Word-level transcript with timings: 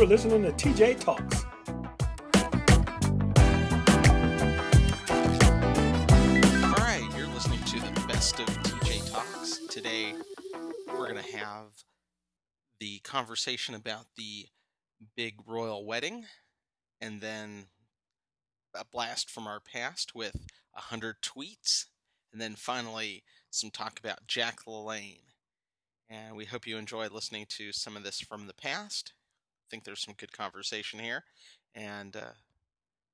You're 0.00 0.08
listening 0.08 0.42
to 0.44 0.52
TJ 0.52 0.98
Talks. 0.98 1.44
All 6.64 6.72
right, 6.72 7.06
you're 7.14 7.26
listening 7.26 7.62
to 7.64 7.80
the 7.80 8.04
best 8.08 8.40
of 8.40 8.46
TJ 8.46 9.12
Talks. 9.12 9.58
Today, 9.66 10.14
we're 10.86 11.06
going 11.06 11.22
to 11.22 11.36
have 11.36 11.66
the 12.78 13.00
conversation 13.00 13.74
about 13.74 14.06
the 14.16 14.46
big 15.18 15.34
royal 15.46 15.84
wedding, 15.84 16.24
and 17.02 17.20
then 17.20 17.66
a 18.74 18.86
blast 18.86 19.28
from 19.28 19.46
our 19.46 19.60
past 19.60 20.14
with 20.14 20.46
a 20.74 20.80
hundred 20.80 21.16
tweets, 21.20 21.84
and 22.32 22.40
then 22.40 22.54
finally 22.54 23.22
some 23.50 23.68
talk 23.68 24.00
about 24.00 24.26
Jack 24.26 24.60
LaLanne. 24.66 25.24
And 26.08 26.36
we 26.36 26.46
hope 26.46 26.66
you 26.66 26.78
enjoyed 26.78 27.12
listening 27.12 27.44
to 27.50 27.70
some 27.72 27.98
of 27.98 28.02
this 28.02 28.18
from 28.18 28.46
the 28.46 28.54
past. 28.54 29.12
I 29.70 29.72
think 29.72 29.84
there's 29.84 30.02
some 30.02 30.14
good 30.18 30.32
conversation 30.32 30.98
here, 30.98 31.22
and 31.76 32.16
uh, 32.16 32.32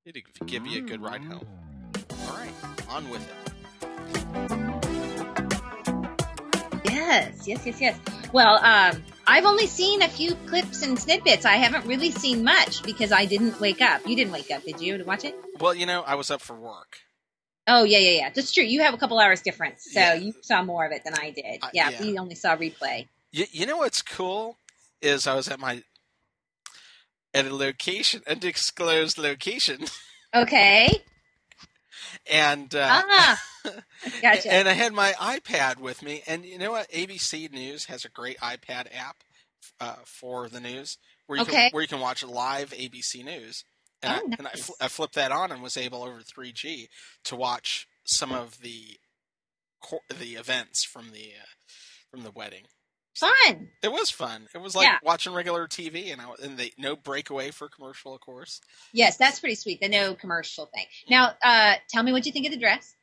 it'll 0.07 0.23
give 0.47 0.67
you 0.67 0.79
a 0.79 0.81
good 0.81 1.03
ride 1.03 1.23
home. 1.23 1.47
All 2.11 2.35
right, 2.35 2.51
on 2.89 3.11
with 3.11 3.21
it. 3.21 3.35
Yes, 6.91 7.47
yes, 7.47 7.67
yes, 7.67 7.79
yes. 7.79 8.01
Well, 8.33 8.55
um, 8.65 9.05
I've 9.27 9.45
only 9.45 9.67
seen 9.67 10.01
a 10.01 10.09
few 10.09 10.35
clips 10.47 10.81
and 10.81 10.99
snippets. 10.99 11.45
I 11.45 11.57
haven't 11.57 11.85
really 11.85 12.11
seen 12.11 12.43
much 12.43 12.83
because 12.85 13.13
I 13.13 13.27
didn't 13.27 13.61
wake 13.61 13.83
up. 13.83 14.07
You 14.07 14.17
didn't 14.17 14.33
wake 14.33 14.51
up, 14.51 14.63
did 14.63 14.81
you, 14.81 14.97
to 14.97 15.05
watch 15.05 15.27
it? 15.27 15.35
Well, 15.61 15.75
you 15.75 15.85
know, 15.85 16.05
I 16.07 16.15
was 16.15 16.31
up 16.31 16.41
for 16.41 16.57
work. 16.57 17.01
Oh, 17.67 17.85
yeah, 17.85 17.99
yeah, 17.99 18.21
yeah. 18.21 18.31
That's 18.35 18.51
true. 18.51 18.65
You 18.65 18.81
have 18.81 18.95
a 18.95 18.97
couple 18.97 19.19
hours 19.19 19.43
difference, 19.43 19.85
so 19.93 20.01
Yeah. 20.01 20.15
you 20.15 20.33
saw 20.41 20.63
more 20.63 20.87
of 20.87 20.93
it 20.93 21.05
than 21.05 21.13
I 21.21 21.33
did. 21.33 21.63
Uh, 21.63 21.69
yeah, 21.75 21.91
yeah. 21.91 22.01
we 22.01 22.17
only 22.17 22.35
saw 22.35 22.57
replay. 22.57 23.09
You, 23.31 23.45
you 23.51 23.67
know 23.67 23.77
what's 23.77 24.01
cool 24.01 24.57
is 25.03 25.27
I 25.27 25.35
was 25.35 25.49
at 25.49 25.61
my 25.61 25.83
at 27.37 27.47
a 27.47 27.55
location, 27.55 28.23
undisclosed 28.27 29.19
location, 29.19 29.85
Okay. 30.35 30.89
and 32.31 32.75
uh, 32.75 33.03
Ah, 33.09 33.41
gotcha. 34.23 34.53
and 34.53 34.69
I 34.69 34.73
had 34.73 34.93
my 34.93 35.13
iPad 35.13 35.79
with 35.79 36.03
me, 36.03 36.23
and 36.27 36.45
you 36.45 36.59
know 36.59 36.73
what? 36.73 36.91
ABC 36.91 37.51
News 37.53 37.87
has 37.87 38.05
a 38.05 38.09
great 38.11 38.39
iPad 38.39 38.87
app 38.95 39.17
uh, 39.81 39.97
for 40.05 40.49
the 40.49 40.61
news 40.61 40.99
where 41.27 41.39
you 41.39 41.43
Okay. 41.45 41.65
can 41.65 41.71
where 41.73 41.83
you 41.83 41.89
can 41.89 42.01
watch 42.01 42.25
live 42.25 42.71
ABC 42.71 43.25
News. 43.25 43.65
And, 44.03 44.13
Oh, 44.13 44.29
I, 44.33 44.37
and 44.39 44.47
I, 44.49 44.51
fl- 44.51 44.73
I 44.81 44.89
flipped 44.89 45.15
that 45.15 45.33
on 45.33 45.51
and 45.51 45.63
was 45.63 45.77
able 45.77 46.03
over 46.03 46.21
3G 46.21 46.89
to 47.25 47.37
watch 47.37 47.87
some 48.05 48.31
of 48.33 48.61
the 48.61 48.99
the 50.19 50.35
events 50.35 50.85
from 50.85 51.11
the 51.13 51.31
uh, 51.41 51.47
from 52.11 52.23
the 52.23 52.31
wedding. 52.31 52.65
Fun. 53.17 53.69
It 53.83 53.91
was 53.91 54.11
fun. 54.11 54.47
It 54.55 54.59
was 54.59 54.75
like 54.77 54.87
Yeah. 54.87 54.99
watching 55.03 55.33
regular 55.33 55.67
TV, 55.67 56.13
and 56.13 56.21
I, 56.21 56.27
and 56.43 56.59
they 56.59 56.73
no 56.77 56.97
breakaway 56.97 57.51
for 57.51 57.69
commercial, 57.69 58.15
of 58.15 58.21
course. 58.21 58.61
Yes, 58.93 59.17
that's 59.17 59.41
pretty 59.41 59.55
sweet. 59.55 59.81
The 59.81 59.89
no 59.89 60.15
commercial 60.15 60.67
thing. 60.67 60.87
Now, 61.09 61.35
uh, 61.43 61.75
tell 61.89 62.03
me 62.03 62.13
what 62.13 62.27
you 62.27 62.33
think 62.33 62.47
of 62.47 62.53
the 62.53 62.59
dress. 62.59 62.95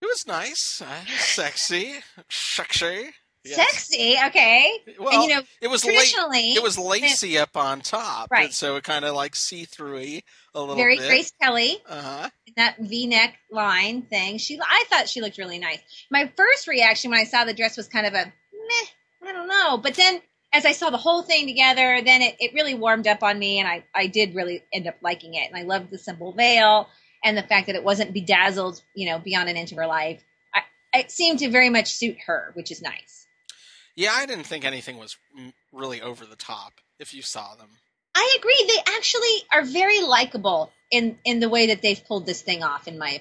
It 0.00 0.06
was 0.06 0.26
nice, 0.28 0.80
uh, 0.80 1.04
sexy, 1.18 1.96
sexy. 2.30 3.10
Yes. 3.44 3.56
Sexy. 3.56 4.16
Okay. 4.26 4.70
Well, 4.98 5.12
and 5.12 5.22
you 5.30 5.36
know, 5.36 5.42
it 5.60 5.68
was 5.68 5.82
traditionally, 5.82 6.52
It 6.52 6.62
was 6.62 6.76
lacy 6.78 7.38
up 7.38 7.56
on 7.56 7.80
top, 7.80 8.30
Right. 8.30 8.52
so 8.52 8.76
it 8.76 8.84
kind 8.84 9.04
of 9.04 9.14
like 9.14 9.34
see 9.34 9.64
throughy 9.64 10.22
a 10.54 10.60
little 10.60 10.74
bit. 10.74 10.82
very 10.82 10.96
bit. 10.98 11.08
Grace 11.08 11.32
Kelly. 11.40 11.78
Uh 11.88 12.02
huh. 12.02 12.30
that 12.56 12.76
V-neck 12.80 13.38
line 13.50 14.02
thing. 14.02 14.38
She, 14.38 14.58
I 14.60 14.84
thought 14.90 15.08
she 15.08 15.20
looked 15.20 15.38
really 15.38 15.58
nice. 15.58 15.78
My 16.10 16.30
first 16.36 16.66
reaction 16.66 17.10
when 17.10 17.20
I 17.20 17.24
saw 17.24 17.44
the 17.44 17.54
dress 17.54 17.76
was 17.76 17.86
kind 17.88 18.06
of 18.06 18.14
a 18.14 18.32
meh, 18.68 19.28
I 19.28 19.32
don't 19.32 19.48
know. 19.48 19.78
But 19.78 19.94
then 19.94 20.20
as 20.52 20.64
I 20.64 20.72
saw 20.72 20.90
the 20.90 20.96
whole 20.96 21.22
thing 21.22 21.46
together, 21.46 22.00
then 22.04 22.22
it, 22.22 22.36
it 22.38 22.54
really 22.54 22.74
warmed 22.74 23.06
up 23.06 23.22
on 23.22 23.38
me, 23.38 23.58
and 23.58 23.68
I, 23.68 23.84
I 23.94 24.06
did 24.06 24.34
really 24.34 24.62
end 24.72 24.86
up 24.86 24.96
liking 25.02 25.34
it. 25.34 25.48
And 25.48 25.56
I 25.56 25.62
loved 25.62 25.90
the 25.90 25.98
simple 25.98 26.32
veil 26.32 26.88
and 27.24 27.36
the 27.36 27.42
fact 27.42 27.66
that 27.66 27.76
it 27.76 27.84
wasn't 27.84 28.14
bedazzled, 28.14 28.80
you 28.94 29.08
know, 29.08 29.18
beyond 29.18 29.48
an 29.48 29.56
inch 29.56 29.72
of 29.72 29.78
her 29.78 29.86
life. 29.86 30.22
I, 30.54 30.62
it 30.98 31.10
seemed 31.10 31.40
to 31.40 31.50
very 31.50 31.68
much 31.68 31.92
suit 31.92 32.16
her, 32.26 32.52
which 32.54 32.70
is 32.70 32.80
nice. 32.80 33.26
Yeah, 33.96 34.12
I 34.12 34.26
didn't 34.26 34.46
think 34.46 34.64
anything 34.64 34.96
was 34.96 35.16
really 35.72 36.00
over 36.00 36.24
the 36.24 36.36
top. 36.36 36.74
If 37.00 37.12
you 37.12 37.22
saw 37.22 37.54
them, 37.56 37.68
I 38.14 38.36
agree. 38.38 38.64
They 38.66 38.92
actually 38.96 39.44
are 39.52 39.64
very 39.64 40.00
likable 40.02 40.72
in 40.90 41.18
in 41.24 41.40
the 41.40 41.48
way 41.48 41.66
that 41.66 41.82
they've 41.82 42.04
pulled 42.06 42.26
this 42.26 42.42
thing 42.42 42.62
off. 42.62 42.88
In 42.88 42.98
my 42.98 43.20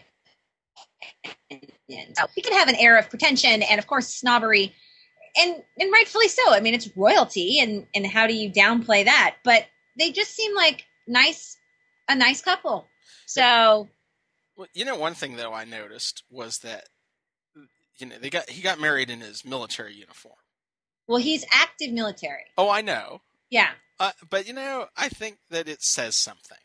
opinion, 1.50 2.16
so 2.16 2.26
we 2.36 2.42
can 2.42 2.54
have 2.54 2.70
an 2.70 2.76
air 2.76 2.98
of 2.98 3.10
pretension 3.10 3.62
and, 3.62 3.80
of 3.80 3.88
course, 3.88 4.08
snobbery, 4.08 4.74
and 5.40 5.64
and 5.80 5.92
rightfully 5.92 6.28
so. 6.28 6.54
I 6.54 6.60
mean, 6.60 6.74
it's 6.74 6.90
royalty, 6.96 7.60
and 7.60 7.86
and 7.96 8.06
how 8.08 8.28
do 8.28 8.34
you 8.34 8.52
downplay 8.52 9.06
that? 9.06 9.36
But 9.44 9.66
they 9.98 10.12
just 10.12 10.36
seem 10.36 10.56
like 10.56 10.86
nice, 11.08 11.58
a 12.10 12.16
nice 12.16 12.42
couple. 12.42 12.88
So 13.26 13.90
well, 14.56 14.68
you 14.74 14.86
know, 14.86 14.96
one 14.96 15.14
thing 15.14 15.36
though 15.36 15.54
I 15.54 15.66
noticed 15.66 16.24
was 16.30 16.58
that 16.60 16.86
you 17.98 18.08
know 18.08 18.18
they 18.20 18.30
got 18.30 18.50
he 18.50 18.62
got 18.62 18.80
married 18.80 19.10
in 19.10 19.22
his 19.22 19.44
military 19.46 19.94
uniform. 19.94 20.36
well, 21.08 21.20
he's 21.20 21.46
active 21.52 21.92
military. 21.92 22.46
Oh, 22.58 22.70
I 22.70 22.82
know, 22.82 23.22
Yeah. 23.50 23.70
uh, 24.00 24.12
but 24.30 24.48
you 24.48 24.54
know, 24.54 24.88
I 24.96 25.10
think 25.10 25.38
that 25.50 25.68
it 25.68 25.82
says 25.82 26.16
something. 26.18 26.58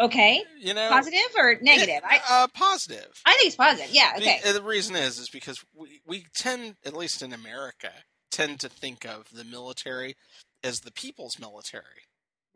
Okay. 0.00 0.42
You 0.58 0.74
know, 0.74 0.88
Positive 0.88 1.20
or 1.36 1.56
negative? 1.62 2.02
I 2.04 2.20
uh, 2.28 2.46
positive. 2.52 3.20
I 3.24 3.34
think 3.34 3.46
it's 3.46 3.56
positive. 3.56 3.94
Yeah. 3.94 4.12
Okay. 4.16 4.40
The, 4.44 4.54
the 4.54 4.62
reason 4.62 4.96
is 4.96 5.18
is 5.18 5.28
because 5.28 5.64
we, 5.74 6.00
we 6.06 6.26
tend, 6.34 6.76
at 6.84 6.94
least 6.96 7.22
in 7.22 7.32
America, 7.32 7.92
tend 8.32 8.58
to 8.60 8.68
think 8.68 9.04
of 9.04 9.26
the 9.32 9.44
military 9.44 10.16
as 10.64 10.80
the 10.80 10.90
people's 10.92 11.38
military. 11.38 11.84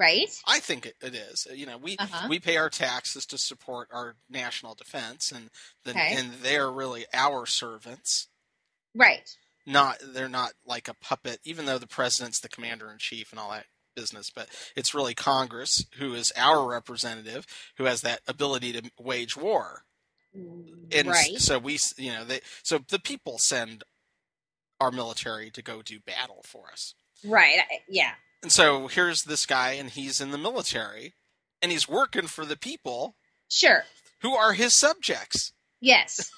Right. 0.00 0.28
I 0.47 0.59
think 0.60 0.87
it, 0.87 0.94
it 1.03 1.15
is. 1.15 1.47
You 1.53 1.66
know, 1.66 1.76
we 1.76 1.97
Uh-huh. 1.99 2.26
we 2.28 2.38
pay 2.41 2.56
our 2.56 2.71
taxes 2.71 3.25
to 3.26 3.38
support 3.38 3.88
our 3.93 4.16
national 4.28 4.75
defense, 4.75 5.31
and 5.32 5.50
the, 5.84 5.91
Okay. 5.91 6.15
and 6.16 6.32
they're 6.43 6.70
really 6.70 7.06
our 7.15 7.47
servants. 7.47 8.28
Right. 8.94 9.28
Not 9.66 9.99
they're 10.03 10.28
not 10.28 10.53
like 10.65 10.88
a 10.88 10.94
puppet, 10.94 11.41
even 11.44 11.66
though 11.66 11.78
the 11.78 11.87
president's 11.87 12.41
the 12.41 12.49
commander 12.49 12.91
in 12.91 12.99
chief 12.99 13.31
and 13.32 13.38
all 13.38 13.50
that 13.50 13.66
business. 13.94 14.31
But 14.31 14.49
it's 14.76 14.94
really 14.94 15.15
Congress 15.15 15.84
who 15.99 16.15
is 16.15 16.32
our 16.37 16.69
representative, 16.69 17.47
who 17.76 17.84
has 17.84 18.00
that 18.03 18.21
ability 18.28 18.72
to 18.72 18.91
wage 18.99 19.37
war. 19.37 19.82
Mm, 20.37 20.93
and 20.93 21.09
right. 21.09 21.38
so 21.38 21.59
we 21.59 21.78
you 21.97 22.12
know 22.12 22.22
they 22.25 22.41
so 22.62 22.78
the 22.91 22.99
people 22.99 23.38
send 23.38 23.82
our 24.78 24.91
military 24.91 25.50
to 25.50 25.62
go 25.62 25.81
do 25.82 25.99
battle 26.00 26.43
for 26.44 26.65
us 26.71 26.94
Right. 27.25 27.56
Yeah. 27.88 28.12
and 28.43 28.53
so 28.53 28.88
here's 28.88 29.22
this 29.25 29.47
guy 29.47 29.72
and 29.72 29.88
he's 29.88 30.20
in 30.20 30.31
the 30.31 30.38
military 30.38 31.15
and 31.62 31.72
he's 31.72 31.88
working 31.88 32.26
for 32.26 32.44
the 32.44 32.59
people 32.59 33.16
Sure. 33.49 33.84
who 34.20 34.34
are 34.37 34.53
his 34.53 34.75
subjects 34.75 35.53
Yes. 35.81 36.31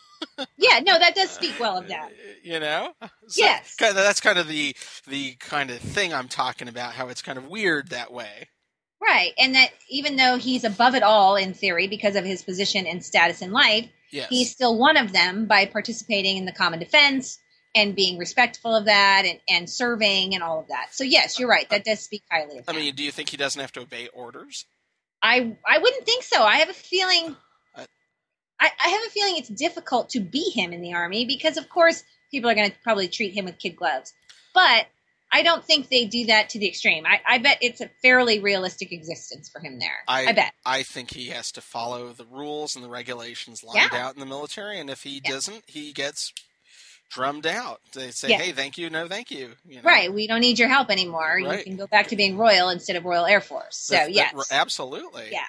yeah, 0.58 0.80
no, 0.80 0.98
that 0.98 1.14
does 1.14 1.30
speak 1.30 1.58
well 1.58 1.78
of 1.78 1.88
that. 1.88 2.10
you 2.42 2.60
know 2.60 2.92
So 3.28 3.44
Yes. 3.44 3.74
kind 3.76 3.90
of, 3.90 3.96
that's 4.04 4.20
kind 4.20 4.38
of 4.38 4.48
the 4.48 4.74
the 5.06 5.34
kind 5.36 5.70
of 5.70 5.78
thing 5.78 6.12
i'm 6.14 6.28
talking 6.28 6.68
about 6.68 6.92
how 6.94 7.08
it's 7.08 7.22
kind 7.22 7.38
of 7.38 7.46
weird 7.48 7.88
that 7.90 8.12
way 8.12 8.48
Right. 9.02 9.32
And 9.38 9.54
that 9.54 9.70
even 9.88 10.16
though 10.16 10.36
he's 10.36 10.62
above 10.62 10.94
it 10.94 11.02
all 11.02 11.34
in 11.36 11.54
theory 11.54 11.88
because 11.88 12.16
of 12.16 12.24
his 12.24 12.42
position 12.44 12.86
and 12.86 13.02
status 13.02 13.40
in 13.40 13.50
life, 13.50 13.88
yes 14.12 14.28
he's 14.28 14.50
still 14.50 14.78
one 14.78 14.98
of 14.98 15.10
them 15.12 15.46
by 15.46 15.64
participating 15.64 16.36
in 16.36 16.44
the 16.44 16.52
common 16.52 16.78
defense 16.78 17.38
and 17.74 17.94
being 17.96 18.18
respectful 18.18 18.74
of 18.76 18.84
that 18.84 19.22
and, 19.24 19.40
and 19.48 19.70
serving 19.70 20.34
and 20.34 20.42
all 20.42 20.60
of 20.60 20.68
that. 20.68 20.88
So 20.90 21.02
yes, 21.04 21.38
you're 21.38 21.48
right. 21.48 21.68
That 21.70 21.84
does 21.84 22.00
speak 22.00 22.24
highly 22.30 22.58
of 22.58 22.68
i 22.68 22.72
him. 22.72 22.78
mean 22.78 22.94
do 22.94 23.02
you 23.02 23.10
think 23.10 23.30
he 23.30 23.38
doesn't 23.38 23.60
have 23.60 23.72
to 23.72 23.80
obey 23.80 24.08
orders 24.08 24.66
I 25.22 25.56
I 25.66 25.78
wouldn't 25.78 26.04
think 26.04 26.22
so. 26.22 26.42
I 26.42 26.56
have 26.58 26.68
a 26.68 26.74
feeling 26.74 27.34
I- 28.60 28.70
I, 28.84 28.88
have 28.88 29.02
a 29.06 29.10
feeling 29.10 29.36
it's 29.36 29.48
difficult 29.48 30.10
to 30.10 30.20
be 30.20 30.50
him 30.50 30.72
in 30.72 30.82
the 30.82 30.92
army 30.94 31.24
because 31.24 31.56
of 31.56 31.68
course 31.68 32.04
people 32.30 32.50
are 32.50 32.54
gonna 32.54 32.72
probably 32.82 33.08
treat 33.08 33.32
him 33.34 33.46
with 33.46 33.58
kid 33.58 33.76
gloves. 33.76 34.12
But 34.54 34.86
I 35.32 35.42
don't 35.42 35.64
think 35.64 35.88
they 35.88 36.06
do 36.06 36.26
that 36.26 36.50
to 36.50 36.58
the 36.58 36.66
extreme. 36.68 37.06
I, 37.06 37.20
I 37.26 37.38
bet 37.38 37.58
it's 37.60 37.80
a 37.80 37.88
fairly 38.02 38.40
realistic 38.40 38.90
existence 38.92 39.48
for 39.48 39.60
him 39.60 39.78
there. 39.78 39.98
I- 40.08 40.26
I, 40.26 40.32
bet. 40.32 40.52
I 40.66 40.82
think 40.82 41.12
he 41.14 41.26
has 41.28 41.52
to 41.52 41.60
follow 41.60 42.12
the 42.12 42.24
rules 42.26 42.74
and 42.76 42.84
the 42.84 42.88
regulations 42.90 43.62
lined 43.64 43.90
Yeah. 43.92 44.04
out 44.06 44.14
in 44.14 44.20
the 44.20 44.26
military, 44.26 44.78
and 44.80 44.90
if 44.90 45.02
he 45.04 45.20
Yeah. 45.24 45.30
doesn't, 45.30 45.64
he 45.68 45.92
gets 45.92 46.32
drummed 47.10 47.46
out. 47.46 47.80
They 47.92 48.10
say, 48.12 48.28
Yeah. 48.30 48.38
"Hey, 48.38 48.52
thank 48.52 48.76
you, 48.78 48.88
no, 48.90 49.08
thank 49.08 49.30
you." 49.30 49.56
you 49.64 49.76
know? 49.76 49.82
Right. 49.82 50.12
We 50.12 50.26
don't 50.26 50.40
need 50.40 50.58
your 50.58 50.68
help 50.68 50.90
anymore. 50.90 51.38
You 51.40 51.62
can 51.64 51.76
go 51.76 51.86
back 51.86 52.08
to 52.08 52.16
being 52.16 52.36
royal 52.36 52.68
instead 52.68 52.94
of 52.96 53.04
Royal 53.04 53.26
Air 53.26 53.40
Force. 53.40 53.76
So 53.78 53.94
That- 53.94 54.06
that- 54.06 54.12
yes. 54.14 54.52
absolutely. 54.52 55.28
Yeah. 55.32 55.46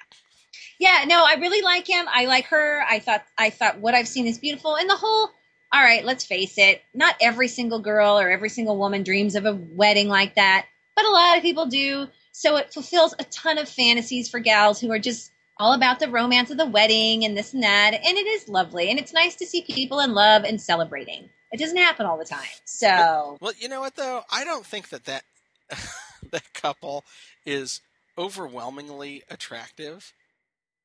Yeah, 0.82 1.06
no, 1.06 1.24
I 1.24 1.36
really 1.36 1.62
like 1.62 1.86
him. 1.88 2.08
I 2.12 2.26
like 2.26 2.46
her. 2.48 2.84
I 2.90 2.98
thought 2.98 3.24
I 3.38 3.52
thought 3.52 3.80
what 3.80 3.94
I've 3.94 4.08
seen 4.08 4.26
is 4.26 4.40
beautiful. 4.40 4.76
And 4.76 4.90
the 4.90 4.96
whole 4.96 5.30
all 5.72 5.82
right, 5.82 6.04
let's 6.04 6.26
face 6.26 6.58
it, 6.58 6.82
not 6.96 7.16
every 7.22 7.48
single 7.48 7.80
girl 7.80 8.20
or 8.20 8.32
every 8.32 8.50
single 8.50 8.78
woman 8.80 9.04
dreams 9.04 9.36
of 9.36 9.46
a 9.46 9.54
wedding 9.54 10.08
like 10.08 10.36
that, 10.36 10.66
but 10.96 11.06
a 11.06 11.12
lot 11.12 11.38
of 11.38 11.44
people 11.44 11.68
do. 11.68 12.08
So 12.32 12.58
it 12.58 12.74
fulfills 12.74 13.14
a 13.20 13.26
ton 13.26 13.60
of 13.60 13.70
fantasies 13.70 14.28
for 14.28 14.40
gals 14.40 14.82
who 14.82 14.92
are 14.92 14.98
just 14.98 15.32
all 15.60 15.74
about 15.74 16.00
the 16.00 16.10
romance 16.10 16.50
of 16.50 16.58
the 16.58 16.66
wedding 16.66 17.26
and 17.26 17.38
this 17.38 17.54
and 17.54 17.62
that. 17.62 17.94
And 17.94 18.18
it 18.18 18.26
is 18.26 18.50
lovely. 18.50 18.90
And 18.90 18.98
it's 18.98 19.14
nice 19.14 19.36
to 19.36 19.46
see 19.46 19.62
people 19.62 20.00
in 20.00 20.16
love 20.16 20.46
and 20.46 20.60
celebrating. 20.60 21.30
It 21.52 21.60
doesn't 21.60 21.78
happen 21.78 22.08
all 22.08 22.18
the 22.18 22.26
time. 22.26 22.50
So, 22.66 23.38
Well, 23.40 23.54
you 23.60 23.70
know 23.70 23.82
what 23.82 23.96
though? 23.96 24.24
I 24.32 24.44
don't 24.44 24.66
think 24.66 24.90
that 24.90 25.06
that 25.06 25.24
that 26.32 26.54
couple 26.56 27.06
is 27.46 27.82
overwhelmingly 28.18 29.22
attractive. 29.30 30.14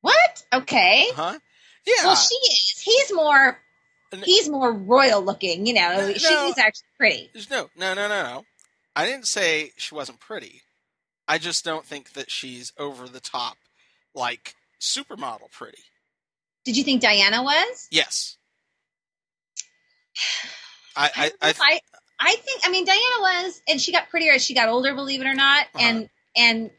What? 0.00 0.44
Okay. 0.52 1.06
Huh? 1.14 1.38
Yeah. 1.86 1.94
Well, 2.04 2.16
she 2.16 2.34
is. 2.34 2.80
He's 2.84 3.12
more. 3.14 3.58
He's 4.24 4.48
more 4.48 4.72
royal 4.72 5.22
looking. 5.22 5.66
You 5.66 5.74
know, 5.74 5.96
No, 6.08 6.12
she's 6.12 6.22
no. 6.30 6.54
actually 6.56 6.86
pretty. 6.98 7.30
No, 7.50 7.68
no, 7.76 7.94
no, 7.94 8.08
no, 8.08 8.22
no. 8.22 8.44
I 8.94 9.04
didn't 9.04 9.26
say 9.26 9.72
she 9.76 9.94
wasn't 9.94 10.20
pretty. 10.20 10.62
I 11.28 11.38
just 11.38 11.64
don't 11.64 11.84
think 11.84 12.12
that 12.12 12.30
she's 12.30 12.72
over 12.78 13.08
the 13.08 13.20
top, 13.20 13.56
like 14.14 14.54
supermodel 14.80 15.50
pretty. 15.50 15.82
Did 16.64 16.76
you 16.76 16.84
think 16.84 17.02
Diana 17.02 17.42
was? 17.42 17.88
Yes. 17.90 18.36
I, 20.96 21.10
I, 21.14 21.30
I, 21.42 21.54
I, 21.60 21.80
I 22.20 22.36
think. 22.36 22.62
I 22.64 22.70
mean, 22.70 22.84
Diana 22.86 23.00
was, 23.20 23.60
and 23.68 23.80
she 23.80 23.92
got 23.92 24.08
prettier 24.08 24.32
as 24.32 24.44
she 24.44 24.54
got 24.54 24.68
older. 24.68 24.94
Believe 24.94 25.20
it 25.20 25.26
or 25.26 25.34
not, 25.34 25.66
Uh-huh. 25.74 25.78
and 25.84 26.08
and 26.36 26.70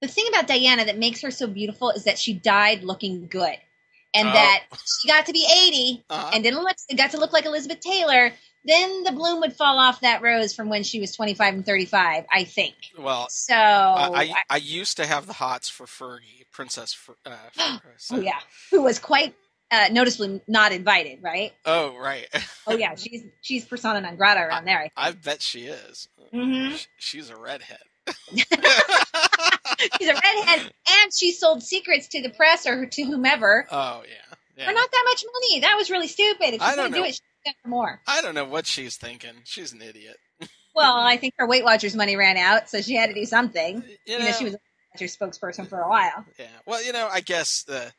the 0.00 0.08
thing 0.08 0.26
about 0.28 0.46
Diana 0.46 0.84
that 0.86 0.98
makes 0.98 1.20
her 1.22 1.30
so 1.30 1.46
beautiful 1.46 1.90
is 1.90 2.04
that 2.04 2.18
she 2.18 2.34
died 2.34 2.84
looking 2.84 3.26
good, 3.28 3.56
and 4.14 4.28
Oh. 4.28 4.32
that 4.32 4.64
she 5.02 5.08
got 5.08 5.26
to 5.26 5.32
be 5.32 5.46
eighty 5.50 6.04
uh, 6.10 6.30
and 6.34 6.42
didn't 6.44 6.62
look 6.62 6.76
got 6.96 7.10
to 7.12 7.18
look 7.18 7.32
like 7.32 7.44
Elizabeth 7.46 7.80
Taylor. 7.80 8.32
Then 8.64 9.04
the 9.04 9.12
bloom 9.12 9.40
would 9.40 9.54
fall 9.54 9.78
off 9.78 10.00
that 10.00 10.20
rose 10.20 10.54
from 10.54 10.68
when 10.68 10.82
she 10.82 11.00
was 11.00 11.14
twenty 11.14 11.34
five 11.34 11.54
and 11.54 11.64
thirty 11.64 11.84
five. 11.86 12.24
I 12.32 12.44
think 12.44 12.74
well, 12.98 13.26
so. 13.30 13.54
I, 13.54 14.22
I, 14.24 14.34
I 14.50 14.56
used 14.56 14.96
to 14.98 15.06
have 15.06 15.26
the 15.26 15.32
hots 15.34 15.68
for 15.68 15.86
Fergie, 15.86 16.44
Princess. 16.52 16.92
Fer, 16.92 17.14
uh, 17.24 17.30
so- 17.96 18.16
oh 18.16 18.20
yeah, 18.20 18.38
who 18.70 18.82
was 18.82 18.98
quite 18.98 19.34
uh, 19.70 19.88
noticeably 19.92 20.40
not 20.48 20.72
invited, 20.72 21.22
right? 21.22 21.52
Oh 21.64 21.96
right. 21.96 22.26
Oh 22.66 22.76
yeah, 22.76 22.94
she's 22.96 23.22
she's 23.40 23.64
persona 23.64 24.00
non 24.00 24.16
grata 24.16 24.40
around 24.40 24.64
there. 24.64 24.90
I 24.96 25.08
I 25.08 25.12
bet 25.12 25.40
she 25.40 25.66
is. 25.66 26.08
Mm-hmm. 26.34 26.74
Sh- 26.76 26.86
She's 26.98 27.30
a 27.30 27.36
redhead. 27.36 27.78
She's 28.32 30.08
a 30.08 30.14
redhead, 30.14 30.72
and 31.02 31.12
she 31.16 31.32
sold 31.32 31.62
secrets 31.62 32.08
to 32.08 32.22
the 32.22 32.30
press 32.30 32.66
or 32.66 32.86
to 32.86 33.02
whomever 33.04 33.66
Oh 33.70 34.02
yeah. 34.06 34.14
yeah. 34.56 34.66
for 34.66 34.72
not 34.72 34.90
that 34.90 35.04
much 35.08 35.24
money. 35.32 35.60
That 35.60 35.76
was 35.76 35.90
really 35.90 36.08
stupid. 36.08 36.54
If 36.54 36.62
I 36.62 36.68
she's 36.70 36.76
don't 36.76 36.90
going 36.90 36.92
to 36.92 36.98
do 36.98 37.04
it, 37.04 37.14
she's 37.14 37.20
going 37.44 37.54
to 37.62 37.68
more. 37.68 38.00
I 38.06 38.20
don't 38.20 38.34
know 38.34 38.44
what 38.44 38.66
she's 38.66 38.96
thinking. 38.96 39.34
She's 39.44 39.72
an 39.72 39.82
idiot. 39.82 40.16
Well, 40.74 40.96
I 41.06 41.16
think 41.16 41.34
her 41.38 41.46
Weight 41.46 41.64
Watchers 41.64 41.94
money 41.94 42.16
ran 42.16 42.36
out, 42.36 42.68
so 42.68 42.80
she 42.80 42.94
had 42.94 43.08
to 43.08 43.14
do 43.14 43.24
something. 43.24 43.78
Uh, 43.78 43.82
you 43.86 43.96
You 44.14 44.18
know, 44.18 44.24
know, 44.26 44.32
she 44.32 44.44
was 44.44 44.54
a 44.54 44.56
Weight 44.56 44.94
Watchers 44.94 45.16
spokesperson 45.16 45.68
for 45.68 45.80
a 45.80 45.88
while. 45.88 46.24
yeah. 46.38 46.46
Well, 46.66 46.82
you 46.84 46.92
know, 46.92 47.08
I 47.10 47.20
guess 47.20 47.62
the 47.64 47.92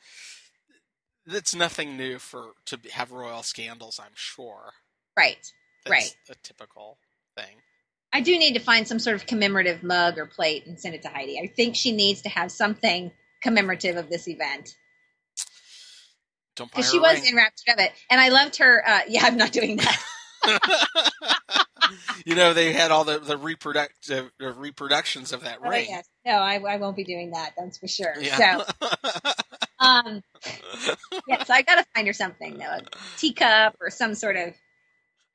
it's 1.28 1.56
nothing 1.56 1.96
new 1.96 2.18
for 2.20 2.52
to 2.66 2.80
have 2.94 3.12
royal 3.12 3.44
scandals. 3.44 4.00
I'm 4.04 4.12
sure. 4.16 4.72
Right. 5.16 5.38
That's 5.86 5.92
Right. 5.92 6.16
A 6.30 6.36
typical 6.44 6.98
thing. 7.38 7.62
I 8.12 8.22
do 8.22 8.38
need 8.38 8.54
to 8.54 8.60
find 8.60 8.88
some 8.88 9.00
sort 9.00 9.16
of 9.16 9.26
commemorative 9.26 9.84
mug 9.84 10.18
or 10.18 10.26
plate 10.26 10.66
and 10.66 10.80
send 10.80 10.96
it 10.96 11.04
to 11.04 11.10
Heidi. 11.10 11.40
I 11.40 11.48
think 11.48 11.76
she 11.76 11.92
needs 11.92 12.24
to 12.24 12.30
have 12.30 12.52
something 12.52 13.12
commemorative 13.42 13.98
of 13.98 14.10
this 14.10 14.28
event 14.28 14.76
because 16.56 16.92
she 16.92 17.00
was 17.00 17.26
enraptured 17.30 17.76
of 17.76 17.80
it, 17.80 17.92
and 18.10 18.20
I 18.20 18.30
loved 18.30 18.58
her. 18.58 18.84
Uh, 18.86 19.00
yeah, 19.08 19.22
I'm 19.24 19.38
not 19.38 19.52
doing 19.52 19.78
that. 19.78 20.04
you 22.26 22.36
know, 22.36 22.54
they 22.54 22.74
had 22.74 22.92
all 22.92 23.04
the 23.04 23.20
the 23.20 23.38
reproductive 23.38 24.32
the 24.40 24.52
reproductions 24.52 25.32
of 25.32 25.44
that 25.44 25.60
Oh, 25.64 25.70
ring. 25.70 25.88
yes. 25.90 26.08
No, 26.26 26.34
I, 26.34 26.56
I 26.56 26.78
won't 26.78 26.96
be 26.96 27.04
doing 27.04 27.32
that. 27.32 27.54
That's 27.58 27.78
for 27.78 27.88
sure. 27.88 28.14
Yeah. 28.20 28.38
So, 28.38 28.88
um, 29.80 30.24
yeah, 31.28 31.44
so 31.44 31.54
I 31.54 31.62
got 31.62 31.76
to 31.76 31.86
find 31.96 32.08
her 32.08 32.14
something 32.14 32.58
though, 32.58 32.66
a 32.66 32.82
teacup 33.18 33.76
or 33.80 33.90
some 33.90 34.16
sort 34.16 34.36
of 34.36 34.54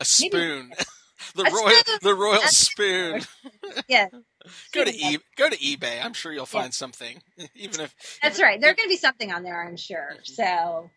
a 0.00 0.04
spoon. 0.04 0.72
the 1.34 1.44
royal 1.44 1.70
spoon. 1.70 1.98
the 2.02 2.14
royal 2.14 2.40
spoon. 2.42 3.20
yeah. 3.88 4.06
Go 4.74 4.84
to 4.84 4.94
e- 4.94 5.18
go 5.36 5.48
to 5.48 5.56
eBay. 5.56 6.04
I'm 6.04 6.12
sure 6.12 6.30
you'll 6.30 6.44
find 6.44 6.74
something. 6.74 7.22
Even 7.54 7.80
if 7.80 8.18
That's 8.22 8.40
right. 8.42 8.60
There's 8.60 8.76
going 8.76 8.86
to 8.88 8.92
be 8.92 8.98
something 8.98 9.32
on 9.32 9.42
there, 9.42 9.66
I'm 9.66 9.76
sure. 9.78 10.16
So, 10.22 10.90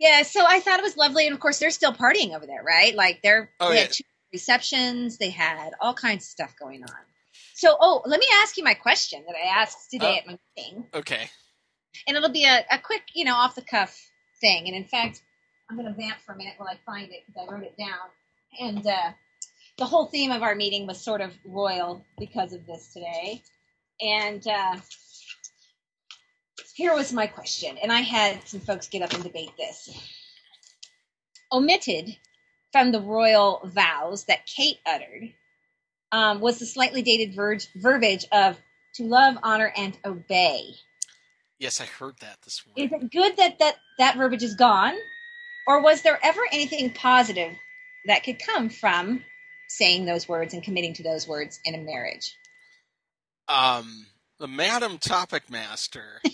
yeah. 0.00 0.22
So 0.24 0.44
I 0.44 0.58
thought 0.58 0.80
it 0.80 0.82
was 0.82 0.96
lovely, 0.96 1.26
and 1.26 1.34
of 1.34 1.40
course 1.40 1.60
they're 1.60 1.70
still 1.70 1.92
partying 1.92 2.34
over 2.34 2.46
there, 2.46 2.64
right? 2.64 2.96
Like 2.96 3.20
they're 3.22 3.50
Oh, 3.60 3.68
they 3.68 3.76
yeah. 3.76 3.80
had 3.82 3.92
two 3.92 4.04
receptions, 4.32 5.18
they 5.18 5.30
had 5.30 5.70
all 5.80 5.94
kinds 5.94 6.24
of 6.24 6.28
stuff 6.30 6.54
going 6.58 6.82
on. 6.82 6.90
So, 7.54 7.76
oh, 7.80 8.02
let 8.06 8.18
me 8.18 8.26
ask 8.42 8.56
you 8.56 8.64
my 8.64 8.74
question 8.74 9.22
that 9.28 9.36
I 9.36 9.60
asked 9.60 9.90
today 9.92 10.14
Oh. 10.14 10.18
at 10.18 10.26
my 10.26 10.38
meeting, 10.56 10.86
okay. 10.94 11.30
and 12.08 12.16
it'll 12.16 12.28
be 12.30 12.44
a, 12.44 12.64
a 12.72 12.78
quick, 12.78 13.02
you 13.14 13.24
know, 13.24 13.34
off 13.36 13.54
the 13.54 13.62
cuff 13.62 13.96
thing. 14.40 14.66
And 14.66 14.74
in 14.76 14.84
fact, 14.84 15.22
I'm 15.70 15.76
going 15.76 15.86
to 15.92 15.94
vamp 16.00 16.16
for 16.26 16.32
a 16.32 16.36
minute 16.36 16.54
while 16.56 16.68
I 16.68 16.76
find 16.84 17.12
it 17.12 17.20
because 17.26 17.40
I 17.48 17.52
wrote 17.52 17.62
it 17.64 17.76
down. 17.78 18.08
And 18.60 18.86
uh, 18.86 19.12
the 19.76 19.84
whole 19.84 20.06
theme 20.06 20.32
of 20.32 20.42
our 20.42 20.54
meeting 20.54 20.86
was 20.86 21.00
sort 21.00 21.20
of 21.20 21.32
royal 21.44 22.04
because 22.18 22.52
of 22.52 22.66
this 22.66 22.92
today. 22.92 23.42
And 24.00 24.46
uh, 24.46 24.76
here 26.74 26.94
was 26.94 27.12
my 27.12 27.26
question, 27.26 27.76
and 27.82 27.92
I 27.92 28.00
had 28.00 28.46
some 28.46 28.60
folks 28.60 28.88
get 28.88 29.02
up 29.02 29.12
and 29.12 29.22
debate 29.22 29.50
this. 29.58 29.90
Omitted 31.50 32.16
from 32.72 32.92
the 32.92 33.00
royal 33.00 33.60
vows 33.64 34.24
that 34.24 34.46
Kate 34.46 34.78
uttered 34.86 35.32
um, 36.12 36.40
was 36.40 36.58
the 36.58 36.66
slightly 36.66 37.02
dated 37.02 37.34
ver- 37.34 37.58
verbiage 37.76 38.26
of 38.32 38.58
to 38.94 39.04
love, 39.04 39.36
honor, 39.42 39.72
and 39.76 39.96
obey. 40.04 40.74
Yes, 41.58 41.80
I 41.80 41.86
heard 41.86 42.14
that 42.20 42.38
this 42.42 42.62
morning. 42.66 42.84
Is 42.94 43.02
it 43.02 43.10
good 43.10 43.36
that 43.36 43.58
that, 43.58 43.76
that 43.98 44.16
verbiage 44.16 44.42
is 44.42 44.54
gone? 44.54 44.94
Or 45.66 45.82
was 45.82 46.02
there 46.02 46.18
ever 46.22 46.40
anything 46.52 46.92
positive 46.92 47.52
that 48.08 48.24
could 48.24 48.38
come 48.38 48.68
from 48.68 49.22
saying 49.68 50.06
those 50.06 50.28
words 50.28 50.54
and 50.54 50.62
committing 50.62 50.94
to 50.94 51.02
those 51.02 51.28
words 51.28 51.60
in 51.64 51.74
a 51.74 51.78
marriage? 51.78 52.34
Um, 53.48 54.06
the 54.38 54.48
Madam 54.48 54.98
Topic 54.98 55.48
Master. 55.50 56.20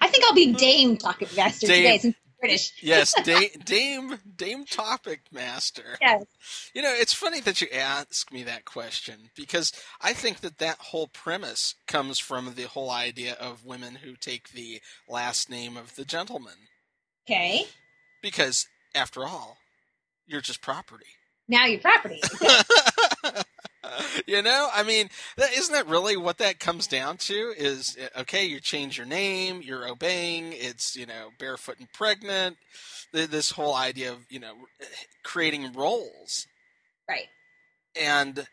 I 0.00 0.08
think 0.08 0.24
I'll 0.24 0.34
be 0.34 0.52
Dame 0.52 0.96
Topic 0.96 1.34
Master 1.36 1.66
Dame. 1.66 1.82
today 1.82 1.98
since 1.98 2.16
I'm 2.16 2.32
British. 2.40 2.72
yes, 2.82 3.14
Dame, 3.24 3.48
Dame 3.64 4.18
Dame 4.36 4.64
Topic 4.66 5.20
Master. 5.32 5.96
Yes. 6.00 6.24
You 6.74 6.82
know, 6.82 6.92
it's 6.94 7.14
funny 7.14 7.40
that 7.40 7.60
you 7.60 7.68
ask 7.72 8.30
me 8.30 8.42
that 8.42 8.64
question 8.64 9.30
because 9.34 9.72
I 10.00 10.12
think 10.12 10.40
that 10.40 10.58
that 10.58 10.78
whole 10.78 11.08
premise 11.08 11.74
comes 11.86 12.18
from 12.18 12.52
the 12.54 12.64
whole 12.64 12.90
idea 12.90 13.34
of 13.34 13.64
women 13.64 13.96
who 13.96 14.16
take 14.16 14.50
the 14.50 14.80
last 15.08 15.48
name 15.50 15.76
of 15.76 15.96
the 15.96 16.04
gentleman. 16.04 16.68
Okay. 17.28 17.64
Because, 18.22 18.66
after 18.94 19.26
all, 19.26 19.58
you're 20.26 20.40
just 20.40 20.60
property. 20.60 21.06
Now 21.48 21.64
you're 21.66 21.80
property. 21.80 22.20
you 24.26 24.42
know, 24.42 24.68
I 24.74 24.82
mean, 24.82 25.08
that, 25.36 25.52
isn't 25.52 25.72
that 25.72 25.86
really 25.86 26.16
what 26.16 26.38
that 26.38 26.58
comes 26.58 26.86
down 26.86 27.16
to? 27.18 27.54
Is 27.56 27.96
uh, 28.00 28.20
okay, 28.22 28.44
you 28.44 28.60
change 28.60 28.98
your 28.98 29.06
name, 29.06 29.62
you're 29.62 29.88
obeying. 29.88 30.52
It's 30.52 30.96
you 30.96 31.06
know, 31.06 31.28
barefoot 31.38 31.78
and 31.78 31.92
pregnant. 31.92 32.56
Th- 33.14 33.28
This 33.28 33.52
whole 33.52 33.74
idea 33.74 34.12
of 34.12 34.18
you 34.28 34.40
know, 34.40 34.54
creating 35.22 35.72
roles, 35.72 36.46
right. 37.08 37.28
and 38.00 38.46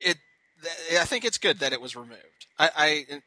it. 0.00 0.16
I 0.92 1.04
think 1.04 1.24
it's 1.24 1.38
good 1.38 1.60
that 1.60 1.72
it 1.72 1.80
was 1.80 1.96
removed. 1.96 2.46
I, 2.58 2.70
I 2.76 3.20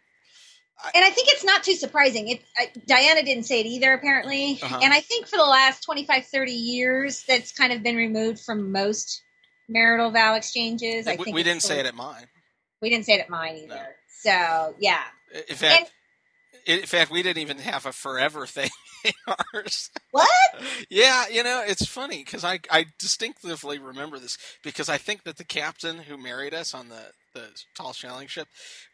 And 0.94 1.04
I 1.04 1.10
think 1.10 1.30
it's 1.30 1.44
not 1.44 1.64
too 1.64 1.76
surprising. 1.76 2.28
It 2.30 2.42
I, 2.58 2.72
Diana 2.86 3.24
didn't 3.24 3.44
say 3.44 3.62
it 3.62 3.66
either, 3.66 3.94
apparently. 3.94 4.60
Uh-huh. 4.62 4.80
And 4.82 4.94
I 4.94 5.00
think 5.00 5.28
for 5.28 5.38
the 5.38 5.44
last 5.44 5.84
25, 5.84 6.26
30 6.26 6.52
years, 6.52 7.24
that's 7.28 7.52
kind 7.52 7.72
of 7.72 7.84
been 7.84 7.96
removed 7.96 8.40
from 8.40 8.72
most 8.72 9.22
marital 9.70 10.12
vow 10.12 10.36
exchanges. 10.36 11.08
I 11.08 11.16
we, 11.16 11.24
think 11.26 11.36
we 11.36 11.44
didn't 11.44 11.64
say 11.64 11.80
it 11.80 11.86
at 11.86 11.96
mine. 11.96 12.28
We 12.82 12.90
didn't 12.90 13.06
say 13.06 13.14
it 13.14 13.22
at 13.22 13.30
mine 13.30 13.56
either. 13.64 13.76
No. 13.76 13.86
So 14.08 14.76
yeah, 14.80 15.02
In 15.50 15.56
fact, 15.56 15.92
in 16.66 16.82
fact, 16.84 17.12
we 17.12 17.24
didn't 17.24 17.42
even 17.42 17.60
have 17.60 17.86
a 17.86 17.92
forever 17.92 18.46
thing 18.46 18.70
in 19.04 19.14
ours. 19.54 19.90
what? 20.12 20.30
Yeah, 20.90 21.26
you 21.30 21.44
know, 21.44 21.64
it's 21.66 21.86
funny 21.86 22.24
because 22.24 22.44
I, 22.44 22.60
I 22.70 22.86
distinctively 23.00 23.80
remember 23.80 24.20
this 24.20 24.38
because 24.64 24.88
I 24.88 24.98
think 24.98 25.24
that 25.24 25.38
the 25.38 25.44
captain 25.44 25.98
who 25.98 26.18
married 26.18 26.54
us 26.54 26.74
on 26.74 26.90
the, 26.90 27.02
the 27.34 27.50
tall 27.76 27.94
sailing 27.94 28.28
ship 28.28 28.48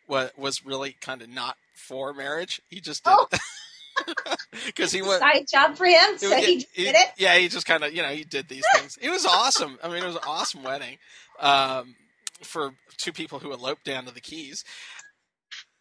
was, 0.08 0.32
was 0.38 0.66
really 0.66 0.96
kind 1.02 1.22
of 1.22 1.30
not 1.30 1.58
for 1.76 2.14
marriage. 2.14 2.62
He 2.70 2.80
just 2.82 3.04
did 3.04 3.14
Oh. 3.16 3.28
because 4.66 4.92
he 4.92 5.02
was. 5.02 5.20
Side 5.20 5.46
job 5.52 5.76
for 5.76 5.86
him, 5.86 6.18
so 6.18 6.30
yeah, 6.30 6.40
he 6.40 6.56
did 6.76 6.96
it. 6.96 7.10
Yeah, 7.18 7.38
he 7.38 7.48
just 7.48 7.66
kind 7.66 7.84
of, 7.84 7.94
you 7.94 8.02
know, 8.02 8.10
he 8.10 8.24
did 8.24 8.48
these 8.48 8.66
things. 8.76 8.98
It 9.02 9.10
was 9.10 9.26
awesome. 9.26 9.78
I 9.84 9.88
mean, 9.90 10.04
it 10.04 10.06
was 10.06 10.16
an 10.16 10.22
awesome 10.26 10.64
wedding 10.64 10.98
um, 11.40 11.96
for 12.42 12.74
two 12.98 13.12
people 13.12 13.40
who 13.40 13.52
eloped 13.52 13.86
down 13.86 14.06
to 14.06 14.14
the 14.14 14.22
Keys. 14.22 14.64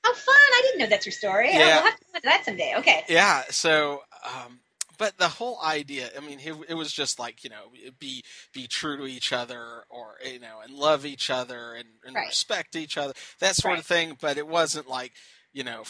How 0.05 0.15
fun! 0.15 0.35
I 0.35 0.63
didn't 0.65 0.81
know 0.81 0.87
that's 0.87 1.07
your 1.07 1.13
story. 1.13 1.51
Yeah. 1.53 1.83
We'll 1.83 1.91
have 1.91 1.99
to 1.99 2.21
that 2.25 2.45
someday. 2.45 2.75
Okay. 2.79 3.05
Yeah. 3.09 3.43
So, 3.51 4.03
um, 4.25 4.61
but 4.99 5.17
the 5.19 5.29
whole 5.29 5.59
idea, 5.65 6.11
I 6.17 6.21
mean, 6.21 6.41
it, 6.41 6.55
it 6.71 6.75
was 6.75 6.93
just 6.93 7.19
like 7.19 7.45
you 7.45 7.51
know, 7.51 7.71
be 7.99 8.23
be 8.53 8.67
true 8.67 8.97
to 8.99 9.07
each 9.07 9.33
other, 9.33 9.85
or 9.89 10.17
you 10.25 10.41
know, 10.41 10.59
and 10.63 10.75
love 10.75 11.07
each 11.07 11.31
other, 11.31 11.75
and, 11.75 11.89
and 12.05 12.15
Right. 12.17 12.27
respect 12.29 12.77
each 12.77 12.97
other, 12.99 13.15
that 13.41 13.57
sort 13.57 13.73
Right. 13.73 13.81
of 13.81 13.87
thing. 13.87 14.19
But 14.21 14.37
it 14.39 14.47
wasn't 14.49 14.89
like 14.89 15.13
you 15.53 15.65
know, 15.65 15.85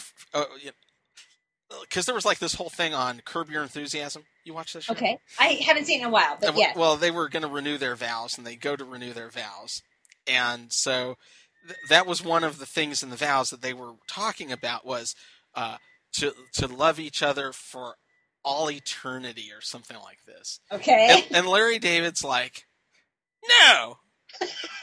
because 1.81 2.05
there 2.05 2.15
was 2.15 2.25
like 2.25 2.39
this 2.39 2.55
whole 2.55 2.69
thing 2.69 2.93
on 2.93 3.21
Curb 3.25 3.49
Your 3.49 3.61
Enthusiasm. 3.63 4.23
You 4.43 4.53
watch 4.53 4.73
this? 4.73 4.85
Show? 4.85 4.93
Okay. 4.93 5.19
I 5.37 5.59
haven't 5.65 5.85
seen 5.85 5.99
it 5.99 6.03
in 6.03 6.07
a 6.07 6.11
while, 6.11 6.37
but 6.39 6.49
Uh, 6.49 6.53
yes. 6.55 6.75
Well, 6.75 6.95
they 6.97 7.11
were 7.11 7.29
going 7.29 7.43
to 7.43 7.49
renew 7.49 7.77
their 7.77 7.95
vows, 7.95 8.37
and 8.37 8.45
they 8.47 8.55
go 8.55 8.75
to 8.75 8.83
renew 8.83 9.13
their 9.13 9.29
vows, 9.29 9.83
and 10.25 10.71
so 10.73 11.17
th- 11.67 11.77
that 11.89 12.07
was 12.07 12.23
one 12.23 12.43
of 12.43 12.57
the 12.57 12.65
things 12.65 13.03
in 13.03 13.09
the 13.09 13.15
vows 13.15 13.49
that 13.51 13.61
they 13.61 13.73
were 13.73 13.93
talking 14.07 14.51
about 14.51 14.85
was 14.85 15.13
uh, 15.53 15.77
to 16.13 16.33
to 16.53 16.67
love 16.67 16.99
each 16.99 17.21
other 17.21 17.51
for 17.51 17.95
all 18.43 18.69
eternity 18.71 19.51
or 19.55 19.61
something 19.61 19.97
like 20.03 20.23
this. 20.25 20.59
Okay. 20.71 21.23
And, 21.29 21.37
and 21.37 21.47
Larry 21.47 21.79
David's 21.79 22.23
like, 22.23 22.65
no. 23.47 23.97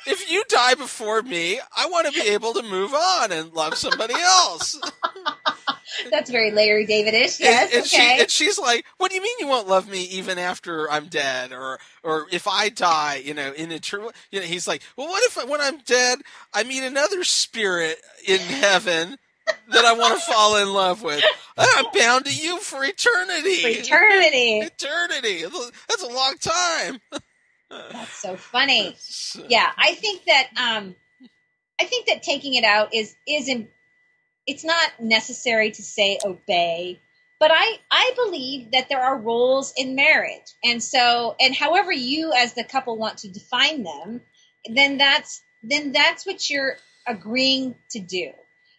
If 0.07 0.31
you 0.31 0.45
die 0.49 0.75
before 0.75 1.23
me, 1.23 1.61
I 1.77 1.87
want 1.87 2.07
to 2.07 2.13
be 2.13 2.29
able 2.29 2.53
to 2.55 2.63
move 2.63 2.95
on 2.95 3.33
and 3.33 3.53
love 3.55 3.75
somebody 3.75 4.15
else. 4.15 4.79
That's 6.11 6.31
very 6.31 6.51
Larry 6.51 6.87
Davidish. 6.87 7.41
Yes. 7.41 7.73
and, 7.73 7.79
and 7.79 7.87
okay. 7.87 7.87
She, 7.87 8.21
and 8.21 8.31
she's 8.31 8.59
like, 8.59 8.85
"What 8.99 9.11
do 9.11 9.17
you 9.17 9.23
mean 9.23 9.37
you 9.39 9.47
won't 9.47 9.69
love 9.69 9.89
me 9.89 10.03
even 10.05 10.39
after 10.39 10.91
I'm 10.91 11.07
dead, 11.07 11.53
or 11.53 11.79
or 12.03 12.27
if 12.31 12.47
I 12.47 12.69
die, 12.69 13.23
you 13.25 13.35
know, 13.35 13.53
in 13.53 13.73
eternal?" 13.73 14.13
You 14.31 14.41
know, 14.41 14.47
he's 14.47 14.69
like, 14.69 14.83
"Well, 14.97 15.09
what 15.09 15.23
if 15.25 15.49
when 15.49 15.61
I'm 15.61 15.79
dead, 15.79 16.19
I 16.53 16.65
meet 16.65 16.83
another 16.83 17.25
spirit 17.25 17.99
in 18.27 18.41
heaven 18.41 19.17
that 19.47 19.85
I 19.85 19.93
want 19.95 20.19
to 20.19 20.33
fall 20.33 20.57
in 20.57 20.73
love 20.73 21.03
with? 21.03 21.23
I'm 21.57 21.87
bound 21.95 22.27
to 22.27 22.35
you 22.35 22.59
for 22.61 22.85
eternity. 22.85 23.63
For 23.63 23.69
eternity. 23.69 24.59
eternity. 24.61 25.45
That's 25.89 26.03
a 26.03 26.09
long 26.09 26.35
time." 26.39 27.01
That's 27.71 28.13
so 28.13 28.37
funny. 28.37 28.97
Yeah, 29.49 29.71
I 29.77 29.95
think 29.95 30.25
that 30.27 30.49
um, 30.57 30.95
I 31.81 31.85
think 31.85 32.07
that 32.07 32.23
taking 32.23 32.55
it 32.55 32.65
out 32.65 32.95
is 32.95 33.17
is 33.27 33.49
in, 33.49 33.69
it's 34.47 34.65
not 34.65 35.01
necessary 35.01 35.71
to 35.73 35.83
say 35.83 36.19
obey, 36.25 37.01
but 37.41 37.51
I 37.53 37.79
I 37.91 38.13
believe 38.17 38.71
that 38.73 38.89
there 38.89 39.01
are 39.01 39.19
roles 39.19 39.73
in 39.77 39.95
marriage, 39.95 40.53
and 40.65 40.83
so 40.83 41.35
and 41.41 41.55
however 41.55 41.93
you 41.93 42.33
as 42.33 42.55
the 42.55 42.65
couple 42.65 42.97
want 42.97 43.19
to 43.19 43.29
define 43.29 43.83
them, 43.83 44.21
then 44.73 44.99
that's 44.99 45.43
then 45.63 45.93
that's 45.93 46.25
what 46.25 46.49
you're 46.49 46.77
agreeing 47.07 47.75
to 47.91 47.99
do. 47.99 48.33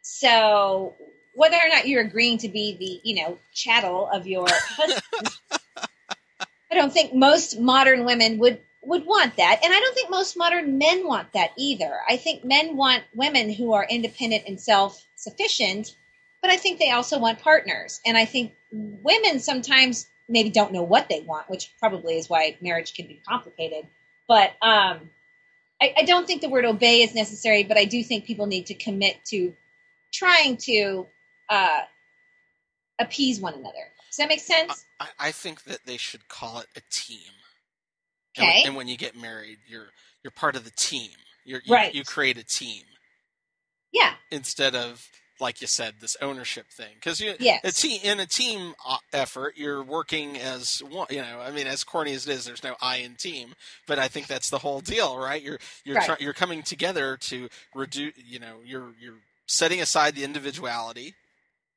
So 0.09 0.95
whether 1.33 1.57
or 1.57 1.69
not 1.69 1.87
you're 1.87 2.01
agreeing 2.01 2.37
to 2.39 2.47
be 2.47 2.77
the 2.77 3.01
you 3.07 3.21
know 3.21 3.37
chattel 3.53 4.07
of 4.07 4.25
your 4.25 4.47
husband, 4.49 5.29
I 6.71 6.75
don't 6.75 6.93
think 6.93 7.13
most 7.13 7.59
modern 7.59 8.05
women 8.05 8.39
would 8.39 8.59
would 8.81 9.05
want 9.05 9.35
that. 9.35 9.59
And 9.63 9.73
I 9.73 9.79
don't 9.79 9.93
think 9.93 10.09
most 10.09 10.37
modern 10.37 10.77
men 10.77 11.05
want 11.05 11.33
that 11.33 11.51
either. 11.57 11.99
I 12.07 12.15
think 12.15 12.45
men 12.45 12.77
want 12.77 13.03
women 13.13 13.51
who 13.51 13.73
are 13.73 13.85
independent 13.89 14.45
and 14.47 14.59
self 14.59 15.05
sufficient, 15.15 15.95
but 16.41 16.49
I 16.49 16.55
think 16.55 16.79
they 16.79 16.91
also 16.91 17.19
want 17.19 17.39
partners. 17.39 17.99
And 18.05 18.17
I 18.17 18.23
think 18.25 18.53
women 18.71 19.39
sometimes 19.39 20.07
maybe 20.29 20.49
don't 20.49 20.71
know 20.71 20.83
what 20.83 21.09
they 21.09 21.19
want, 21.19 21.49
which 21.49 21.73
probably 21.79 22.17
is 22.17 22.29
why 22.29 22.55
marriage 22.61 22.93
can 22.93 23.07
be 23.07 23.21
complicated. 23.27 23.85
But 24.27 24.51
um, 24.61 25.09
I, 25.81 25.93
I 25.97 26.03
don't 26.05 26.25
think 26.25 26.41
the 26.41 26.49
word 26.49 26.65
obey 26.65 27.01
is 27.01 27.13
necessary, 27.13 27.63
but 27.63 27.77
I 27.77 27.85
do 27.85 28.03
think 28.03 28.25
people 28.25 28.47
need 28.47 28.67
to 28.67 28.73
commit 28.73 29.23
to 29.25 29.53
trying 30.13 30.57
to 30.57 31.05
uh, 31.49 31.81
appease 32.99 33.39
one 33.39 33.53
another. 33.53 33.91
Does 34.09 34.17
that 34.17 34.29
make 34.29 34.39
sense? 34.39 34.85
I, 34.99 35.07
I 35.19 35.31
think 35.31 35.63
that 35.65 35.79
they 35.85 35.97
should 35.97 36.27
call 36.27 36.59
it 36.59 36.67
a 36.75 36.81
team. 36.89 37.31
Okay. 38.37 38.59
And, 38.59 38.67
and, 38.67 38.75
when 38.75 38.87
you 38.87 38.97
get 38.97 39.19
married, 39.19 39.57
you're 39.67 39.87
you're 40.23 40.31
part 40.31 40.55
of 40.55 40.63
the 40.63 40.71
team. 40.71 41.11
You're, 41.43 41.61
you 41.65 41.73
right. 41.73 41.93
you 41.93 42.03
create 42.03 42.37
a 42.37 42.43
team. 42.43 42.83
Yeah. 43.91 44.13
Instead 44.31 44.75
of 44.75 45.09
like 45.39 45.61
you 45.61 45.67
said, 45.67 45.95
this 45.99 46.17
ownership 46.21 46.67
thing, 46.71 46.95
because 46.95 47.19
you 47.19 47.33
yes. 47.39 47.61
a 47.63 47.71
team 47.71 47.99
in 48.03 48.19
a 48.19 48.25
team 48.25 48.73
uh, 48.87 48.97
effort, 49.13 49.53
you're 49.55 49.83
working 49.83 50.37
as 50.37 50.79
one. 50.79 51.07
You 51.09 51.21
know, 51.21 51.39
I 51.39 51.51
mean, 51.51 51.67
as 51.67 51.83
corny 51.83 52.13
as 52.13 52.27
it 52.27 52.33
is, 52.33 52.45
there's 52.45 52.63
no 52.63 52.75
I 52.81 52.97
in 52.97 53.15
team, 53.15 53.53
but 53.85 53.99
I 53.99 54.07
think 54.07 54.27
that's 54.27 54.49
the 54.49 54.59
whole 54.59 54.81
deal, 54.81 55.17
right? 55.17 55.41
You're 55.41 55.59
you're 55.83 55.95
right. 55.95 56.05
Try, 56.05 56.17
you're 56.19 56.33
coming 56.33 56.63
together 56.63 57.17
to 57.21 57.49
reduce. 57.75 58.13
You 58.17 58.39
know, 58.39 58.57
you're 58.63 58.93
you're 58.99 59.19
setting 59.47 59.81
aside 59.81 60.15
the 60.15 60.23
individuality 60.23 61.15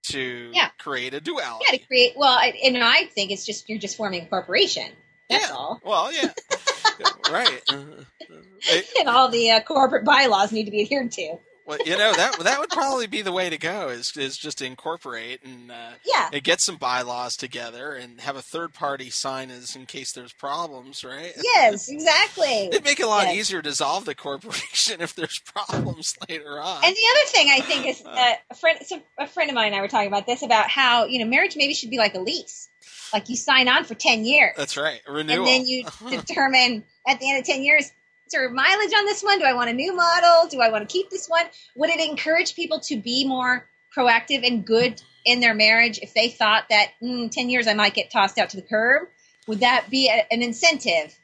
to 0.03 0.51
yeah. 0.53 0.69
create 0.79 1.15
a 1.15 1.21
duality. 1.21 1.65
Yeah, 1.71 1.79
to 1.79 1.87
create. 1.87 2.13
Well, 2.17 2.33
I, 2.33 2.53
and 2.65 2.79
I 2.79 3.05
think 3.05 3.31
it's 3.31 3.47
just 3.47 3.69
you're 3.69 3.79
just 3.79 3.97
forming 3.97 4.23
a 4.23 4.27
corporation. 4.27 4.91
That's 5.29 5.49
yeah. 5.49 5.55
all. 5.55 5.81
Well, 5.85 6.13
yeah, 6.13 6.33
right. 7.31 7.63
Uh, 7.71 7.77
uh, 7.77 8.35
uh, 8.73 8.81
and 8.99 9.09
all 9.09 9.29
the 9.29 9.51
uh, 9.53 9.61
corporate 9.61 10.05
bylaws 10.05 10.53
need 10.53 10.65
to 10.65 10.71
be 10.71 10.83
adhered 10.83 11.13
to. 11.13 11.37
Well, 11.71 11.79
you 11.87 11.97
know 11.97 12.13
that 12.13 12.37
that 12.41 12.59
would 12.59 12.71
probably 12.71 13.07
be 13.07 13.23
the 13.23 13.31
way 13.31 13.49
to 13.49 13.57
go 13.57 13.91
is 13.91 14.17
is 14.17 14.37
just 14.37 14.59
to 14.59 14.67
incorporate 14.67 15.45
and 15.45 15.71
uh, 15.71 15.91
yeah, 16.05 16.29
and 16.33 16.43
get 16.43 16.61
some 16.61 16.77
bylaws 16.79 17.37
together 17.37 17.93
and 17.93 18.21
have 18.23 18.35
a 18.35 18.43
third 18.43 18.75
party 18.75 19.09
sign 19.09 19.53
as 19.53 19.77
in 19.77 19.87
case 19.87 20.11
there's 20.11 20.33
problems, 20.33 21.05
right? 21.05 21.33
Yes, 21.41 21.89
exactly. 21.89 22.67
It'd 22.67 22.83
make 22.83 22.99
it 22.99 23.05
a 23.05 23.07
lot 23.07 23.27
yes. 23.27 23.37
easier 23.37 23.63
to 23.63 23.69
dissolve 23.69 24.05
the 24.05 24.17
corporation 24.17 25.01
if 25.01 25.15
there's 25.15 25.39
problems 25.39 26.17
later 26.29 26.61
on. 26.61 26.85
And 26.85 26.93
the 26.93 27.07
other 27.13 27.27
thing 27.27 27.51
I 27.53 27.61
think 27.61 27.87
is 27.87 28.03
uh, 28.05 28.33
a 28.51 28.55
friend, 28.57 28.81
so 28.85 29.01
a 29.17 29.29
friend 29.29 29.49
of 29.49 29.55
mine 29.55 29.69
and 29.69 29.77
I 29.77 29.81
were 29.81 29.87
talking 29.87 30.09
about 30.09 30.27
this 30.27 30.43
about 30.43 30.69
how 30.69 31.05
you 31.05 31.21
know 31.21 31.27
marriage 31.27 31.55
maybe 31.55 31.75
should 31.75 31.91
be 31.91 31.99
like 31.99 32.17
a 32.17 32.21
lease, 32.21 32.69
like 33.13 33.29
you 33.29 33.37
sign 33.37 33.69
on 33.69 33.85
for 33.85 33.95
ten 33.95 34.25
years. 34.25 34.55
That's 34.57 34.77
right, 34.77 35.03
renewal, 35.09 35.47
and 35.47 35.47
then 35.47 35.67
you 35.69 35.85
determine 36.11 36.83
at 37.07 37.21
the 37.21 37.31
end 37.31 37.39
of 37.39 37.45
ten 37.45 37.63
years 37.63 37.93
or 38.35 38.51
mileage 38.51 38.93
on 38.97 39.05
this 39.05 39.23
one? 39.23 39.39
Do 39.39 39.45
I 39.45 39.53
want 39.53 39.71
a 39.71 39.73
new 39.73 39.95
model? 39.95 40.49
Do 40.49 40.61
I 40.61 40.71
want 40.71 40.89
to 40.89 40.93
keep 40.93 41.11
this 41.11 41.29
one? 41.29 41.45
Would 41.77 41.91
it 41.91 42.01
encourage 42.01 42.55
people 42.55 42.81
to 42.81 42.97
be 42.97 43.27
more 43.27 43.69
proactive 43.97 44.47
and 44.47 44.65
good 44.65 45.03
in 45.25 45.41
their 45.41 45.55
marriage 45.55 45.99
if 46.03 46.15
they 46.15 46.29
thought 46.29 46.65
that 46.71 46.93
mm, 47.03 47.31
10 47.31 47.51
years 47.51 47.67
I 47.67 47.75
might 47.75 47.95
get 47.95 48.11
tossed 48.11 48.39
out 48.39 48.51
to 48.51 48.57
the 48.57 48.63
curb? 48.63 49.09
Would 49.47 49.61
that 49.61 49.91
be 49.91 50.09
a, 50.09 50.27
an 50.33 50.43
incentive 50.43 51.19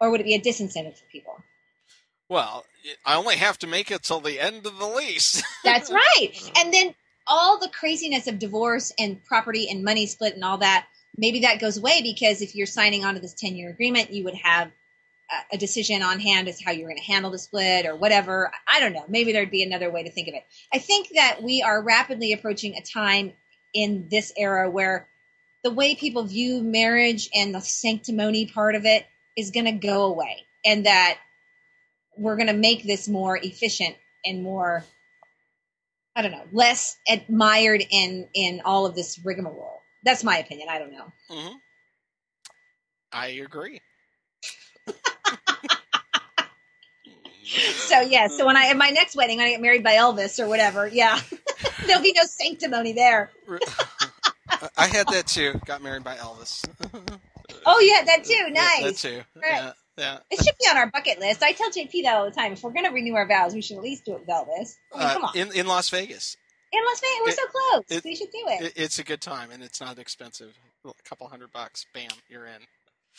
or 0.00 0.10
would 0.10 0.20
it 0.20 0.24
be 0.24 0.34
a 0.34 0.40
disincentive 0.40 0.96
for 0.96 1.04
people? 1.06 1.42
Well, 2.28 2.66
I 3.04 3.16
only 3.16 3.36
have 3.36 3.58
to 3.60 3.66
make 3.66 3.90
it 3.90 4.02
till 4.02 4.20
the 4.20 4.38
end 4.38 4.66
of 4.66 4.78
the 4.78 4.86
lease. 4.86 5.42
That's 5.64 5.90
right. 5.90 6.32
And 6.56 6.72
then 6.72 6.94
all 7.26 7.58
the 7.58 7.68
craziness 7.68 8.26
of 8.26 8.38
divorce 8.38 8.92
and 8.98 9.22
property 9.24 9.68
and 9.70 9.82
money 9.82 10.06
split 10.06 10.34
and 10.34 10.44
all 10.44 10.58
that, 10.58 10.86
maybe 11.16 11.40
that 11.40 11.60
goes 11.60 11.76
away 11.76 12.00
because 12.02 12.42
if 12.42 12.54
you're 12.54 12.66
signing 12.66 13.04
on 13.04 13.14
to 13.14 13.20
this 13.20 13.34
10 13.34 13.56
year 13.56 13.70
agreement, 13.70 14.12
you 14.12 14.24
would 14.24 14.34
have 14.34 14.70
a 15.52 15.58
decision 15.58 16.02
on 16.02 16.20
hand 16.20 16.48
as 16.48 16.58
to 16.58 16.64
how 16.64 16.70
you're 16.70 16.88
going 16.88 16.98
to 16.98 17.04
handle 17.04 17.30
the 17.30 17.38
split 17.38 17.86
or 17.86 17.96
whatever. 17.96 18.50
I 18.66 18.80
don't 18.80 18.92
know. 18.92 19.04
Maybe 19.08 19.32
there'd 19.32 19.50
be 19.50 19.62
another 19.62 19.90
way 19.90 20.02
to 20.02 20.10
think 20.10 20.28
of 20.28 20.34
it. 20.34 20.44
I 20.72 20.78
think 20.78 21.10
that 21.14 21.42
we 21.42 21.62
are 21.62 21.82
rapidly 21.82 22.32
approaching 22.32 22.74
a 22.76 22.82
time 22.82 23.32
in 23.74 24.08
this 24.10 24.32
era 24.36 24.70
where 24.70 25.08
the 25.64 25.70
way 25.70 25.94
people 25.94 26.24
view 26.24 26.62
marriage 26.62 27.28
and 27.34 27.54
the 27.54 27.60
sanctimony 27.60 28.46
part 28.46 28.74
of 28.74 28.86
it 28.86 29.06
is 29.36 29.50
going 29.50 29.66
to 29.66 29.72
go 29.72 30.04
away 30.04 30.46
and 30.64 30.86
that 30.86 31.18
we're 32.16 32.36
going 32.36 32.48
to 32.48 32.54
make 32.54 32.84
this 32.84 33.08
more 33.08 33.36
efficient 33.36 33.96
and 34.24 34.42
more 34.42 34.84
I 36.16 36.22
don't 36.22 36.32
know, 36.32 36.46
less 36.50 36.96
admired 37.08 37.84
in 37.88 38.28
in 38.34 38.60
all 38.64 38.86
of 38.86 38.96
this 38.96 39.20
rigmarole. 39.24 39.82
That's 40.04 40.24
my 40.24 40.38
opinion. 40.38 40.68
I 40.68 40.80
don't 40.80 40.90
know. 40.90 41.12
Mm-hmm. 41.30 41.56
I 43.12 43.26
agree. 43.28 43.80
So 47.48 48.00
yeah, 48.00 48.28
so 48.28 48.46
when 48.46 48.56
I 48.56 48.66
at 48.68 48.76
my 48.76 48.90
next 48.90 49.16
wedding, 49.16 49.38
when 49.38 49.46
I 49.46 49.50
get 49.50 49.60
married 49.60 49.82
by 49.82 49.94
Elvis 49.94 50.38
or 50.38 50.48
whatever, 50.48 50.86
yeah, 50.86 51.20
there'll 51.86 52.02
be 52.02 52.12
no 52.16 52.24
sanctimony 52.24 52.92
there. 52.92 53.30
I 54.76 54.86
had 54.88 55.06
that 55.08 55.26
too. 55.26 55.60
Got 55.64 55.82
married 55.82 56.04
by 56.04 56.16
Elvis. 56.16 56.64
oh, 57.66 57.80
you 57.80 57.94
had 57.94 58.06
that 58.08 58.24
too. 58.24 58.50
Nice. 58.50 58.82
That 58.82 58.96
too. 58.96 59.22
Right. 59.40 59.52
Yeah, 59.52 59.72
yeah. 59.96 60.18
It 60.30 60.42
should 60.42 60.54
be 60.58 60.68
on 60.70 60.76
our 60.76 60.90
bucket 60.90 61.20
list. 61.20 61.42
I 61.42 61.52
tell 61.52 61.70
JP 61.70 62.02
that 62.04 62.16
all 62.16 62.24
the 62.24 62.30
time. 62.30 62.52
If 62.52 62.62
we're 62.62 62.72
going 62.72 62.84
to 62.84 62.90
renew 62.90 63.14
our 63.14 63.26
vows, 63.26 63.54
we 63.54 63.62
should 63.62 63.76
at 63.76 63.82
least 63.82 64.04
do 64.04 64.14
it 64.14 64.20
with 64.20 64.28
Elvis. 64.28 64.76
I 64.92 64.98
mean, 64.98 65.06
uh, 65.06 65.12
come 65.12 65.24
on. 65.24 65.36
In 65.36 65.52
in 65.52 65.66
Las 65.66 65.88
Vegas. 65.90 66.36
In 66.70 66.80
Las 66.84 67.00
Vegas, 67.00 67.20
we're 67.22 67.30
it, 67.30 67.36
so 67.36 67.46
close. 67.46 67.98
It, 67.98 68.04
we 68.04 68.14
should 68.14 68.30
do 68.30 68.44
it. 68.48 68.62
it. 68.66 68.72
It's 68.76 68.98
a 68.98 69.04
good 69.04 69.22
time, 69.22 69.50
and 69.50 69.62
it's 69.62 69.80
not 69.80 69.98
expensive. 69.98 70.54
A 70.84 70.92
couple 71.02 71.26
hundred 71.28 71.50
bucks, 71.52 71.86
bam, 71.94 72.10
you're 72.28 72.46
in. 72.46 72.60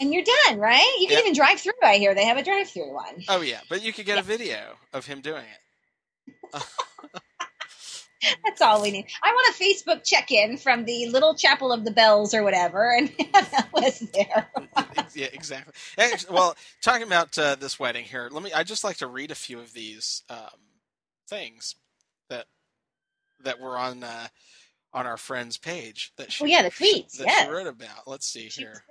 And 0.01 0.13
you're 0.13 0.23
done, 0.45 0.59
right? 0.59 0.97
You 0.99 1.07
can 1.07 1.17
Yep. 1.17 1.25
even 1.25 1.33
drive 1.33 1.59
through. 1.59 1.73
I 1.83 1.97
hear 1.97 2.15
they 2.15 2.25
have 2.25 2.37
a 2.37 2.43
drive-through 2.43 2.93
one. 2.93 3.23
Oh 3.27 3.41
yeah, 3.41 3.59
but 3.69 3.83
you 3.83 3.91
could 3.93 4.05
get 4.05 4.15
Yeah. 4.15 4.21
a 4.21 4.23
video 4.23 4.77
of 4.93 5.05
him 5.05 5.21
doing 5.21 5.43
it. 5.43 6.63
That's 8.45 8.61
all 8.61 8.81
we 8.81 8.91
need. 8.91 9.05
I 9.23 9.31
want 9.31 9.55
a 9.55 9.63
Facebook 9.63 10.03
check-in 10.03 10.57
from 10.57 10.83
the 10.83 11.07
Little 11.07 11.35
Chapel 11.35 11.71
of 11.71 11.85
the 11.85 11.91
Bells 11.91 12.33
or 12.33 12.43
whatever, 12.43 12.93
and 12.97 13.09
have 13.33 13.49
Elvis 13.49 14.11
there. 14.11 14.49
yeah, 15.15 15.27
exactly. 15.31 15.73
Actually, 15.97 16.35
well, 16.35 16.55
talking 16.81 17.07
about 17.07 17.37
uh, 17.37 17.55
this 17.55 17.79
wedding 17.79 18.03
here, 18.03 18.27
let 18.31 18.43
me. 18.43 18.51
I 18.51 18.63
just 18.63 18.83
like 18.83 18.97
to 18.97 19.07
read 19.07 19.31
a 19.31 19.35
few 19.35 19.59
of 19.59 19.73
these 19.73 20.23
um, 20.29 20.59
things 21.29 21.75
that 22.29 22.45
that 23.43 23.59
were 23.61 23.77
on 23.77 24.03
uh, 24.03 24.27
on 24.93 25.07
our 25.07 25.17
friend's 25.17 25.57
page 25.57 26.11
that 26.17 26.29
she. 26.31 26.43
Oh, 26.43 26.47
yeah, 26.47 26.63
the 26.63 26.71
tweets, 26.71 27.17
that 27.19 27.29
she 27.45 27.49
wrote 27.49 27.67
about. 27.67 28.05
Let's 28.05 28.27
see 28.27 28.49
She 28.49 28.61
here. 28.63 28.83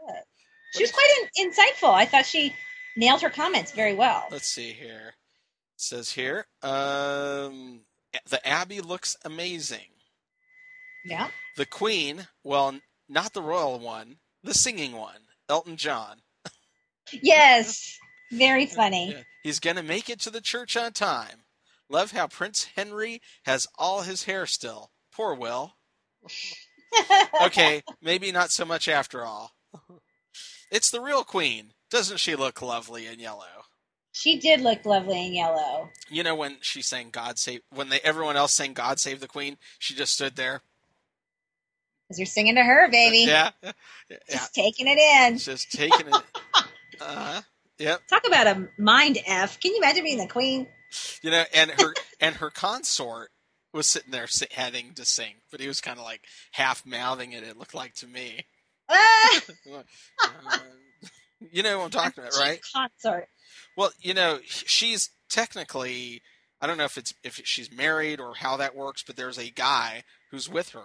She 0.75 0.83
was 0.83 0.93
quite 0.93 1.11
in- 1.39 1.51
insightful. 1.51 1.93
I 1.93 2.05
thought 2.05 2.27
she 2.27 2.55
nailed 2.97 3.23
her 3.23 3.31
comments 3.31 3.73
very 3.73 3.95
well. 3.95 4.25
Let's 4.31 4.47
see 4.49 4.73
here. 4.73 5.15
It 5.75 5.81
says 5.81 6.13
here, 6.13 6.47
um, 6.63 7.81
the 8.29 8.47
Abbey 8.47 8.81
looks 8.81 9.17
amazing. 9.25 9.91
Yeah. 11.05 11.29
The 11.57 11.67
Queen, 11.67 12.27
well, 12.45 12.79
not 13.09 13.33
the 13.33 13.43
royal 13.43 13.79
one, 13.79 14.17
the 14.43 14.55
singing 14.55 14.93
one, 14.93 15.21
Elton 15.49 15.77
John. 15.77 16.19
Yes. 17.13 17.99
Very 18.31 18.67
funny. 18.67 19.13
Yeah, 19.13 19.23
he's 19.43 19.61
gonna 19.61 19.83
make 19.83 20.11
it 20.11 20.21
to 20.21 20.31
the 20.31 20.43
church 20.43 20.77
on 20.77 20.93
time. 20.93 21.45
Love 21.89 22.13
how 22.13 22.27
Prince 22.27 22.65
Henry 22.77 23.23
has 23.45 23.67
all 23.79 24.03
his 24.03 24.25
hair 24.25 24.45
still. 24.47 24.91
Poor 25.13 25.35
Will. 25.35 25.75
Okay, 27.43 27.83
maybe 28.01 28.33
not 28.33 28.51
so 28.51 28.65
much 28.65 28.89
after 28.89 29.23
all. 29.23 29.53
It's 30.71 30.91
the 30.91 31.01
real 31.01 31.25
queen. 31.25 31.73
Doesn't 31.91 32.19
she 32.19 32.37
look 32.37 32.61
lovely 32.61 33.07
in 33.07 33.19
yellow? 33.19 33.65
she 34.19 34.39
did 34.39 34.61
look 34.61 34.85
lovely 34.85 35.27
in 35.27 35.33
yellow. 35.33 35.91
You 36.11 36.25
know 36.25 36.35
when 36.35 36.57
she 36.61 36.83
sang 36.83 37.11
God 37.11 37.39
Save 37.39 37.61
when 37.71 37.89
they 37.89 38.01
everyone 38.01 38.37
else 38.37 38.53
sang 38.53 38.73
God 38.73 38.99
Save 38.99 39.21
the 39.21 39.29
Queen, 39.29 39.57
she 39.79 39.95
just 39.95 40.13
stood 40.13 40.35
there. 40.37 40.63
Because 42.09 42.19
you're 42.19 42.27
singing 42.27 42.57
to 42.57 42.63
her, 42.63 42.91
baby. 42.91 43.25
Yeah. 43.29 43.51
Yeah. 44.11 44.17
Just 44.31 44.55
taking 44.55 44.87
it 44.89 44.99
in. 44.99 45.37
Just 45.37 45.71
taking 45.71 46.09
it. 46.09 46.23
Uh-huh. 46.99 47.43
Yep. 47.79 48.09
Talk 48.09 48.27
about 48.27 48.47
a 48.47 48.69
mind 48.79 49.19
F. 49.27 49.61
Can 49.61 49.73
you 49.73 49.79
imagine 49.83 50.03
being 50.03 50.17
the 50.17 50.27
queen? 50.27 50.67
You 51.21 51.31
know, 51.31 51.45
and 51.55 51.71
her 51.73 51.95
and 52.21 52.35
her 52.37 52.49
consort 52.49 53.31
was 53.75 53.87
sitting 53.87 54.11
there 54.11 54.27
having 54.53 54.95
to 54.95 55.05
sing, 55.05 55.35
but 55.51 55.61
he 55.61 55.69
was 55.69 55.83
kind 55.83 55.99
of 55.99 56.05
like 56.07 56.25
half 56.53 56.87
mouthing 56.87 57.33
it. 57.33 57.45
It 57.45 57.59
looked 57.59 57.75
like 57.75 57.95
to 57.97 58.07
me. 58.07 58.47
Uh, 58.89 59.41
you 61.53 61.63
know 61.63 61.79
what 61.79 61.85
I'm 61.85 61.91
talking 61.91 62.25
about, 62.25 62.37
right? 62.39 62.61
Consort. 62.75 63.29
Well, 63.77 63.91
you 64.01 64.15
know, 64.15 64.39
she's 64.45 65.11
technically 65.29 66.23
I 66.61 66.67
don't 66.67 66.79
know 66.79 66.85
if 66.85 66.99
it's 66.99 67.15
if 67.23 67.41
she's 67.45 67.71
married 67.71 68.21
or 68.21 68.35
how 68.35 68.57
that 68.57 68.75
works, 68.75 69.03
but 69.07 69.17
there's 69.17 69.39
a 69.39 69.51
guy 69.51 70.03
who's 70.31 70.49
with 70.49 70.71
her. 70.71 70.83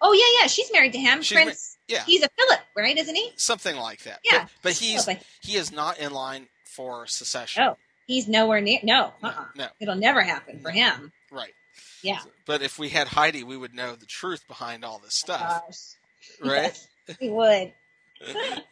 Oh 0.00 0.12
yeah, 0.12 0.42
yeah. 0.42 0.46
She's 0.46 0.70
married 0.72 0.92
to 0.92 0.98
him. 0.98 1.22
She's 1.22 1.36
ma- 1.36 1.44
Prince. 1.44 1.76
Yeah, 1.88 2.04
He's 2.04 2.22
a 2.22 2.28
Philip, 2.38 2.60
right? 2.76 2.96
Isn't 2.96 3.14
he? 3.14 3.32
something 3.36 3.76
like 3.76 4.02
that. 4.04 4.20
Yeah. 4.24 4.42
but, 4.42 4.50
but 4.62 4.72
he's 4.74 5.04
Philip. 5.04 5.22
he 5.40 5.56
is 5.56 5.72
not 5.72 5.98
in 5.98 6.12
line 6.12 6.48
for 6.64 7.06
secession. 7.06 7.62
Oh, 7.62 7.76
he's 8.06 8.28
nowhere 8.28 8.60
near. 8.60 8.80
No, 8.82 9.12
no, 9.22 9.28
uh-uh. 9.30 9.44
no, 9.56 9.66
it'll 9.80 9.96
never 9.96 10.20
happen 10.22 10.60
for 10.60 10.70
him. 10.70 11.12
right. 11.32 11.52
Yeah. 12.02 12.20
But 12.46 12.62
if 12.62 12.78
we 12.78 12.90
had 12.90 13.08
Heidi, 13.08 13.42
we 13.42 13.56
would 13.56 13.74
know 13.74 13.96
the 13.96 14.06
truth 14.06 14.46
behind 14.46 14.84
all 14.84 15.00
this 15.02 15.14
stuff, 15.14 15.62
Gosh. 15.66 15.78
right? 16.40 16.62
Yes, 16.64 16.88
we 17.20 17.30
would. 17.30 17.72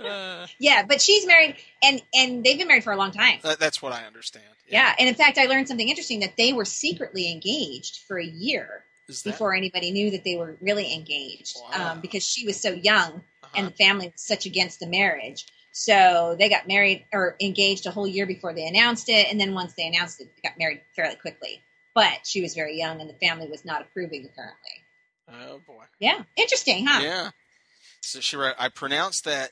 Uh, 0.01 0.47
Yeah, 0.59 0.85
but 0.87 1.01
she's 1.01 1.27
married, 1.27 1.57
and 1.83 2.03
and 2.15 2.45
they've 2.45 2.59
been 2.59 2.69
married 2.69 2.85
for 2.85 2.93
a 2.93 2.97
long 2.97 3.11
time. 3.13 3.39
that- 3.43 3.59
that's 3.61 3.81
what 3.81 3.93
I 3.93 4.05
understand. 4.05 4.45
Yeah, 4.69 4.95
and 4.99 5.09
in 5.09 5.15
fact, 5.15 5.39
I 5.39 5.47
learned 5.47 5.69
something 5.69 5.89
interesting 5.89 6.21
that 6.21 6.37
they 6.37 6.53
were 6.53 6.65
secretly 6.65 7.31
engaged 7.31 8.01
for 8.09 8.19
a 8.19 8.25
year 8.25 8.85
that, 9.07 9.23
before 9.25 9.55
anybody 9.55 9.93
knew 9.93 10.11
that 10.11 10.25
they 10.25 10.35
were 10.37 10.57
really 10.61 10.93
engaged, 10.93 11.57
Wow. 11.71 11.93
um, 11.93 12.01
because 12.01 12.25
she 12.25 12.45
was 12.47 12.61
so 12.61 12.71
young 12.73 13.23
uh-huh. 13.45 13.49
and 13.55 13.67
the 13.69 13.73
family 13.73 14.07
was 14.09 14.21
such 14.21 14.45
against 14.47 14.81
the 14.81 14.87
marriage. 14.89 15.47
So 15.71 16.35
they 16.39 16.49
got 16.49 16.67
married 16.67 17.05
or 17.13 17.37
engaged 17.41 17.87
a 17.87 17.93
whole 17.93 18.07
year 18.09 18.27
before 18.27 18.53
they 18.55 18.67
announced 18.67 19.09
it, 19.09 19.31
and 19.31 19.39
then 19.41 19.55
once 19.55 19.75
they 19.75 19.87
announced 19.87 20.21
it, 20.21 20.29
they 20.35 20.49
got 20.49 20.59
married 20.59 20.81
fairly 20.97 21.15
quickly. 21.17 21.63
But 21.95 22.27
she 22.27 22.43
was 22.43 22.55
very 22.55 22.77
young, 22.77 23.01
and 23.01 23.09
the 23.09 23.15
family 23.15 23.47
was 23.49 23.65
not 23.65 23.83
approving 23.83 24.25
apparently. 24.25 24.83
oh 25.33 25.61
boy. 25.67 25.85
Yeah, 26.01 26.23
interesting, 26.37 26.87
huh? 26.87 27.01
Yeah. 27.03 27.31
So 28.07 28.21
she 28.21 28.37
wrote, 28.37 28.55
I 28.59 28.69
pronounce 28.69 29.21
that 29.23 29.51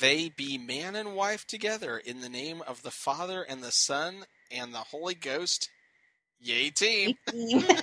they 0.00 0.28
be 0.28 0.58
man 0.58 0.94
and 0.94 1.14
wife 1.14 1.46
together 1.46 1.98
in 1.98 2.20
the 2.20 2.28
name 2.28 2.62
of 2.66 2.82
the 2.82 2.90
Father 2.90 3.42
and 3.42 3.62
the 3.62 3.72
Son 3.72 4.24
and 4.50 4.72
the 4.72 4.78
Holy 4.78 5.14
Ghost. 5.14 5.70
Yay, 6.40 6.70
team. 6.70 7.16
yes, 7.32 7.82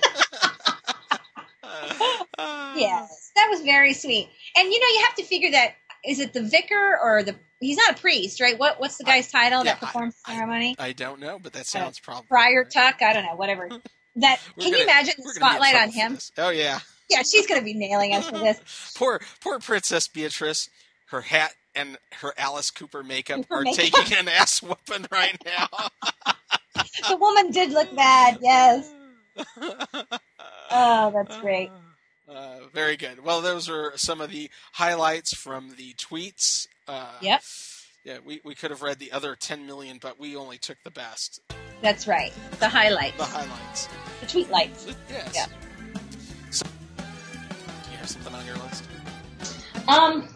that 3.36 3.48
was 3.50 3.60
very 3.62 3.92
sweet. 3.92 4.30
And 4.56 4.72
you 4.72 4.80
know, 4.80 4.86
you 4.86 5.04
have 5.04 5.14
to 5.16 5.24
figure 5.24 5.50
that 5.50 5.74
is 6.06 6.20
it 6.20 6.32
the 6.32 6.42
vicar 6.42 6.98
or 7.02 7.22
the 7.22 7.34
he's 7.60 7.76
not 7.76 7.98
a 7.98 8.00
priest, 8.00 8.40
right? 8.40 8.58
What 8.58 8.80
what's 8.80 8.96
the 8.96 9.04
guy's 9.04 9.30
title 9.30 9.64
yeah, 9.64 9.72
that 9.72 9.80
performs 9.80 10.14
the 10.24 10.32
ceremony? 10.32 10.76
I 10.78 10.92
don't 10.92 11.20
know, 11.20 11.38
but 11.42 11.52
that 11.52 11.60
uh, 11.60 11.64
sounds 11.64 11.98
probably. 11.98 12.26
Friar 12.28 12.64
Tuck, 12.64 13.02
I 13.02 13.12
don't 13.12 13.24
know, 13.24 13.36
whatever. 13.36 13.68
That 14.16 14.38
can 14.60 14.70
gonna- 14.70 14.76
you 14.76 14.84
imagine 14.84 15.14
the 15.18 15.24
We're 15.24 15.40
gonna 15.40 15.50
be 15.50 15.56
in 15.56 15.60
spotlight 15.60 15.74
on 15.74 15.90
him? 15.90 16.18
Oh, 16.38 16.50
yeah. 16.50 16.78
Yeah, 17.10 17.22
she's 17.22 17.46
gonna 17.46 17.62
be 17.62 17.74
nailing 17.74 18.14
us 18.14 18.28
for 18.28 18.38
this. 18.38 18.92
Poor, 18.96 19.20
poor 19.40 19.58
Princess 19.58 20.08
Beatrice. 20.08 20.68
Her 21.06 21.20
hat 21.20 21.52
and 21.74 21.98
her 22.20 22.32
Alice 22.38 22.70
Cooper 22.70 23.02
makeup 23.02 23.36
Cooper 23.36 23.54
are 23.56 23.62
makeup. 23.62 23.84
taking 24.04 24.16
an 24.18 24.28
ass 24.40 24.62
whooping 24.62 25.06
right 25.10 25.36
now. 25.44 25.68
The 27.08 27.16
woman 27.16 27.50
did 27.50 27.70
look 27.70 27.94
bad, 27.94 28.38
yes. 28.42 28.90
Oh, 30.70 31.10
that's 31.12 31.36
great. 31.40 31.70
Uh, 32.28 32.60
very 32.72 32.96
good. 32.96 33.22
Well, 33.24 33.40
those 33.42 33.68
are 33.68 33.92
some 33.96 34.20
of 34.20 34.30
the 34.30 34.50
highlights 34.72 35.34
from 35.34 35.74
the 35.76 35.92
tweets. 35.94 36.66
Uh, 36.88 37.12
Yep. 37.20 37.42
Yeah, 38.04 38.18
we, 38.24 38.40
we 38.44 38.54
could 38.54 38.70
have 38.70 38.82
read 38.82 38.98
the 38.98 39.12
other 39.12 39.34
10 39.34 39.66
million, 39.66 39.98
but 40.00 40.18
we 40.20 40.36
only 40.36 40.58
took 40.58 40.76
the 40.84 40.90
best, 40.90 41.40
That's 41.80 42.06
right. 42.06 42.32
The 42.60 42.68
highlights. 42.68 43.16
the 43.16 43.24
highlights. 43.24 43.88
The 44.20 44.26
tweet 44.26 44.50
lights. 44.50 44.86
Yes. 45.08 45.32
Yeah. 45.34 45.46
Something 48.06 48.34
on 48.34 48.46
your 48.46 48.56
list? 48.56 48.84
Um 49.88 50.28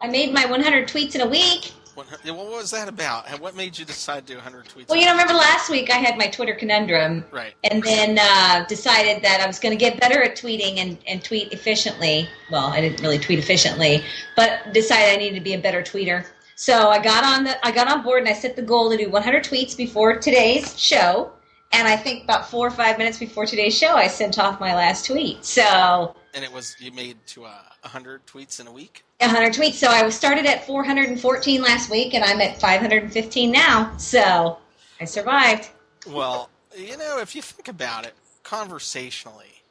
I 0.00 0.08
made 0.08 0.32
my 0.34 0.44
100 0.46 0.88
tweets 0.88 1.14
in 1.14 1.20
a 1.20 1.28
week. 1.28 1.72
What, 1.94 2.06
what 2.24 2.50
was 2.50 2.70
that 2.70 2.88
about? 2.88 3.28
What 3.38 3.54
made 3.54 3.78
you 3.78 3.84
decide 3.84 4.26
to 4.26 4.32
do 4.32 4.36
100 4.36 4.64
tweets? 4.64 4.88
Well, 4.88 4.98
you 4.98 5.04
know, 5.04 5.12
remember 5.12 5.34
last 5.34 5.70
week 5.70 5.90
I 5.90 5.96
had 5.96 6.16
my 6.16 6.26
Twitter 6.26 6.54
conundrum, 6.54 7.22
right. 7.30 7.52
and 7.64 7.82
then 7.82 8.18
uh, 8.18 8.64
decided 8.66 9.22
that 9.22 9.40
I 9.42 9.46
was 9.46 9.58
going 9.58 9.76
to 9.76 9.78
get 9.78 10.00
better 10.00 10.22
at 10.22 10.34
tweeting 10.34 10.78
and, 10.78 10.96
and 11.06 11.22
tweet 11.22 11.52
efficiently. 11.52 12.28
Well, 12.50 12.68
I 12.68 12.80
didn't 12.80 13.02
really 13.02 13.18
tweet 13.18 13.38
efficiently, 13.38 14.02
but 14.36 14.72
decided 14.72 15.12
I 15.12 15.16
needed 15.16 15.34
to 15.34 15.44
be 15.44 15.52
a 15.52 15.58
better 15.58 15.82
tweeter. 15.82 16.26
So 16.56 16.88
I 16.88 17.02
got 17.02 17.24
on 17.24 17.44
the 17.44 17.66
I 17.66 17.70
got 17.70 17.88
on 17.88 18.02
board 18.02 18.20
and 18.20 18.28
I 18.28 18.32
set 18.32 18.56
the 18.56 18.62
goal 18.62 18.90
to 18.90 18.96
do 18.96 19.10
100 19.10 19.44
tweets 19.44 19.76
before 19.76 20.16
today's 20.16 20.78
show. 20.80 21.32
And 21.72 21.86
I 21.86 21.96
think 21.96 22.24
about 22.24 22.50
four 22.50 22.66
or 22.66 22.70
five 22.70 22.98
minutes 22.98 23.18
before 23.18 23.46
today's 23.46 23.76
show, 23.76 23.94
I 23.94 24.06
sent 24.06 24.38
off 24.38 24.60
my 24.60 24.74
last 24.74 25.06
tweet. 25.06 25.44
So 25.44 26.14
And 26.34 26.44
it 26.44 26.52
was, 26.52 26.76
you 26.78 26.92
made 26.92 27.16
to 27.28 27.44
uh, 27.44 27.50
100 27.82 28.26
tweets 28.26 28.58
in 28.60 28.66
a 28.66 28.72
week? 28.72 29.04
A 29.20 29.26
100 29.26 29.52
tweets. 29.52 29.74
So 29.74 29.88
I 29.88 30.02
was 30.02 30.14
started 30.14 30.46
at 30.46 30.66
414 30.66 31.62
last 31.62 31.90
week, 31.90 32.14
and 32.14 32.24
I'm 32.24 32.40
at 32.40 32.58
515 32.60 33.50
now. 33.50 33.94
So 33.98 34.58
I 35.00 35.04
survived. 35.04 35.68
Well, 36.06 36.48
you 36.76 36.96
know, 36.96 37.18
if 37.20 37.34
you 37.36 37.42
think 37.42 37.68
about 37.68 38.06
it 38.06 38.14
conversationally, 38.44 39.62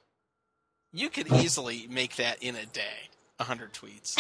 you 0.94 1.10
could 1.10 1.32
easily 1.34 1.88
make 1.90 2.16
that 2.18 2.42
in 2.44 2.56
a 2.56 2.66
day, 2.68 3.10
a 3.40 3.44
100 3.44 3.74
tweets. 3.74 4.16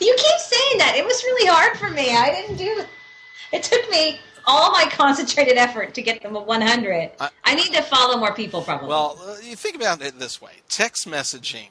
You 0.00 0.14
keep 0.16 0.38
saying 0.38 0.78
that. 0.78 0.94
It 0.96 1.04
was 1.04 1.22
really 1.24 1.46
hard 1.50 1.76
for 1.76 1.90
me. 1.90 2.14
I 2.16 2.30
didn't 2.30 2.56
do. 2.56 2.84
It 3.52 3.62
took 3.64 3.90
me 3.90 4.20
all 4.46 4.70
my 4.70 4.84
concentrated 4.90 5.56
effort 5.56 5.92
to 5.94 6.02
get 6.02 6.22
them 6.22 6.36
a 6.36 6.40
100. 6.40 7.10
I- 7.20 7.30
I 7.44 7.54
need 7.54 7.72
to 7.74 7.82
follow 7.82 8.16
more 8.16 8.32
people, 8.32 8.62
probably. 8.62 8.88
Well, 8.88 9.18
you 9.42 9.56
think 9.56 9.74
about 9.76 10.00
it 10.02 10.18
this 10.18 10.40
way 10.40 10.52
text 10.68 11.08
messaging 11.08 11.68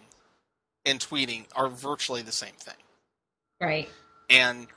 and 0.89 0.99
tweeting 0.99 1.45
are 1.55 1.69
virtually 1.69 2.21
the 2.21 2.31
same 2.31 2.53
thing. 2.55 2.75
right. 3.61 3.89
And 4.29 4.67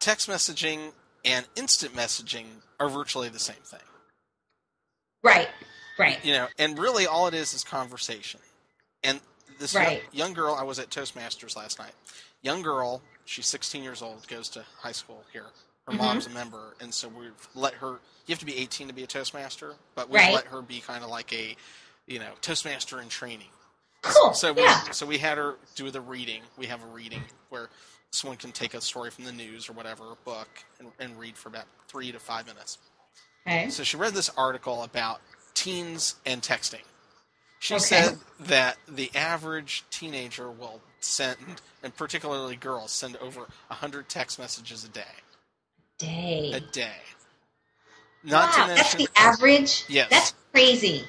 text 0.00 0.28
messaging 0.28 0.92
and 1.24 1.46
instant 1.56 1.94
messaging 1.94 2.46
are 2.80 2.88
virtually 2.88 3.28
the 3.28 3.38
same 3.38 3.62
thing. 3.64 3.80
Right. 5.22 5.48
Right. 5.98 6.24
You 6.24 6.32
know, 6.32 6.48
and 6.58 6.78
really 6.78 7.06
all 7.06 7.26
it 7.28 7.34
is 7.34 7.54
is 7.54 7.64
conversation. 7.64 8.40
And 9.02 9.20
this 9.58 9.74
young- 9.74 9.84
Right. 9.84 10.02
young, 10.12 10.32
girl, 10.32 10.54
I 10.54 10.62
was 10.62 10.78
at 10.78 10.90
Toastmasters 10.90 11.56
last 11.56 11.78
night. 11.78 11.94
Young 12.42 12.62
girl, 12.62 13.02
she's 13.24 13.46
16 13.46 13.82
years 13.82 14.02
old, 14.02 14.26
goes 14.28 14.48
to 14.50 14.64
high 14.80 14.92
school 14.92 15.24
here. 15.32 15.46
Her 15.86 15.92
Mhm. 15.94 15.98
mom's 15.98 16.26
a 16.26 16.30
member, 16.30 16.76
and 16.80 16.94
so 16.94 17.08
we've 17.08 17.48
let 17.54 17.74
her. 17.74 18.00
You 18.26 18.32
have 18.32 18.38
to 18.40 18.44
be 18.46 18.56
18 18.56 18.88
to 18.88 18.92
be 18.94 19.02
a 19.04 19.06
Toastmaster, 19.06 19.76
but 19.94 20.08
we 20.08 20.18
Right. 20.18 20.34
let 20.34 20.46
her 20.46 20.62
be 20.62 20.80
kind 20.80 21.02
of 21.02 21.10
like 21.10 21.32
a, 21.32 21.56
you 22.06 22.18
know, 22.18 22.34
Toastmaster 22.42 23.00
in 23.00 23.08
training. 23.08 23.50
Cool. 24.02 24.32
So 24.34 24.52
we, 24.52 24.62
yeah. 24.62 24.90
so 24.90 25.06
we 25.06 25.18
had 25.18 25.38
her 25.38 25.56
do 25.74 25.90
the 25.90 26.00
reading. 26.00 26.42
We 26.56 26.66
have 26.66 26.82
a 26.82 26.86
reading 26.86 27.22
where 27.50 27.68
someone 28.10 28.36
can 28.38 28.52
take 28.52 28.74
a 28.74 28.80
story 28.80 29.10
from 29.10 29.24
the 29.24 29.32
news 29.32 29.68
or 29.68 29.72
whatever, 29.72 30.04
a 30.12 30.16
book, 30.24 30.48
and, 30.78 30.88
and 30.98 31.18
read 31.18 31.36
for 31.36 31.48
about 31.48 31.64
three 31.88 32.12
to 32.12 32.18
five 32.18 32.46
minutes. 32.46 32.78
Okay. 33.46 33.68
So 33.70 33.82
she 33.82 33.96
read 33.96 34.14
this 34.14 34.30
article 34.36 34.82
about 34.82 35.20
teens 35.54 36.16
and 36.24 36.42
texting. 36.42 36.82
She 37.60 37.74
Okay. 37.74 37.82
said 37.84 38.18
that 38.40 38.76
the 38.86 39.10
average 39.14 39.84
teenager 39.90 40.50
will 40.50 40.80
send, 41.00 41.36
and 41.82 41.94
particularly 41.96 42.56
girls, 42.56 42.92
send 42.92 43.16
over 43.16 43.40
100 43.68 44.08
text 44.08 44.38
messages 44.38 44.84
a 44.84 44.88
day. 44.88 45.02
A 46.00 46.04
Day. 46.04 46.52
A 46.52 46.60
day. 46.60 46.92
Not 48.22 48.56
wow, 48.56 48.66
to 48.66 48.74
that's 48.74 48.94
the 48.94 49.08
average. 49.16 49.84
Yes. 49.88 50.08
That's 50.10 50.34
crazy. 50.52 51.04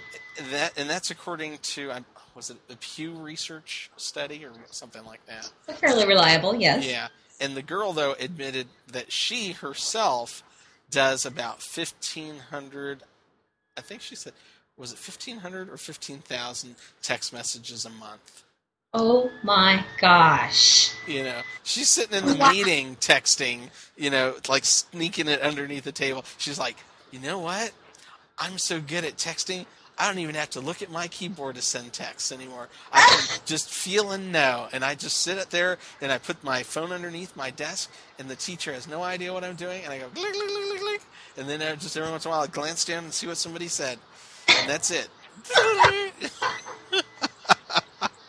that, 0.51 0.73
and 0.77 0.89
that's 0.89 1.11
according 1.11 1.57
to, 1.59 1.91
um, 1.91 2.05
was 2.39 2.49
it 2.49 2.57
a 2.69 2.77
Pew 2.77 3.11
Research 3.11 3.91
study 3.97 4.45
or 4.45 4.51
something 4.71 5.03
like 5.03 5.19
that? 5.25 5.51
Fairly 5.75 6.07
reliable. 6.07 6.55
Yes. 6.55 6.87
Yeah. 6.87 7.09
And 7.41 7.53
the 7.57 7.61
girl, 7.61 7.91
though, 7.91 8.15
admitted 8.17 8.67
that 8.87 9.11
she 9.11 9.51
herself 9.51 10.41
does 10.89 11.25
about 11.25 11.61
1,500, 11.61 13.03
I 13.77 13.81
think 13.81 14.01
she 14.01 14.15
said, 14.15 14.31
was 14.77 14.93
it 14.93 14.99
1,500 14.99 15.69
or 15.69 15.75
15,000 15.75 16.75
text 17.01 17.33
messages 17.33 17.83
a 17.83 17.89
month? 17.89 18.43
Oh 18.93 19.29
my 19.43 19.83
gosh. 19.99 20.93
You 21.05 21.23
know, 21.23 21.41
she's 21.63 21.89
sitting 21.89 22.17
in 22.17 22.25
the 22.25 22.35
Wow. 22.35 22.51
meeting 22.51 22.95
texting, 22.95 23.69
you 23.97 24.09
know, 24.09 24.35
like 24.47 24.63
sneaking 24.63 25.27
it 25.27 25.41
underneath 25.41 25.83
the 25.83 25.91
table. 25.91 26.23
She's 26.37 26.57
like, 26.57 26.77
you 27.11 27.19
know 27.19 27.39
what? 27.39 27.73
I'm 28.37 28.57
so 28.57 28.79
good 28.79 29.03
at 29.03 29.17
texting. 29.17 29.65
I 29.99 30.07
don't 30.07 30.19
even 30.19 30.35
have 30.35 30.49
to 30.51 30.61
look 30.61 30.81
at 30.81 30.89
my 30.89 31.09
keyboard 31.09 31.55
to 31.55 31.61
send 31.61 31.91
texts 31.91 32.31
anymore. 32.31 32.69
I 32.91 33.01
can 33.01 33.39
just 33.45 33.69
feel 33.69 34.11
and 34.11 34.31
know, 34.31 34.69
and 34.71 34.83
I 34.83 34.95
just 34.95 35.17
sit 35.21 35.37
up 35.37 35.49
there 35.49 35.77
and 36.01 36.11
I 36.11 36.17
put 36.17 36.41
my 36.43 36.63
phone 36.63 36.93
underneath 36.93 37.35
my 37.35 37.49
desk, 37.51 37.91
and 38.17 38.29
the 38.29 38.35
teacher 38.35 38.71
has 38.73 38.87
no 38.87 39.03
idea 39.03 39.33
what 39.33 39.43
I'm 39.43 39.55
doing, 39.55 39.83
and 39.83 39.91
I 39.91 39.99
go 39.99 40.07
click 40.07 40.33
click 40.33 40.47
click 40.47 40.67
click, 40.69 40.81
click 40.81 41.01
and 41.37 41.49
then 41.49 41.61
I 41.61 41.75
just 41.75 41.97
every 41.97 42.09
once 42.09 42.25
in 42.25 42.29
a 42.29 42.31
while 42.31 42.43
I 42.43 42.47
glance 42.47 42.85
down 42.85 43.03
and 43.03 43.13
see 43.13 43.27
what 43.27 43.37
somebody 43.37 43.67
said, 43.67 43.99
and 44.47 44.69
that's 44.69 44.89
it. 44.89 45.09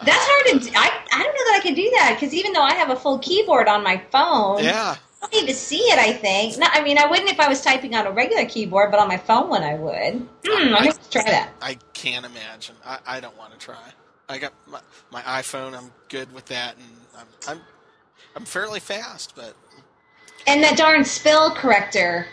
That's 0.03 0.25
hard 0.27 0.63
to. 0.63 0.71
I 0.79 0.91
I 1.13 1.23
don't 1.23 1.35
know 1.35 1.45
that 1.45 1.59
I 1.59 1.61
can 1.63 1.75
do 1.75 1.91
that 1.91 2.17
because 2.19 2.33
even 2.33 2.55
though 2.55 2.63
I 2.63 2.73
have 2.73 2.89
a 2.89 2.97
full 2.97 3.19
keyboard 3.19 3.69
on 3.69 3.83
my 3.85 4.03
phone, 4.11 4.65
yeah. 4.65 4.97
I 5.23 5.27
don't 5.27 5.43
need 5.43 5.49
to 5.53 5.55
see 5.59 5.81
it. 5.81 5.99
I 5.99 6.13
think. 6.13 6.59
No, 6.59 6.67
I 6.71 6.83
mean, 6.83 6.99
I 6.99 7.07
wouldn't 7.07 7.29
if 7.29 7.41
I 7.41 7.49
was 7.49 7.61
typing 7.61 7.95
on 7.95 8.07
a 8.07 8.11
regular 8.11 8.47
keyboard, 8.47 8.91
but 8.91 9.01
on 9.01 9.09
my 9.09 9.19
phone 9.19 9.49
one 9.49 9.63
I 9.63 9.75
would. 9.75 10.29
Hmm, 10.47 10.75
I'm 10.75 10.85
gonna 10.85 10.95
try 11.11 11.25
that. 11.25 11.51
I 11.61 11.77
can't 11.93 12.25
imagine. 12.25 12.77
I, 12.85 12.99
I 13.07 13.21
don't 13.21 13.37
want 13.37 13.53
to 13.53 13.59
try. 13.59 13.93
I 14.29 14.39
got 14.39 14.53
my, 14.67 14.81
my 15.11 15.23
iPhone. 15.23 15.77
I'm 15.77 15.91
good 16.09 16.33
with 16.33 16.47
that, 16.47 16.77
and 16.77 16.87
I'm 17.19 17.27
I'm 17.49 17.61
I'm 18.37 18.45
fairly 18.45 18.81
fast, 18.81 19.35
but 19.37 19.55
And 20.47 20.63
that 20.63 20.77
darn 20.77 21.05
spell 21.05 21.51
corrector. 21.51 22.27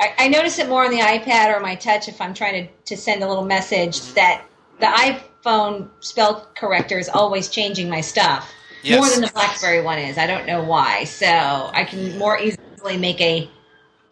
I, 0.00 0.14
I 0.18 0.28
notice 0.28 0.58
it 0.58 0.68
more 0.68 0.84
on 0.84 0.90
the 0.90 0.98
iPad 0.98 1.54
or 1.54 1.60
my 1.60 1.76
touch 1.76 2.08
if 2.08 2.20
I'm 2.20 2.34
trying 2.34 2.66
to, 2.66 2.72
to 2.86 2.96
send 2.96 3.22
a 3.22 3.28
little 3.28 3.44
message 3.44 4.00
that 4.14 4.44
the 4.80 4.86
iPhone 4.86 5.88
spell 6.00 6.48
corrector 6.56 6.98
is 6.98 7.08
always 7.08 7.48
changing 7.48 7.88
my 7.88 8.00
stuff. 8.00 8.52
Yes. 8.82 8.98
More 8.98 9.08
than 9.10 9.20
the 9.20 9.30
BlackBerry 9.32 9.82
one 9.82 9.98
is. 9.98 10.18
I 10.18 10.26
don't 10.26 10.46
know 10.46 10.62
why. 10.62 11.04
So 11.04 11.26
I 11.26 11.84
can 11.84 12.18
more 12.18 12.38
easily 12.38 12.96
make 12.96 13.20
a 13.20 13.48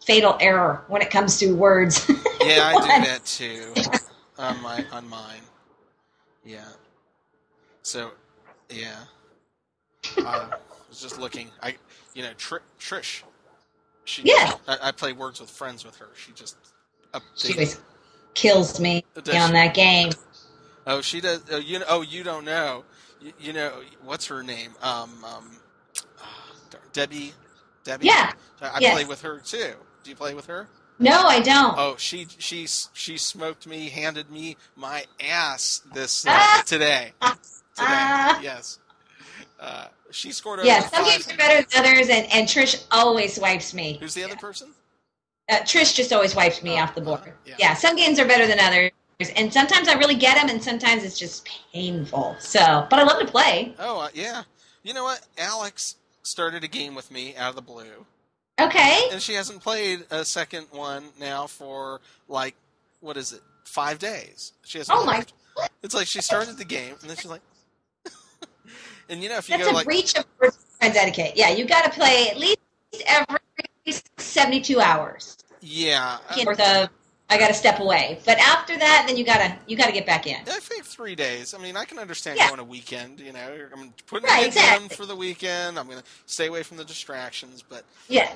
fatal 0.05 0.37
error 0.39 0.83
when 0.87 1.01
it 1.01 1.09
comes 1.09 1.37
to 1.39 1.53
words. 1.53 2.07
yeah, 2.41 2.71
I 2.73 2.81
do 2.81 3.05
that 3.07 3.25
too 3.25 3.73
on 4.37 4.61
my 4.61 4.85
on 4.91 5.07
mine. 5.09 5.41
Yeah. 6.45 6.65
So, 7.83 8.11
yeah. 8.69 8.95
Uh, 10.17 10.47
I 10.51 10.55
was 10.89 11.01
just 11.01 11.19
looking. 11.19 11.49
I, 11.61 11.75
you 12.13 12.23
know, 12.23 12.31
Tr- 12.37 12.57
Trish. 12.79 13.23
She. 14.05 14.23
Yeah. 14.23 14.53
I, 14.67 14.77
I 14.83 14.91
play 14.91 15.13
Words 15.13 15.39
with 15.39 15.49
Friends 15.49 15.85
with 15.85 15.97
her. 15.97 16.09
She 16.15 16.31
just. 16.31 16.57
she 17.35 17.49
updates- 17.49 17.51
always 17.53 17.81
kills 18.33 18.79
me 18.79 19.03
Does 19.23 19.35
on 19.35 19.49
she? 19.49 19.53
that 19.53 19.73
game. 19.73 20.11
Oh, 20.87 21.01
she 21.01 21.21
does. 21.21 21.43
Oh, 21.51 21.57
you 21.57 21.79
know. 21.79 21.85
Oh, 21.87 22.01
you 22.01 22.23
don't 22.23 22.45
know. 22.45 22.83
You, 23.21 23.33
you 23.39 23.53
know 23.53 23.81
what's 24.03 24.25
her 24.27 24.41
name? 24.43 24.71
Um, 24.81 25.11
um, 25.23 25.57
ah, 26.21 26.51
Debbie. 26.93 27.33
Debbie. 27.83 28.07
Yeah. 28.07 28.31
I, 28.61 28.77
Yes. 28.79 28.93
play 28.93 29.05
with 29.05 29.21
her 29.21 29.39
too. 29.39 29.73
Do 30.03 30.09
you 30.09 30.15
play 30.15 30.33
with 30.33 30.45
her? 30.47 30.67
No, 30.99 31.23
I 31.23 31.39
don't. 31.39 31.75
Oh, 31.77 31.95
she 31.97 32.27
she 32.37 32.67
she 32.93 33.17
smoked 33.17 33.65
me, 33.65 33.89
handed 33.89 34.29
me 34.29 34.55
my 34.75 35.05
ass 35.19 35.81
this 35.93 36.25
uh, 36.27 36.31
Ah. 36.31 36.63
today. 36.65 37.13
Today, 37.21 37.37
Ah. 37.79 38.39
yes. 38.41 38.79
Uh, 39.59 39.85
she 40.11 40.31
scored 40.31 40.59
over 40.59 40.67
yeah, 40.67 40.81
some 40.89 41.03
games 41.05 41.31
are 41.31 41.37
better 41.37 41.65
than 41.71 41.85
others, 41.85 42.09
and, 42.09 42.27
and 42.31 42.47
Trish 42.47 42.85
always 42.91 43.39
wipes 43.39 43.73
me. 43.73 43.97
Who's 43.99 44.13
the 44.13 44.23
other 44.23 44.35
person? 44.35 44.73
Uh, 45.49 45.57
Trish 45.61 45.95
just 45.95 46.11
always 46.13 46.35
wipes 46.35 46.61
me 46.61 46.73
Oh, 46.79 46.83
off 46.83 46.93
the 46.95 47.01
board. 47.01 47.21
uh, 47.21 47.31
yeah. 47.45 47.55
yeah. 47.57 47.73
some 47.73 47.95
games 47.95 48.19
are 48.19 48.27
better 48.27 48.45
than 48.45 48.59
others, 48.59 48.91
and 49.29 49.51
sometimes 49.53 49.87
I 49.87 49.93
really 49.93 50.15
get 50.15 50.35
them, 50.37 50.49
and 50.49 50.61
sometimes 50.63 51.03
it's 51.03 51.17
just 51.17 51.47
painful. 51.73 52.35
So, 52.39 52.87
but 52.89 52.99
I 52.99 53.03
love 53.03 53.19
to 53.19 53.27
play. 53.27 53.73
Oh, 53.79 53.99
uh, 54.01 54.09
yeah. 54.13 54.43
You 54.83 54.93
know 54.93 55.03
what? 55.03 55.21
Alex 55.37 55.95
started 56.23 56.63
a 56.63 56.67
game 56.67 56.95
with 56.95 57.11
me 57.11 57.35
out 57.35 57.49
of 57.49 57.55
the 57.55 57.61
blue, 57.61 58.05
Okay. 58.59 59.09
and 59.11 59.21
she 59.21 59.33
hasn't 59.33 59.61
played 59.61 60.05
a 60.11 60.25
second 60.25 60.67
one 60.71 61.05
now 61.19 61.47
for 61.47 62.01
like 62.27 62.55
what 62.99 63.17
is 63.17 63.33
it? 63.33 63.41
Five 63.65 63.99
days. 63.99 64.53
She 64.63 64.77
hasn't. 64.79 64.97
Oh 64.97 65.05
my! 65.05 65.17
left. 65.17 65.33
It's 65.83 65.93
like 65.95 66.07
she 66.07 66.21
started 66.21 66.57
the 66.57 66.65
game, 66.65 66.95
and 67.01 67.09
then 67.09 67.17
she's 67.17 67.29
like. 67.29 67.41
and 69.09 69.21
you 69.23 69.29
know, 69.29 69.37
if 69.37 69.49
you 69.49 69.57
That's 69.57 69.69
go 69.69 69.75
a 69.75 69.77
like 69.77 69.85
breach 69.85 70.15
of 70.15 70.25
friends 70.37 70.57
etiquette. 70.97 71.33
Yeah, 71.35 71.49
you 71.51 71.65
got 71.65 71.83
to 71.85 71.89
play 71.91 72.27
at 72.29 72.37
least 72.37 72.59
every 73.05 73.39
seventy-two 74.17 74.79
hours. 74.79 75.37
yeah, 75.61 76.17
Worth 76.45 76.59
of, 76.59 76.89
I 77.31 77.37
got 77.37 77.47
to 77.47 77.53
step 77.53 77.79
away, 77.79 78.19
but 78.25 78.37
after 78.39 78.77
that, 78.77 79.05
then 79.07 79.15
you 79.15 79.23
gotta 79.23 79.57
you 79.65 79.77
gotta 79.77 79.93
get 79.93 80.05
back 80.05 80.27
in. 80.27 80.35
I 80.41 80.59
think 80.59 80.83
three 80.83 81.15
days. 81.15 81.53
I 81.53 81.57
mean, 81.59 81.77
I 81.77 81.85
can 81.85 81.97
understand 81.97 82.37
Yeah. 82.37 82.49
going 82.49 82.59
a 82.59 82.63
weekend. 82.65 83.21
You 83.21 83.31
know, 83.31 83.67
I'm 83.73 83.93
putting 84.05 84.27
Right, 84.27 84.47
exactly. 84.47 84.89
for 84.95 85.05
the 85.05 85.15
weekend. 85.15 85.79
I'm 85.79 85.85
going 85.87 85.99
to 85.99 86.03
stay 86.25 86.47
away 86.47 86.61
from 86.63 86.75
the 86.77 86.83
distractions. 86.83 87.63
But 87.67 87.85
Yeah. 88.09 88.29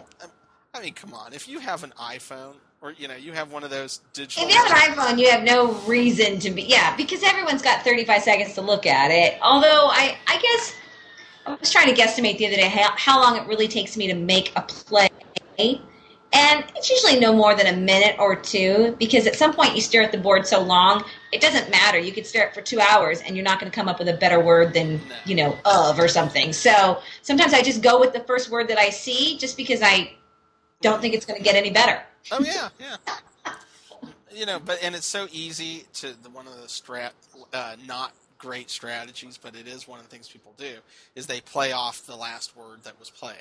I 0.73 0.81
mean, 0.81 0.93
come 0.93 1.13
on. 1.13 1.33
If 1.33 1.47
you 1.47 1.59
have 1.59 1.83
an 1.83 1.93
iPhone 1.99 2.53
or 2.81 2.91
you 2.93 3.09
know 3.09 3.15
you 3.15 3.33
have 3.33 3.51
one 3.51 3.65
of 3.65 3.69
those 3.69 3.99
digital, 4.13 4.47
If 4.47 4.53
you 4.53 4.61
have 4.61 4.71
an 4.71 4.93
iPhone, 4.95 5.19
you 5.19 5.29
have 5.29 5.43
no 5.43 5.73
reason 5.85 6.39
to 6.39 6.49
be. 6.51 6.61
Yeah, 6.63 6.95
because 6.95 7.21
everyone's 7.21 7.61
got 7.61 7.83
35 7.83 8.23
seconds 8.23 8.53
to 8.53 8.61
look 8.61 8.85
at 8.85 9.11
it. 9.11 9.37
Although 9.41 9.87
I, 9.91 10.17
I 10.27 10.39
guess 10.39 10.73
I 11.45 11.55
was 11.55 11.69
trying 11.69 11.93
to 11.93 12.01
guesstimate 12.01 12.37
the 12.37 12.47
other 12.47 12.55
day 12.55 12.69
how, 12.69 12.91
how 12.95 13.21
long 13.21 13.35
it 13.37 13.45
really 13.45 13.67
takes 13.67 13.97
me 13.97 14.07
to 14.07 14.15
make 14.15 14.53
a 14.55 14.61
play, 14.61 15.09
and 16.35 16.65
it's 16.75 16.89
usually 16.89 17.17
no 17.17 17.31
more 17.31 17.55
than 17.55 17.67
a 17.67 17.77
minute 17.77 18.17
or 18.19 18.35
two. 18.35 18.95
Because 18.99 19.25
at 19.25 19.35
some 19.35 19.53
point 19.53 19.73
you 19.73 19.81
stare 19.81 20.03
at 20.03 20.11
the 20.11 20.17
board 20.17 20.45
so 20.45 20.61
long, 20.61 21.05
it 21.31 21.39
doesn't 21.39 21.71
matter. 21.71 21.97
You 21.97 22.11
could 22.11 22.25
stare 22.25 22.43
at 22.43 22.49
it 22.49 22.53
for 22.53 22.61
two 22.61 22.79
hours, 22.81 23.21
and 23.21 23.35
you're 23.35 23.45
not 23.45 23.59
going 23.59 23.71
to 23.71 23.75
come 23.75 23.87
up 23.87 23.99
with 23.99 24.09
a 24.09 24.17
better 24.17 24.39
word 24.39 24.73
than 24.73 24.99
you 25.25 25.35
know 25.35 25.57
of 25.63 25.97
or 25.97 26.09
something. 26.09 26.51
So 26.51 27.01
sometimes 27.21 27.53
I 27.53 27.61
just 27.61 27.81
go 27.81 27.99
with 27.99 28.11
the 28.11 28.19
first 28.21 28.51
word 28.51 28.67
that 28.67 28.77
I 28.77 28.89
see, 28.89 29.37
just 29.37 29.55
because 29.55 29.81
I 29.81 30.13
don't 30.81 31.01
think 31.01 31.13
it's 31.13 31.25
going 31.25 31.37
to 31.37 31.43
get 31.43 31.55
any 31.55 31.71
better. 31.71 32.01
oh 32.31 32.43
yeah, 32.43 32.69
yeah. 32.79 32.97
You 34.33 34.45
know, 34.45 34.59
but 34.59 34.79
and 34.83 34.93
it's 34.93 35.07
so 35.07 35.27
easy 35.31 35.85
to 35.93 36.07
one 36.33 36.45
of 36.47 36.61
the 36.61 36.67
strat 36.67 37.11
uh, 37.53 37.77
not 37.87 38.11
great 38.37 38.69
strategies, 38.69 39.37
but 39.37 39.55
it 39.55 39.67
is 39.67 39.87
one 39.87 39.99
of 39.99 40.05
the 40.05 40.11
things 40.11 40.27
people 40.27 40.53
do 40.57 40.75
is 41.15 41.25
they 41.25 41.39
play 41.39 41.71
off 41.71 42.05
the 42.05 42.15
last 42.15 42.55
word 42.57 42.83
that 42.83 42.99
was 42.99 43.09
played. 43.09 43.35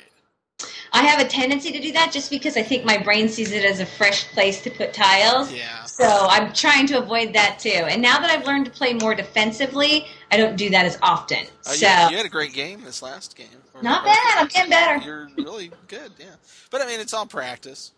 I 0.94 1.02
have 1.02 1.20
a 1.20 1.28
tendency 1.28 1.72
to 1.72 1.80
do 1.80 1.92
that 1.92 2.12
just 2.12 2.30
because 2.30 2.56
I 2.56 2.62
think 2.62 2.84
my 2.84 2.96
brain 2.96 3.28
sees 3.28 3.50
it 3.50 3.64
as 3.64 3.80
a 3.80 3.86
fresh 3.86 4.28
place 4.32 4.62
to 4.62 4.70
put 4.70 4.94
tiles. 4.94 5.52
Yeah. 5.52 5.82
So 5.84 6.06
I'm 6.06 6.52
trying 6.52 6.86
to 6.86 6.98
avoid 6.98 7.32
that 7.32 7.58
too. 7.58 7.68
And 7.68 8.00
now 8.00 8.20
that 8.20 8.30
I've 8.30 8.46
learned 8.46 8.66
to 8.66 8.70
play 8.70 8.92
more 8.94 9.12
defensively, 9.12 10.06
I 10.30 10.36
don't 10.36 10.56
do 10.56 10.70
that 10.70 10.86
as 10.86 10.96
often. 11.02 11.46
Oh, 11.66 11.72
so 11.72 11.88
you, 11.88 12.10
you 12.10 12.16
had 12.16 12.26
a 12.26 12.30
great 12.30 12.52
game 12.52 12.82
this 12.84 13.02
last 13.02 13.36
game. 13.36 13.48
Not 13.82 14.04
bad. 14.04 14.38
I'm 14.38 14.46
getting 14.46 14.70
better. 14.70 15.04
You're 15.04 15.28
really 15.36 15.72
good, 15.88 16.12
yeah. 16.16 16.26
But 16.70 16.80
I 16.80 16.86
mean, 16.86 17.00
it's 17.00 17.12
all 17.12 17.26
practice. 17.26 17.90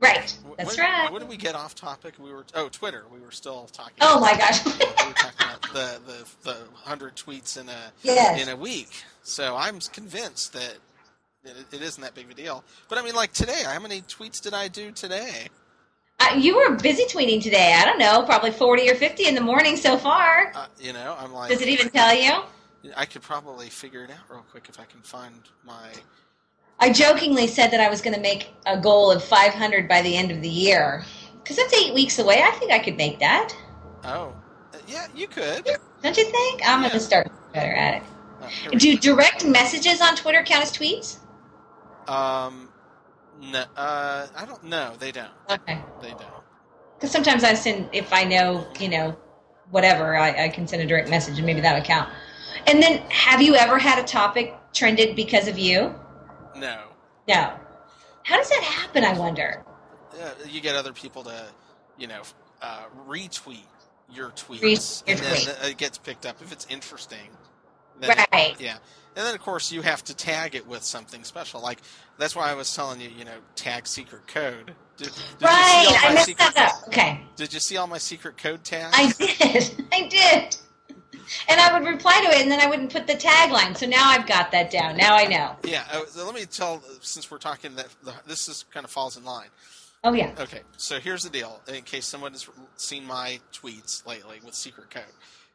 Right. 0.00 0.36
That's 0.56 0.76
what, 0.76 0.78
right. 0.78 1.12
What 1.12 1.20
did 1.20 1.28
we 1.28 1.36
get 1.36 1.54
off 1.54 1.76
topic? 1.76 2.14
We 2.18 2.32
were 2.32 2.44
oh 2.54 2.68
Twitter. 2.68 3.04
We 3.12 3.20
were 3.20 3.30
still 3.30 3.68
talking. 3.72 3.94
Oh 4.00 4.18
my 4.18 4.36
gosh. 4.36 4.64
we 4.64 4.72
were 4.72 5.12
talking 5.12 5.46
about 5.46 5.62
the 5.72 6.00
the 6.06 6.28
the 6.42 6.56
hundred 6.74 7.14
tweets 7.14 7.60
in 7.60 7.68
a 7.68 7.92
yes. 8.02 8.42
in 8.42 8.48
a 8.48 8.56
week. 8.56 9.04
So 9.22 9.56
I'm 9.56 9.78
convinced 9.78 10.54
that 10.54 10.78
it, 11.44 11.56
it 11.72 11.82
isn't 11.82 12.02
that 12.02 12.14
big 12.14 12.26
of 12.26 12.30
a 12.30 12.34
deal. 12.34 12.64
But 12.88 12.98
I 12.98 13.02
mean, 13.02 13.14
like 13.14 13.32
today, 13.32 13.62
how 13.64 13.80
many 13.80 14.02
tweets 14.02 14.40
did 14.40 14.54
I 14.54 14.68
do 14.68 14.90
today? 14.90 15.48
Uh, 16.20 16.34
you 16.36 16.56
were 16.56 16.76
busy 16.76 17.04
tweeting 17.04 17.42
today. 17.42 17.74
I 17.78 17.84
don't 17.84 17.98
know, 17.98 18.22
probably 18.24 18.50
40 18.50 18.90
or 18.90 18.94
50 18.94 19.26
in 19.26 19.34
the 19.34 19.40
morning 19.40 19.76
so 19.76 19.96
far. 19.96 20.52
Uh, 20.54 20.66
you 20.78 20.92
know, 20.92 21.16
I'm 21.18 21.32
like, 21.32 21.50
Does 21.50 21.62
it 21.62 21.68
even 21.68 21.88
tell 21.88 22.14
you? 22.14 22.42
I 22.96 23.06
could 23.06 23.22
probably 23.22 23.68
figure 23.68 24.04
it 24.04 24.10
out 24.10 24.30
real 24.30 24.44
quick 24.50 24.66
if 24.68 24.78
I 24.78 24.84
can 24.84 25.00
find 25.00 25.34
my. 25.64 25.90
I 26.78 26.92
jokingly 26.92 27.46
said 27.46 27.70
that 27.70 27.80
I 27.80 27.90
was 27.90 28.00
going 28.00 28.14
to 28.14 28.20
make 28.20 28.54
a 28.66 28.78
goal 28.78 29.10
of 29.10 29.22
500 29.22 29.88
by 29.88 30.02
the 30.02 30.16
end 30.16 30.30
of 30.30 30.40
the 30.40 30.48
year. 30.48 31.04
Because 31.42 31.56
that's 31.56 31.74
eight 31.74 31.94
weeks 31.94 32.18
away. 32.18 32.42
I 32.42 32.50
think 32.52 32.72
I 32.72 32.78
could 32.78 32.96
make 32.96 33.18
that. 33.20 33.54
Oh, 34.04 34.34
uh, 34.72 34.78
yeah, 34.86 35.06
you 35.14 35.26
could. 35.26 35.68
Don't 36.02 36.16
you 36.16 36.24
think? 36.24 36.62
I'm 36.64 36.80
going 36.80 36.92
to 36.92 37.00
start 37.00 37.30
better 37.52 37.72
at 37.72 37.96
it. 37.96 38.02
Oh, 38.42 38.78
Do 38.78 38.96
direct 38.96 39.44
messages 39.44 40.00
on 40.00 40.16
Twitter 40.16 40.42
count 40.42 40.62
as 40.62 40.72
tweets? 40.72 41.18
Um, 42.08 42.68
no, 43.40 43.64
uh, 43.76 44.26
I 44.36 44.44
don't 44.46 44.64
know. 44.64 44.94
They 44.98 45.12
don't. 45.12 45.30
Okay. 45.50 45.80
They 46.02 46.10
don't. 46.10 46.24
Because 46.96 47.10
sometimes 47.10 47.44
I 47.44 47.54
send, 47.54 47.88
if 47.92 48.12
I 48.12 48.24
know, 48.24 48.66
you 48.78 48.88
know, 48.88 49.16
whatever, 49.70 50.16
I, 50.16 50.44
I 50.44 50.48
can 50.48 50.66
send 50.66 50.82
a 50.82 50.86
direct 50.86 51.08
message 51.08 51.38
and 51.38 51.46
maybe 51.46 51.60
that 51.60 51.74
would 51.74 51.84
count. 51.84 52.10
And 52.66 52.82
then, 52.82 52.98
have 53.10 53.40
you 53.40 53.54
ever 53.54 53.78
had 53.78 53.98
a 53.98 54.04
topic 54.06 54.54
trended 54.72 55.16
because 55.16 55.48
of 55.48 55.58
you? 55.58 55.94
No. 56.56 56.88
No. 57.28 57.54
How 58.24 58.36
does 58.36 58.50
that 58.50 58.62
happen, 58.62 59.04
I 59.04 59.18
wonder? 59.18 59.64
Uh, 60.12 60.30
you 60.46 60.60
get 60.60 60.74
other 60.74 60.92
people 60.92 61.22
to, 61.24 61.46
you 61.96 62.06
know, 62.06 62.20
uh, 62.60 62.82
retweet 63.08 63.64
your 64.12 64.30
tweets, 64.30 64.60
Retweet 64.60 65.02
and 65.06 65.18
then 65.20 65.70
it 65.70 65.76
gets 65.78 65.96
picked 65.96 66.26
up 66.26 66.42
if 66.42 66.52
it's 66.52 66.66
interesting. 66.68 67.30
Then 68.00 68.10
it- 68.18 68.26
Right. 68.32 68.56
yeah, 68.60 68.78
and 69.16 69.26
then 69.26 69.34
of 69.34 69.40
course 69.40 69.72
you 69.72 69.82
have 69.82 70.04
to 70.04 70.14
tag 70.14 70.54
it 70.54 70.66
with 70.66 70.82
something 70.82 71.24
special. 71.24 71.60
Like 71.60 71.80
that's 72.18 72.36
why 72.36 72.50
I 72.50 72.54
was 72.54 72.74
telling 72.74 73.00
you, 73.00 73.10
you 73.10 73.24
know, 73.24 73.38
tag 73.54 73.86
secret 73.86 74.26
code. 74.26 74.74
Did, 74.96 75.06
did 75.06 75.14
right. 75.42 75.82
you 75.82 75.88
see 75.88 75.94
all 75.94 76.10
I 76.10 76.14
messed 76.14 76.38
that 76.38 76.56
up. 76.56 76.88
Okay. 76.88 77.20
Did 77.36 77.54
you 77.54 77.60
see 77.60 77.76
all 77.76 77.86
my 77.86 77.98
secret 77.98 78.36
code 78.36 78.64
tags? 78.64 78.94
I 78.96 79.12
did. 79.12 79.86
I 79.92 80.08
did. 80.08 80.56
And 81.48 81.60
I 81.60 81.78
would 81.78 81.88
reply 81.88 82.20
to 82.24 82.36
it, 82.36 82.42
and 82.42 82.50
then 82.50 82.60
I 82.60 82.66
wouldn't 82.66 82.92
put 82.92 83.06
the 83.06 83.14
tagline. 83.14 83.76
So 83.76 83.86
now 83.86 84.08
I've 84.08 84.26
got 84.26 84.50
that 84.50 84.70
down. 84.70 84.96
Now 84.96 85.14
I 85.14 85.26
know. 85.26 85.54
Yeah, 85.62 85.84
uh, 85.92 86.04
so 86.06 86.24
let 86.24 86.34
me 86.34 86.44
tell. 86.44 86.82
Since 87.00 87.30
we're 87.30 87.38
talking 87.38 87.74
that 87.76 87.88
the, 88.02 88.12
this 88.26 88.48
is 88.48 88.64
kind 88.72 88.84
of 88.84 88.90
falls 88.90 89.16
in 89.16 89.24
line. 89.24 89.48
Oh 90.02 90.12
yeah. 90.12 90.32
Okay, 90.38 90.60
so 90.76 90.98
here's 90.98 91.22
the 91.22 91.30
deal. 91.30 91.60
In 91.68 91.82
case 91.82 92.06
someone 92.06 92.32
has 92.32 92.48
seen 92.76 93.06
my 93.06 93.38
tweets 93.52 94.04
lately 94.06 94.40
with 94.44 94.54
secret 94.54 94.90
code, 94.90 95.04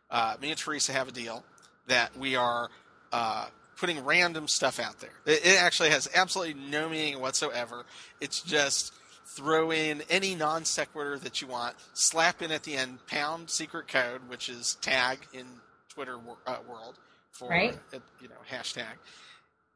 uh, 0.09 0.35
me 0.41 0.49
and 0.49 0.57
Teresa 0.57 0.93
have 0.93 1.07
a 1.07 1.11
deal 1.11 1.43
that 1.87 2.15
we 2.17 2.35
are 2.35 2.69
uh, 3.11 3.47
putting 3.77 4.03
random 4.03 4.47
stuff 4.47 4.79
out 4.79 4.99
there. 4.99 5.11
It, 5.25 5.45
it 5.45 5.61
actually 5.61 5.89
has 5.89 6.09
absolutely 6.15 6.53
no 6.55 6.89
meaning 6.89 7.19
whatsoever. 7.19 7.85
It's 8.21 8.41
just 8.41 8.93
throw 9.25 9.71
in 9.71 10.01
any 10.09 10.35
non 10.35 10.65
sequitur 10.65 11.17
that 11.19 11.41
you 11.41 11.47
want, 11.47 11.75
slap 11.93 12.41
in 12.41 12.51
at 12.51 12.63
the 12.63 12.75
end 12.75 13.05
pound 13.07 13.49
secret 13.49 13.87
code, 13.87 14.21
which 14.29 14.49
is 14.49 14.75
tag 14.81 15.19
in 15.33 15.45
Twitter 15.89 16.17
wor- 16.17 16.37
uh, 16.47 16.57
world 16.67 16.95
for 17.31 17.49
Right. 17.49 17.77
uh, 17.93 17.99
you 18.21 18.27
know 18.29 18.35
hashtag, 18.49 18.93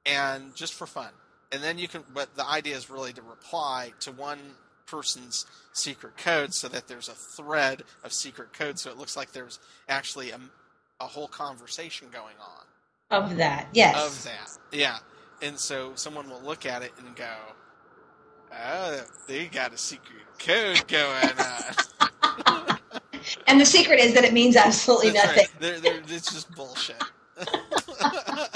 and 0.05 0.55
just 0.55 0.73
for 0.73 0.87
fun. 0.87 1.09
And 1.51 1.63
then 1.63 1.77
you 1.79 1.87
can, 1.87 2.03
but 2.13 2.35
the 2.35 2.45
idea 2.47 2.75
is 2.77 2.89
really 2.89 3.11
to 3.13 3.21
reply 3.21 3.91
to 4.01 4.11
one 4.11 4.37
person's 4.85 5.45
secret 5.73 6.15
code 6.17 6.53
so 6.53 6.67
that 6.67 6.87
there's 6.87 7.09
a 7.09 7.13
thread 7.13 7.83
of 8.03 8.13
secret 8.13 8.53
code, 8.53 8.77
so 8.79 8.91
it 8.91 8.97
looks 8.97 9.17
like 9.17 9.31
there's 9.31 9.59
actually 9.87 10.29
a, 10.31 10.39
a 10.99 11.05
whole 11.05 11.27
conversation 11.27 12.07
going 12.11 12.35
on 12.39 12.65
Of 13.11 13.37
that. 13.37 13.67
Yes. 13.73 13.95
of 14.05 14.23
that. 14.23 14.57
Yeah. 14.71 14.97
And 15.41 15.57
so 15.57 15.91
someone 15.95 16.29
will 16.29 16.41
look 16.41 16.65
at 16.65 16.81
it 16.83 16.91
and 16.99 17.15
go, 17.15 17.31
oh, 18.53 19.01
they 19.27 19.47
got 19.47 19.73
a 19.73 19.77
secret 19.77 20.21
code 20.39 20.87
going 20.87 21.39
on. 21.39 22.77
And 23.47 23.59
the 23.59 23.65
secret 23.65 23.99
is 23.99 24.13
that 24.13 24.23
it 24.23 24.33
means 24.33 24.55
absolutely 24.55 25.11
That's 25.11 25.27
nothing. 25.27 25.43
right. 25.43 25.59
They're, 25.59 25.79
they're, 25.79 26.01
it's 26.07 26.31
just 26.33 26.49
bullshit. 26.55 26.95
I 27.37 28.49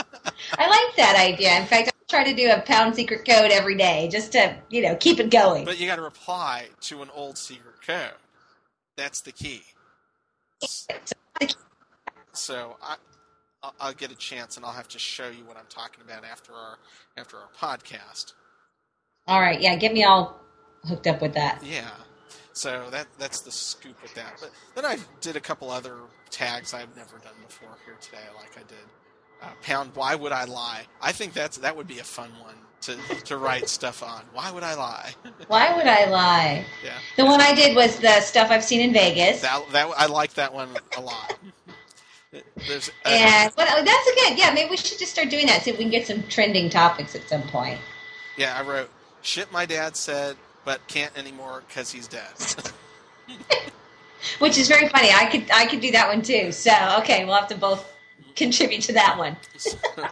like 0.57 0.95
that 0.97 1.15
idea. 1.19 1.59
In 1.59 1.65
fact, 1.65 1.89
I 1.89 1.91
try 2.09 2.23
to 2.23 2.33
do 2.33 2.49
a 2.49 2.61
pound 2.61 2.95
secret 2.95 3.27
code 3.27 3.51
every 3.51 3.75
day 3.75 4.07
just 4.11 4.31
to, 4.31 4.55
you 4.69 4.81
know, 4.81 4.95
keep 4.95 5.19
it 5.19 5.29
going. 5.29 5.65
but 5.65 5.79
you 5.79 5.87
got 5.87 5.97
to 5.97 6.01
reply 6.01 6.67
to 6.81 7.01
an 7.01 7.09
old 7.13 7.37
secret 7.37 7.75
code. 7.85 8.13
That's 8.95 9.21
the 9.21 9.31
key. 9.31 9.61
So 12.31 12.77
I, 12.81 12.95
I'll- 13.63 13.73
I'll 13.79 13.93
get 13.93 14.11
a 14.11 14.15
chance, 14.15 14.57
and 14.57 14.65
I'll 14.65 14.73
have 14.73 14.89
to 14.89 14.99
show 14.99 15.29
you 15.29 15.45
what 15.45 15.55
I'm 15.57 15.67
talking 15.69 16.01
about 16.03 16.23
after 16.25 16.53
our 16.53 16.77
after 17.17 17.37
our 17.37 17.49
podcast. 17.57 18.33
All 19.27 19.39
right. 19.39 19.59
Yeah. 19.61 19.75
Get 19.75 19.93
me 19.93 20.03
all 20.03 20.39
hooked 20.87 21.07
up 21.07 21.21
with 21.21 21.33
that. 21.35 21.63
Yeah. 21.63 21.89
So 22.51 22.89
that 22.91 23.07
that's 23.17 23.39
the 23.41 23.51
scoop 23.51 24.01
with 24.01 24.13
that. 24.15 24.33
But 24.41 24.51
then 24.75 24.85
I 24.85 24.97
did 25.21 25.35
a 25.35 25.39
couple 25.39 25.71
other 25.71 25.97
tags 26.29 26.73
I've 26.73 26.95
never 26.95 27.17
done 27.19 27.33
before 27.47 27.69
here 27.85 27.95
today, 28.01 28.17
like 28.37 28.57
I 28.57 28.61
did 28.67 28.77
uh, 29.41 29.47
pound. 29.61 29.91
Why 29.95 30.13
would 30.15 30.31
I 30.31 30.43
lie? 30.43 30.81
I 31.01 31.11
think 31.13 31.33
that's 31.33 31.57
that 31.59 31.75
would 31.75 31.87
be 31.87 31.99
a 31.99 32.03
fun 32.03 32.31
one 32.41 32.55
to 32.81 32.97
to 33.25 33.37
write 33.37 33.69
stuff 33.69 34.03
on. 34.03 34.23
Why 34.33 34.51
would 34.51 34.63
I 34.63 34.75
lie? 34.75 35.13
Why 35.47 35.75
would 35.75 35.87
I 35.87 36.05
lie? 36.09 36.65
yeah. 36.83 36.91
The 37.17 37.25
one 37.25 37.39
I 37.41 37.53
did 37.55 37.75
was 37.75 37.97
the 37.99 38.19
stuff 38.19 38.51
I've 38.51 38.63
seen 38.63 38.81
in 38.81 38.93
Vegas. 38.93 39.41
That 39.41 39.63
that 39.71 39.89
I 39.97 40.07
like 40.07 40.33
that 40.33 40.53
one 40.53 40.69
a 40.97 41.01
lot. 41.01 41.39
There's 42.67 42.89
uh, 43.05 43.09
And 43.09 43.53
well, 43.55 43.83
that's 43.83 44.11
good. 44.15 44.37
Yeah, 44.37 44.51
maybe 44.53 44.71
we 44.71 44.77
should 44.77 44.97
just 44.97 45.11
start 45.11 45.29
doing 45.29 45.45
that. 45.47 45.61
See 45.61 45.71
if 45.71 45.77
we 45.77 45.83
can 45.83 45.91
get 45.91 46.07
some 46.07 46.23
trending 46.23 46.69
topics 46.69 47.15
at 47.15 47.27
some 47.29 47.43
point. 47.43 47.79
yeah. 48.37 48.57
I 48.57 48.63
wrote 48.63 48.89
shit. 49.21 49.51
My 49.51 49.65
dad 49.65 49.95
said, 49.95 50.35
but 50.65 50.85
can't 50.87 51.15
anymore 51.17 51.63
because 51.67 51.91
he's 51.91 52.07
dead. 52.07 52.31
Which 54.39 54.57
is 54.57 54.67
very 54.67 54.87
funny. 54.89 55.09
I 55.11 55.25
could 55.25 55.51
I 55.51 55.65
could 55.67 55.81
do 55.81 55.91
that 55.91 56.07
one 56.07 56.21
too. 56.21 56.51
So 56.51 56.71
okay, 56.99 57.25
we'll 57.25 57.35
have 57.35 57.49
to 57.49 57.57
both 57.57 57.91
contribute 58.35 58.81
to 58.83 58.93
that 58.93 59.17
one. 59.17 59.35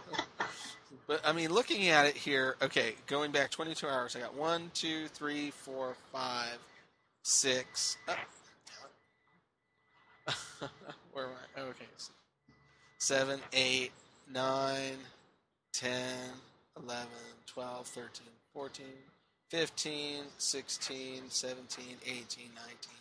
but 1.06 1.20
I 1.24 1.32
mean, 1.32 1.50
looking 1.50 1.88
at 1.88 2.06
it 2.06 2.16
here, 2.16 2.56
okay, 2.62 2.94
going 3.06 3.32
back 3.32 3.50
22 3.50 3.86
hours, 3.86 4.14
I 4.14 4.20
got 4.20 4.34
one, 4.34 4.70
two, 4.74 5.08
three, 5.08 5.50
four, 5.50 5.96
five, 6.12 6.58
six. 7.22 7.96
Oh, 8.08 8.14
where 11.12 11.24
am 11.26 11.30
I? 11.56 11.60
Oh, 11.60 11.64
okay, 11.64 11.86
so 11.96 12.12
seven, 12.98 13.40
eight, 13.52 13.92
nine, 14.32 14.96
10, 15.72 15.90
11, 16.82 17.06
12, 17.46 17.86
13, 17.86 18.26
14, 18.52 18.86
15, 19.48 20.22
16, 20.38 21.22
17, 21.28 21.84
18, 22.06 22.16
19. 22.16 22.26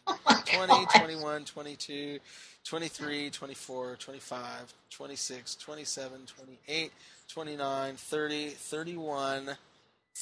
Oh 0.08 0.18
20, 0.46 0.68
God. 0.68 0.88
21, 0.96 1.46
22, 1.46 2.20
23, 2.66 3.30
24, 3.30 3.96
25, 3.96 4.74
26, 4.90 5.56
27, 5.56 6.12
28, 6.36 6.92
29, 7.30 7.96
30, 7.96 8.50
31, 8.50 9.50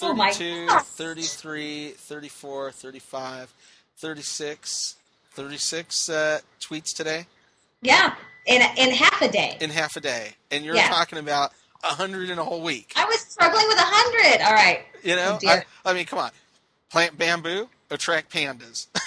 Oh 0.02 0.16
32, 0.16 0.68
God. 0.68 0.82
33, 0.84 1.90
34, 1.90 2.72
35, 2.72 3.54
36, 3.98 4.96
36 5.32 6.10
uh, 6.10 6.40
tweets 6.62 6.96
today 6.96 7.26
Yeah, 7.82 8.16
in 8.46 8.62
in 8.78 8.92
half 8.92 9.22
a 9.22 9.30
day. 9.32 9.58
in 9.62 9.70
half 9.70 9.96
a 9.96 10.00
day. 10.02 10.32
And 10.52 10.66
you're 10.66 10.76
Yeah. 10.76 10.90
talking 10.90 11.18
about 11.18 11.52
a 11.84 11.88
100 11.90 12.30
in 12.30 12.38
a 12.40 12.44
whole 12.44 12.62
week. 12.62 12.92
I 12.96 13.06
was 13.06 13.20
struggling 13.20 13.68
with 13.68 13.78
a 13.78 13.82
hundred. 13.86 14.42
All 14.46 14.54
right. 14.54 14.82
You 15.04 15.16
know? 15.16 15.40
Oh. 15.42 15.48
I, 15.48 15.64
I 15.86 15.94
mean, 15.94 16.06
come 16.06 16.20
on. 16.20 16.32
Plant 16.92 17.18
bamboo, 17.18 17.70
attract 17.90 18.32
pandas. 18.32 18.88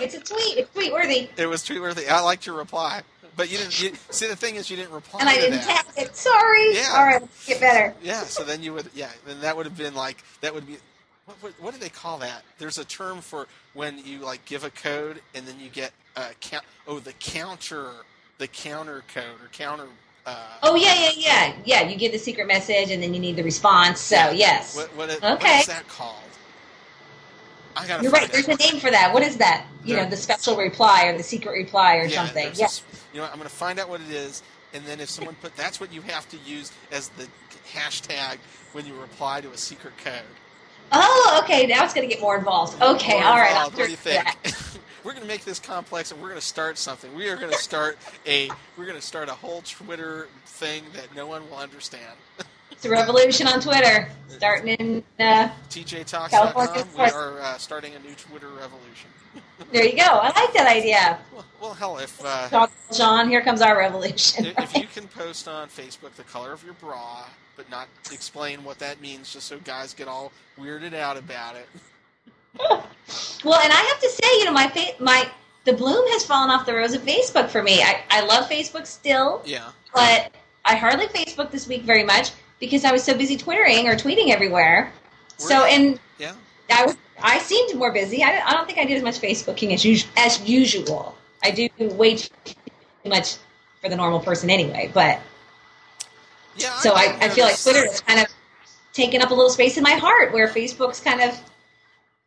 It's 0.00 0.14
a 0.14 0.20
tweet. 0.20 0.56
It's 0.58 0.72
tweet 0.72 0.92
worthy. 0.92 1.28
It 1.36 1.46
was 1.46 1.62
tweet 1.62 1.80
worthy. 1.80 2.08
I 2.08 2.20
liked 2.20 2.46
your 2.46 2.56
reply, 2.56 3.02
but 3.36 3.50
you 3.52 3.58
didn't. 3.58 3.80
You, 3.80 3.92
see, 4.10 4.26
the 4.26 4.34
thing 4.34 4.56
is, 4.56 4.68
you 4.70 4.76
didn't 4.76 4.92
reply 4.92 5.20
And 5.20 5.28
I 5.28 5.34
didn't 5.36 5.60
that. 5.60 5.84
tag 5.94 6.06
it. 6.06 6.16
Sorry. 6.16 6.74
Yeah. 6.74 6.94
All 6.96 7.04
right, 7.04 7.22
get 7.46 7.60
better. 7.60 7.94
Yeah, 8.02 8.22
so 8.22 8.42
then 8.42 8.62
you 8.62 8.72
would. 8.72 8.90
Yeah, 8.94 9.10
then 9.26 9.40
that 9.42 9.56
would 9.56 9.66
have 9.66 9.76
been 9.76 9.94
like 9.94 10.24
that 10.40 10.54
would 10.54 10.66
be. 10.66 10.78
What, 11.26 11.36
what, 11.42 11.52
what 11.60 11.74
do 11.74 11.80
they 11.80 11.88
call 11.88 12.18
that? 12.18 12.42
There's 12.58 12.78
a 12.78 12.84
term 12.84 13.20
for 13.20 13.46
when 13.74 13.98
you 14.04 14.18
like 14.20 14.44
give 14.46 14.64
a 14.64 14.70
code 14.70 15.20
and 15.34 15.46
then 15.46 15.60
you 15.60 15.68
get 15.70 15.92
a 16.16 16.26
count. 16.40 16.64
Oh, 16.86 16.98
the 16.98 17.12
counter, 17.14 17.90
the 18.38 18.48
counter 18.48 19.04
code 19.12 19.40
or 19.42 19.48
counter. 19.52 19.86
Uh, 20.26 20.36
Oh 20.62 20.74
yeah, 20.74 20.94
yeah, 20.94 21.10
yeah, 21.16 21.52
yeah. 21.64 21.88
You 21.88 21.96
give 21.96 22.12
the 22.12 22.18
secret 22.18 22.46
message, 22.46 22.90
and 22.90 23.02
then 23.02 23.14
you 23.14 23.20
need 23.20 23.36
the 23.36 23.42
response. 23.42 24.00
So 24.00 24.30
yes, 24.30 24.76
What, 24.76 24.94
what, 24.96 25.10
Okay. 25.24 25.60
is 25.60 25.66
that 25.66 25.88
called? 25.88 26.16
I 27.76 27.86
gotta. 27.86 28.02
you're 28.02 28.12
right. 28.12 28.30
There's 28.30 28.48
a 28.48 28.56
name 28.56 28.80
for 28.80 28.90
that. 28.90 29.14
What 29.14 29.22
is 29.22 29.36
that? 29.38 29.66
You 29.84 29.94
There- 29.94 30.04
know, 30.04 30.10
the 30.10 30.16
special 30.16 30.56
reply 30.56 31.04
or 31.04 31.16
the 31.16 31.22
secret 31.22 31.52
reply 31.52 31.96
or 31.96 32.04
Yeah, 32.04 32.16
something. 32.24 32.50
Yes. 32.54 32.82
Yeah. 32.92 32.98
you 33.14 33.20
know, 33.20 33.26
I'm 33.26 33.36
going 33.38 33.48
to 33.48 33.54
find 33.54 33.78
out 33.78 33.88
what 33.88 34.00
it 34.02 34.10
is, 34.10 34.42
and 34.74 34.84
then 34.84 35.00
if 35.00 35.08
someone 35.08 35.36
put, 35.40 35.56
that's 35.56 35.80
what 35.80 35.92
you 35.92 36.02
have 36.02 36.28
to 36.30 36.36
use 36.44 36.70
as 36.92 37.08
the 37.10 37.26
hashtag 37.72 38.38
when 38.72 38.84
you 38.84 38.94
reply 38.94 39.40
to 39.40 39.50
a 39.52 39.56
secret 39.56 39.94
code. 40.04 40.14
Oh, 40.92 41.40
okay. 41.42 41.66
Now 41.66 41.84
it's 41.84 41.94
going 41.94 42.08
to 42.08 42.12
get 42.12 42.22
more 42.22 42.36
involved. 42.36 42.80
Okay, 42.82 43.20
More 43.20 43.24
all 43.24 43.36
right. 43.36 43.50
Involved. 43.50 43.76
What 43.76 43.84
do 43.84 43.90
you 43.90 43.96
think? 43.96 44.24
we're 45.04 45.12
going 45.12 45.22
to 45.22 45.28
make 45.28 45.44
this 45.44 45.58
complex, 45.58 46.10
and 46.10 46.20
we're 46.20 46.28
going 46.28 46.40
to 46.40 46.46
start 46.46 46.78
something. 46.78 47.14
We 47.14 47.28
are 47.28 47.36
going 47.36 47.52
to 47.52 47.58
start 47.58 47.98
a 48.26 48.50
we're 48.76 48.86
going 48.86 49.00
to 49.00 49.06
start 49.06 49.28
a 49.28 49.34
whole 49.34 49.62
Twitter 49.62 50.28
thing 50.46 50.84
that 50.94 51.14
no 51.14 51.26
one 51.26 51.48
will 51.50 51.58
understand. 51.58 52.16
It's 52.72 52.86
a 52.86 52.90
revolution 52.90 53.46
on 53.46 53.60
Twitter, 53.60 54.10
starting 54.28 54.68
in. 54.68 54.98
Uh, 55.18 55.50
California 55.68 56.02
TJTalks.com. 56.02 56.88
We 56.96 57.10
are 57.10 57.38
uh, 57.38 57.58
starting 57.58 57.94
a 57.94 57.98
new 57.98 58.14
Twitter 58.14 58.48
revolution. 58.48 59.10
there 59.72 59.84
you 59.84 59.98
go. 59.98 60.02
I 60.02 60.28
like 60.28 60.54
that 60.54 60.66
idea. 60.66 61.18
Well, 61.30 61.44
well 61.60 61.74
hell, 61.74 61.98
if 61.98 62.24
uh, 62.24 62.68
Sean, 62.90 63.28
here 63.28 63.42
comes 63.42 63.60
our 63.60 63.76
revolution. 63.76 64.46
if 64.46 64.58
if 64.58 64.76
you 64.76 64.86
can 64.86 65.08
post 65.08 65.46
on 65.46 65.68
Facebook 65.68 66.12
the 66.12 66.22
color 66.22 66.54
of 66.54 66.64
your 66.64 66.72
bra, 66.72 67.26
but 67.60 67.70
not 67.70 67.88
explain 68.10 68.64
what 68.64 68.78
that 68.78 69.02
means, 69.02 69.30
just 69.34 69.46
so 69.46 69.58
guys 69.58 69.92
get 69.92 70.08
all 70.08 70.32
weirded 70.58 70.94
out 70.94 71.16
about 71.18 71.56
it. 71.56 71.68
Well, 73.44 73.58
and 73.60 73.72
I 73.72 73.76
have 73.76 74.00
to 74.00 74.08
say, 74.08 74.38
you 74.38 74.44
know, 74.44 74.52
my 74.52 74.68
fa- 74.68 75.02
my 75.02 75.28
the 75.64 75.72
bloom 75.72 76.04
has 76.12 76.24
fallen 76.24 76.50
off 76.50 76.66
the 76.66 76.74
rose 76.74 76.94
of 76.94 77.02
Facebook 77.02 77.48
for 77.48 77.62
me. 77.62 77.82
I, 77.82 78.02
I 78.10 78.24
love 78.24 78.48
Facebook 78.48 78.86
still, 78.86 79.42
Yeah. 79.44 79.70
but 79.94 80.30
I 80.64 80.74
hardly 80.76 81.06
Facebook 81.06 81.50
this 81.50 81.66
week 81.66 81.82
very 81.82 82.04
much 82.04 82.30
because 82.60 82.84
I 82.84 82.92
was 82.92 83.02
so 83.02 83.16
busy 83.16 83.36
twittering 83.36 83.88
or 83.88 83.94
tweeting 83.94 84.28
everywhere. 84.30 84.92
So, 85.38 85.60
Were 85.60 85.66
and 85.68 86.00
Yeah. 86.18 86.32
I 86.72 86.86
was 86.86 86.96
I 87.22 87.38
seemed 87.38 87.76
more 87.78 87.92
busy. 87.92 88.22
I, 88.22 88.40
I 88.46 88.52
don't 88.52 88.66
think 88.66 88.78
I 88.78 88.84
did 88.84 88.96
as 88.96 89.02
much 89.02 89.20
Facebooking 89.20 89.72
as 89.72 89.84
us- 89.84 90.06
as 90.16 90.48
usual. 90.48 91.16
I 91.42 91.50
do 91.52 91.68
way 91.78 92.16
too 92.16 92.30
much 93.06 93.36
for 93.80 93.88
the 93.88 93.96
normal 93.96 94.20
person 94.20 94.50
anyway, 94.50 94.90
but 94.92 95.20
Yeah. 96.56 96.74
so 96.80 96.92
I, 96.94 97.16
I 97.20 97.28
feel 97.28 97.44
like 97.44 97.60
Twitter 97.60 97.86
has 97.86 98.00
kind 98.00 98.20
of 98.20 98.26
taken 98.92 99.22
up 99.22 99.30
a 99.30 99.34
little 99.34 99.50
space 99.50 99.76
in 99.76 99.82
my 99.82 99.92
heart 99.92 100.32
where 100.32 100.48
Facebook's 100.48 101.00
kind 101.00 101.20
of 101.20 101.38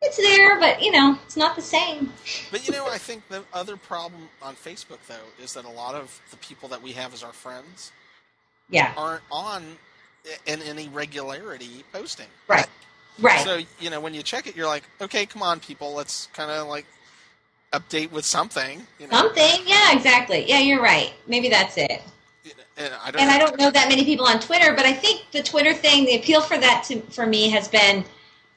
it's 0.02 0.16
there, 0.18 0.58
but 0.60 0.82
you 0.82 0.90
know, 0.92 1.18
it's 1.24 1.36
not 1.36 1.56
the 1.56 1.62
same. 1.62 2.12
But 2.50 2.66
you 2.66 2.72
know, 2.74 2.86
I 2.86 2.98
think 2.98 3.26
the 3.28 3.42
other 3.54 3.76
problem 3.76 4.28
on 4.42 4.54
Facebook 4.54 4.98
though 5.08 5.42
is 5.42 5.54
that 5.54 5.64
a 5.64 5.70
lot 5.70 5.94
of 5.94 6.20
the 6.30 6.36
people 6.38 6.68
that 6.70 6.82
we 6.82 6.92
have 6.92 7.14
as 7.14 7.22
our 7.22 7.32
friends 7.32 7.92
Yeah. 8.68 8.92
aren't 8.96 9.22
on 9.30 9.62
in 10.46 10.62
any 10.62 10.88
regularity 10.88 11.84
posting. 11.92 12.26
Right. 12.48 12.66
Right. 13.18 13.40
So 13.44 13.60
you 13.80 13.90
know, 13.90 14.00
when 14.00 14.12
you 14.14 14.22
check 14.22 14.46
it, 14.46 14.56
you're 14.56 14.66
like, 14.66 14.84
okay, 15.00 15.24
come 15.26 15.42
on, 15.42 15.60
people, 15.60 15.94
let's 15.94 16.26
kind 16.34 16.50
of 16.50 16.66
like 16.66 16.86
update 17.72 18.10
with 18.10 18.24
something. 18.24 18.86
You 18.98 19.08
know, 19.08 19.16
Something. 19.18 19.62
Yeah, 19.66 19.94
exactly. 19.94 20.44
Yeah, 20.48 20.58
you're 20.60 20.82
right. 20.82 21.12
Maybe 21.26 21.48
that's 21.48 21.76
it. 21.78 22.02
And 22.76 22.92
uh, 22.92 22.96
I 23.02 23.10
don't. 23.10 23.22
And 23.22 23.30
I 23.30 23.38
don't 23.38 23.58
know 23.58 23.70
that 23.70 23.88
many 23.88 24.04
people 24.04 24.26
on 24.26 24.40
Twitter, 24.40 24.74
but 24.74 24.84
I 24.84 24.92
think 24.92 25.26
the 25.32 25.42
Twitter 25.42 25.72
thing, 25.72 26.04
the 26.04 26.16
appeal 26.16 26.40
for 26.40 26.58
that 26.58 26.84
to, 26.88 27.00
for 27.02 27.26
me 27.26 27.50
has 27.50 27.68
been 27.68 28.04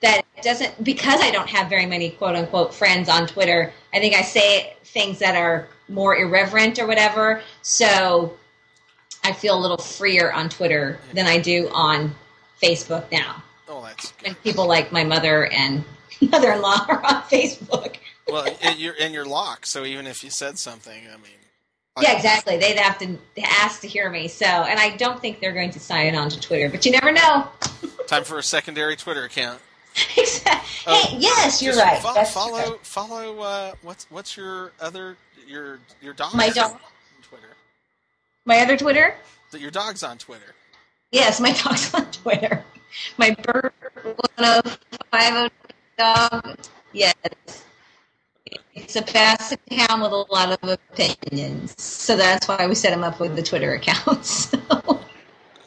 that 0.02 0.24
it 0.36 0.44
doesn't 0.44 0.84
because 0.84 1.22
I 1.22 1.32
don't 1.32 1.50
have 1.50 1.70
very 1.70 1.86
many 1.86 2.12
quote 2.12 2.36
unquote 2.36 2.74
friends 2.74 3.10
on 3.10 3.28
Twitter. 3.28 3.72
I 3.94 4.00
think 4.00 4.16
I 4.16 4.22
say 4.22 4.76
things 4.86 5.20
that 5.20 5.36
are 5.36 5.68
more 5.90 6.18
irreverent 6.18 6.80
or 6.80 6.88
whatever. 6.88 7.42
So 7.62 8.38
I 9.24 9.32
feel 9.34 9.58
a 9.58 9.62
little 9.62 9.78
freer 9.78 10.32
on 10.32 10.50
Twitter 10.50 11.00
than 11.14 11.26
I 11.26 11.40
do 11.40 11.70
on 11.74 12.14
Facebook 12.62 13.12
now. 13.12 13.44
Oh, 13.68 13.84
that's 13.84 14.12
good. 14.14 14.28
And 14.28 14.44
people 14.44 14.68
like 14.68 14.92
my 14.92 15.04
mother 15.04 15.48
and 15.48 15.84
mother-in-law 16.22 16.86
are 16.90 17.06
on 17.06 17.22
Facebook. 17.24 17.98
Well, 18.28 18.48
and 18.62 18.78
you're 18.78 18.96
and 19.00 19.14
you're 19.14 19.26
locked. 19.26 19.68
So 19.68 19.86
even 19.86 20.06
if 20.06 20.24
you 20.24 20.30
said 20.30 20.60
something, 20.60 21.02
I 21.08 21.18
mean, 21.18 21.32
Yeah, 22.04 22.16
exactly. 22.16 22.58
They'd 22.58 22.78
have 22.78 22.98
to 23.00 23.18
ask 23.44 23.82
to 23.82 23.88
hear 23.88 24.10
me. 24.10 24.28
So, 24.28 24.46
and 24.46 24.80
I 24.80 24.96
don't 24.98 25.20
think 25.20 25.40
they're 25.40 25.54
going 25.54 25.72
to 25.72 25.80
sign 25.80 26.16
on 26.16 26.30
to 26.30 26.40
Twitter, 26.40 26.70
but 26.70 26.86
you 26.86 26.92
never 26.92 27.12
know. 27.12 27.48
Time 28.08 28.24
for 28.24 28.38
a 28.38 28.44
secondary 28.44 28.96
Twitter 28.96 29.24
account. 29.24 29.60
Exactly. 30.16 30.84
Oh, 30.86 31.08
hey, 31.10 31.18
yes, 31.18 31.62
you're 31.62 31.76
right. 31.76 32.00
fo- 32.02 32.14
That's 32.14 32.32
follow 32.32 32.62
true. 32.64 32.80
follow. 32.84 33.40
Uh, 33.40 33.72
what's 33.82 34.06
what's 34.12 34.38
your 34.38 34.72
other 34.80 35.18
your 35.48 35.80
your 36.02 36.14
dog? 36.14 36.36
My 36.36 36.50
dog. 36.50 36.74
on 36.74 36.80
Twitter. 37.24 37.48
My 38.46 38.60
other 38.60 38.78
Twitter? 38.78 39.16
Your 39.58 39.72
dog's 39.72 40.04
on 40.04 40.18
Twitter. 40.20 40.54
Yes, 41.12 41.40
my 41.40 41.52
dog's 41.64 41.92
on 41.96 42.10
Twitter. 42.12 42.64
My 43.18 43.32
bird 43.44 43.74
1050 44.36 45.52
dog. 45.98 46.58
Yes. 46.94 47.16
It's 48.78 48.96
a 48.96 49.02
basset 49.02 49.60
hound 49.72 50.04
with 50.04 50.12
a 50.12 50.26
lot 50.32 50.52
of 50.62 50.70
opinions. 50.70 51.76
So 51.82 52.16
that's 52.16 52.48
why 52.48 52.68
we 52.68 52.76
set 52.76 52.94
him 52.94 53.04
up 53.04 53.20
with 53.20 53.36
the 53.36 53.44
Twitter 53.44 53.74
account. 53.74 54.26
So. 54.26 54.60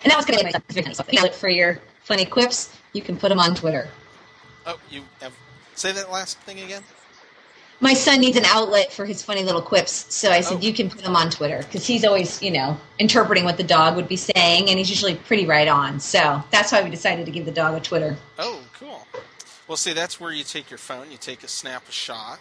And 0.03 0.11
that 0.11 0.17
was 0.17 0.25
going 0.25 0.39
to 0.39 0.45
be 0.45 0.51
my 0.51 0.83
son's 0.83 0.97
so 0.97 1.05
if 1.07 1.13
you 1.13 1.21
look 1.21 1.35
for 1.35 1.51
your 1.51 1.79
funny 2.05 2.25
quips, 2.25 2.75
you 2.95 3.03
can 3.03 3.19
put 3.19 3.29
them 3.29 3.39
on 3.39 3.55
Twitter. 3.55 3.89
Oh, 4.65 4.79
you 4.89 5.03
have 5.21 5.35
say 5.75 5.93
that 5.93 6.11
last 6.11 6.39
thing 6.39 6.61
again. 6.61 6.83
My 7.81 7.93
son 7.93 8.21
needs 8.21 8.37
an 8.39 8.47
outlet 8.47 8.93
for 8.93 9.05
his 9.05 9.23
funny 9.23 9.43
little 9.43 9.61
quips, 9.61 10.15
so 10.15 10.31
I 10.31 10.41
said 10.41 10.59
Oh. 10.59 10.61
you 10.61 10.73
can 10.73 10.89
put 10.89 11.03
them 11.03 11.17
on 11.17 11.31
Twitter 11.31 11.59
because 11.59 11.87
he's 11.87 12.05
always, 12.05 12.41
you 12.43 12.51
know, 12.51 12.79
interpreting 12.99 13.45
what 13.45 13.57
the 13.59 13.63
dog 13.63 13.97
would 13.97 14.09
be 14.09 14.17
saying, 14.17 14.69
and 14.69 14.79
he's 14.79 14.89
usually 14.89 15.17
pretty 15.17 15.47
right 15.47 15.69
on. 15.69 16.01
So 16.01 16.43
that's 16.51 16.73
why 16.73 16.83
we 16.83 16.91
decided 16.91 17.27
to 17.27 17.33
give 17.33 17.45
the 17.45 17.53
dog 17.53 17.75
a 17.75 17.81
Twitter. 17.81 18.17
Oh, 18.39 18.61
cool. 18.79 19.07
Well, 19.69 19.77
see, 19.77 19.93
that's 19.93 20.19
where 20.19 20.33
you 20.33 20.45
take 20.45 20.71
your 20.71 20.79
phone, 20.79 21.11
you 21.11 21.19
take 21.19 21.43
a 21.43 21.49
snap 21.49 21.89
a 21.89 21.93
shot 21.93 22.39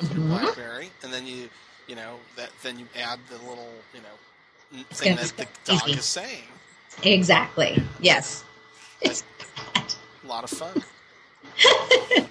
with 0.00 0.10
Mhm. 0.10 0.16
your 0.16 0.26
BlackBerry, 0.40 0.90
and 1.02 1.12
then 1.12 1.26
you, 1.26 1.48
you 1.86 1.94
know, 1.96 2.18
that 2.36 2.50
then 2.62 2.78
you 2.78 2.86
add 2.96 3.18
the 3.28 3.36
little, 3.38 3.72
you 3.94 4.00
know, 4.00 4.84
thing 4.90 5.16
that 5.16 5.36
the 5.36 5.46
dog 5.64 5.88
easy. 5.88 5.98
is 5.98 6.04
saying. 6.04 6.44
Exactly. 7.02 7.82
Yes. 8.00 8.44
That's 9.02 9.24
a 10.24 10.26
lot 10.26 10.44
of 10.44 10.50
fun. 10.50 10.82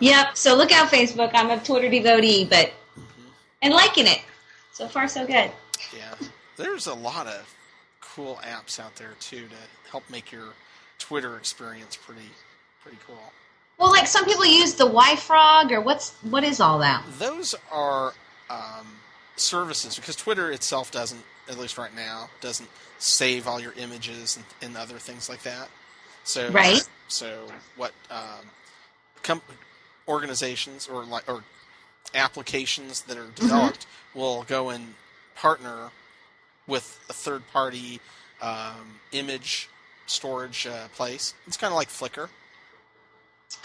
Yep. 0.00 0.36
So 0.36 0.54
look 0.54 0.70
out, 0.72 0.90
Facebook. 0.90 1.30
I'm 1.32 1.50
a 1.50 1.58
Twitter 1.62 1.88
devotee, 1.88 2.44
but 2.44 2.72
Mhm. 2.96 3.32
and 3.62 3.72
liking 3.74 4.06
it. 4.06 4.20
So 4.72 4.86
far, 4.88 5.08
so 5.08 5.26
good. 5.26 5.50
Yeah, 5.96 6.14
there's 6.56 6.86
a 6.86 6.94
lot 6.94 7.26
of 7.26 7.46
cool 8.00 8.38
apps 8.44 8.78
out 8.78 8.94
there 8.96 9.14
too 9.20 9.48
to 9.48 9.90
help 9.90 10.08
make 10.10 10.30
your 10.30 10.54
Twitter 10.98 11.36
experience 11.36 11.96
pretty, 11.96 12.30
pretty 12.82 12.98
cool. 13.06 13.32
Well, 13.82 13.90
like 13.90 14.06
some 14.06 14.24
people 14.24 14.46
use 14.46 14.74
the 14.74 14.86
Y-Frog, 14.86 15.72
or 15.72 15.80
what's 15.80 16.12
what 16.22 16.44
is 16.44 16.60
all 16.60 16.78
that? 16.78 17.04
Those 17.18 17.52
are 17.72 18.14
um, 18.48 18.86
services 19.34 19.96
because 19.96 20.14
Twitter 20.14 20.52
itself 20.52 20.92
doesn't, 20.92 21.20
at 21.48 21.58
least 21.58 21.76
right 21.76 21.92
now, 21.92 22.30
doesn't 22.40 22.68
save 23.00 23.48
all 23.48 23.58
your 23.60 23.72
images 23.72 24.36
and, 24.36 24.44
and 24.62 24.76
other 24.76 24.98
things 24.98 25.28
like 25.28 25.42
that. 25.42 25.68
So 26.22 26.48
Right. 26.50 26.88
So 27.08 27.48
what 27.74 27.90
um, 28.08 28.46
com- 29.24 29.42
organizations 30.06 30.86
or 30.86 31.04
like 31.04 31.28
or 31.28 31.42
applications 32.14 33.02
that 33.02 33.18
are 33.18 33.26
developed 33.34 33.86
will 34.14 34.44
go 34.44 34.70
and 34.70 34.94
partner 35.34 35.90
with 36.68 37.04
a 37.10 37.12
third 37.12 37.42
party 37.52 37.98
um, 38.40 39.00
image 39.10 39.68
storage 40.06 40.68
uh, 40.68 40.86
place. 40.94 41.34
It's 41.48 41.56
kind 41.56 41.72
of 41.72 41.76
like 41.76 41.88
Flickr. 41.88 42.28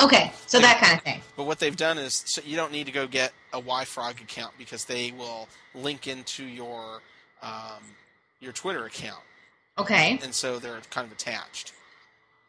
Okay, 0.02 0.32
so 0.46 0.60
that 0.60 0.80
kind 0.80 0.98
of 0.98 1.04
thing. 1.04 1.22
But 1.36 1.46
what 1.46 1.60
they've 1.60 1.76
done 1.76 1.98
is 1.98 2.24
so 2.26 2.42
you 2.46 2.56
don't 2.56 2.72
need 2.72 2.86
to 2.86 2.92
go 2.92 3.08
get 3.08 3.34
a 3.54 3.62
YFrog 3.62 4.22
account 4.22 4.54
because 4.58 4.86
they 4.86 5.12
will 5.12 5.48
link 5.74 6.08
into 6.08 6.44
your 6.46 7.02
um, 7.42 7.84
your 8.40 8.52
Twitter 8.54 8.86
account, 8.86 9.24
Okay. 9.78 10.20
and 10.24 10.34
so 10.34 10.60
they're 10.60 10.82
kind 10.90 11.06
of 11.06 11.12
attached. 11.14 11.74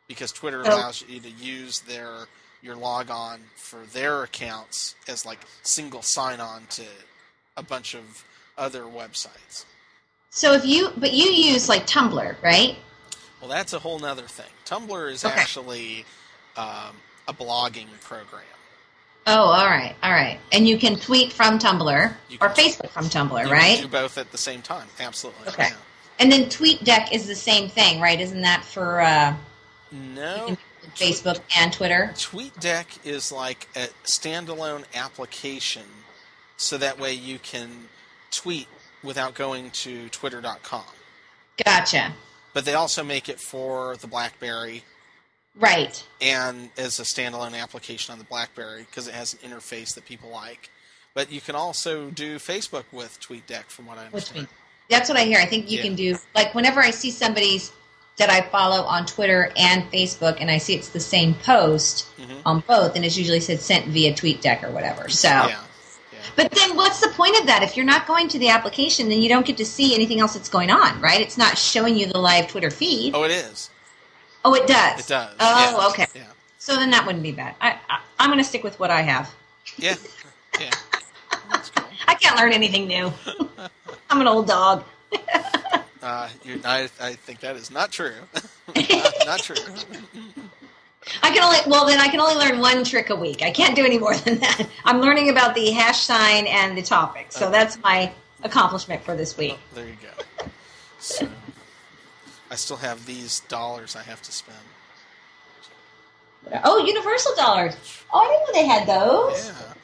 Because 0.08 0.32
Twitter 0.32 0.62
Oh. 0.64 0.74
allows 0.74 1.04
you 1.08 1.20
to 1.20 1.30
use 1.30 1.80
their 1.80 2.26
your 2.62 2.74
logon 2.76 3.40
for 3.56 3.80
their 3.92 4.24
accounts 4.24 4.94
as 5.06 5.24
like 5.24 5.38
single 5.62 6.02
sign 6.02 6.40
on 6.40 6.66
to 6.70 6.82
a 7.56 7.62
bunch 7.62 7.94
of 7.94 8.24
other 8.56 8.82
websites. 8.82 9.64
So 10.30 10.52
if 10.52 10.64
you, 10.64 10.90
but 10.96 11.12
you 11.12 11.26
use 11.26 11.68
like 11.68 11.86
Tumblr, 11.86 12.36
right? 12.42 12.76
Well, 13.40 13.48
that's 13.48 13.72
a 13.72 13.78
whole 13.78 13.98
nother 13.98 14.26
thing. 14.26 14.50
Tumblr 14.66 15.10
is 15.12 15.24
Okay. 15.24 15.34
actually 15.40 16.04
um, 16.56 16.96
a 17.28 17.32
blogging 17.34 17.86
program. 18.00 18.42
Oh, 19.26 19.42
all 19.50 19.66
right, 19.66 19.94
all 20.02 20.10
right. 20.10 20.40
And 20.52 20.66
you 20.66 20.78
can 20.78 20.98
tweet 20.98 21.32
from 21.32 21.58
Tumblr 21.58 22.14
You 22.30 22.38
or 22.40 22.48
Facebook 22.48 22.88
from 22.90 23.04
Tumblr, 23.06 23.44
You 23.46 23.52
right? 23.52 23.74
can 23.78 23.82
do 23.84 23.88
both 23.88 24.16
at 24.16 24.32
the 24.32 24.38
same 24.38 24.62
time. 24.62 24.88
Absolutely. 24.98 25.48
Okay. 25.48 25.66
yeah. 25.68 25.76
And 26.18 26.32
then 26.32 26.44
TweetDeck 26.46 27.12
is 27.12 27.26
the 27.26 27.34
same 27.34 27.68
thing, 27.68 28.00
right? 28.00 28.18
Isn't 28.18 28.40
that 28.40 28.64
for 28.64 29.00
uh, 29.02 29.34
No. 29.92 30.56
Facebook 30.96 31.40
and 31.56 31.70
Twitter? 31.72 32.10
TweetDeck 32.14 33.04
is 33.04 33.30
like 33.30 33.68
a 33.76 33.88
standalone 34.04 34.84
application, 34.94 35.82
so 36.56 36.78
that 36.78 36.98
way 36.98 37.12
you 37.12 37.38
can 37.38 37.68
tweet 38.30 38.66
without 39.04 39.34
going 39.34 39.70
to 39.70 40.08
twitter.com. 40.08 40.84
Gotcha. 41.64 42.14
But 42.54 42.64
they 42.64 42.74
also 42.74 43.04
make 43.04 43.28
it 43.28 43.38
for 43.38 43.96
the 43.98 44.06
BlackBerry 44.06 44.82
Right. 45.58 46.02
and 46.20 46.70
as 46.78 47.00
a 47.00 47.02
standalone 47.02 47.60
application 47.60 48.12
on 48.12 48.18
the 48.18 48.24
BlackBerry 48.24 48.82
because 48.88 49.08
it 49.08 49.14
has 49.14 49.34
an 49.34 49.50
interface 49.50 49.94
that 49.94 50.04
people 50.04 50.30
like. 50.30 50.70
But 51.14 51.32
you 51.32 51.40
can 51.40 51.54
also 51.56 52.10
do 52.10 52.36
Facebook 52.38 52.84
with 52.92 53.18
TweetDeck, 53.20 53.64
from 53.66 53.86
what 53.86 53.98
I 53.98 54.06
understand. 54.06 54.46
that's 54.88 55.08
what 55.08 55.18
I 55.18 55.24
hear. 55.24 55.38
I 55.38 55.46
think 55.46 55.70
you 55.70 55.78
Yeah. 55.78 55.84
can 55.84 55.94
do 55.96 56.18
like 56.34 56.54
whenever 56.54 56.80
I 56.80 56.90
see 56.90 57.10
somebody's 57.10 57.72
that 58.18 58.30
I 58.30 58.40
follow 58.40 58.82
on 58.82 59.06
Twitter 59.06 59.52
and 59.56 59.88
Facebook, 59.92 60.38
and 60.40 60.50
I 60.50 60.58
see 60.58 60.74
it's 60.74 60.88
the 60.88 60.98
same 61.00 61.34
post 61.34 62.06
Mhm. 62.18 62.40
on 62.44 62.60
both, 62.66 62.96
and 62.96 63.04
it's 63.04 63.16
usually 63.16 63.38
said 63.40 63.60
sent 63.60 63.86
via 63.86 64.12
TweetDeck 64.12 64.64
or 64.64 64.70
whatever. 64.70 65.08
So, 65.08 65.28
Yeah. 65.28 65.46
yeah. 66.12 66.18
but 66.34 66.50
then 66.50 66.74
what's 66.76 66.98
the 67.00 67.10
point 67.10 67.36
of 67.38 67.46
that? 67.46 67.62
If 67.62 67.76
you're 67.76 67.86
not 67.86 68.06
going 68.08 68.26
to 68.28 68.38
the 68.38 68.48
application, 68.48 69.08
then 69.08 69.22
you 69.22 69.28
don't 69.28 69.46
get 69.46 69.56
to 69.58 69.64
see 69.64 69.94
anything 69.94 70.18
else 70.18 70.34
that's 70.34 70.48
going 70.48 70.68
on, 70.70 71.00
right? 71.00 71.20
It's 71.20 71.38
not 71.38 71.56
showing 71.58 71.96
you 71.96 72.06
the 72.06 72.18
live 72.18 72.48
Twitter 72.48 72.70
feed. 72.72 73.14
Oh, 73.14 73.22
it 73.22 73.30
is. 73.30 73.70
Oh, 74.44 74.54
it 74.54 74.66
does. 74.66 75.00
It 75.00 75.08
does. 75.08 75.34
Oh, 75.40 75.78
yeah. 75.80 75.88
okay. 75.88 76.06
Yeah. 76.14 76.22
So 76.58 76.76
then 76.76 76.90
that 76.90 77.06
wouldn't 77.06 77.22
be 77.22 77.32
bad. 77.32 77.54
I, 77.60 77.78
I 77.88 78.00
I'm 78.18 78.30
going 78.30 78.38
to 78.38 78.44
stick 78.44 78.64
with 78.64 78.78
what 78.78 78.90
I 78.90 79.02
have. 79.02 79.32
Yeah. 79.76 79.94
Yeah. 80.60 80.70
That's 81.50 81.70
cool. 81.70 81.88
I 82.08 82.14
can't 82.14 82.36
learn 82.36 82.52
anything 82.52 82.86
new. 82.86 83.12
I'm 84.10 84.20
an 84.20 84.28
old 84.28 84.46
dog. 84.46 84.84
Uh, 86.00 86.28
you 86.44 86.60
I, 86.64 86.88
I 87.00 87.14
think 87.14 87.40
that 87.40 87.56
is 87.56 87.72
not 87.72 87.90
true. 87.90 88.14
not, 88.76 89.14
not 89.26 89.40
true. 89.40 89.56
I 91.24 91.30
can 91.30 91.42
only 91.42 91.58
well 91.66 91.86
then 91.86 91.98
I 91.98 92.06
can 92.06 92.20
only 92.20 92.36
learn 92.36 92.60
one 92.60 92.84
trick 92.84 93.10
a 93.10 93.16
week. 93.16 93.42
I 93.42 93.50
can't 93.50 93.74
do 93.74 93.84
any 93.84 93.98
more 93.98 94.14
than 94.14 94.38
that. 94.38 94.68
I'm 94.84 95.00
learning 95.00 95.28
about 95.28 95.56
the 95.56 95.70
hash 95.72 96.02
sign 96.02 96.46
and 96.46 96.78
the 96.78 96.82
topic. 96.82 97.26
So 97.30 97.50
that's 97.50 97.82
my 97.82 98.12
accomplishment 98.44 99.02
for 99.02 99.16
this 99.16 99.36
week. 99.36 99.58
There 99.74 99.86
you 99.86 99.96
go. 100.00 100.46
So, 101.00 101.28
I 102.50 102.54
still 102.54 102.78
have 102.78 103.04
these 103.06 103.40
dollars 103.40 103.94
I 103.96 104.02
have 104.02 104.22
to 104.22 104.32
spend. 104.32 104.58
Oh, 106.64 106.84
Universal 106.84 107.34
dollars. 107.36 107.74
Oh, 108.12 108.20
I 108.20 108.28
didn't 108.28 108.46
know 108.46 108.52
they 108.60 108.66
had 108.66 108.86
those. 108.88 109.46
Yeah. 109.46 109.74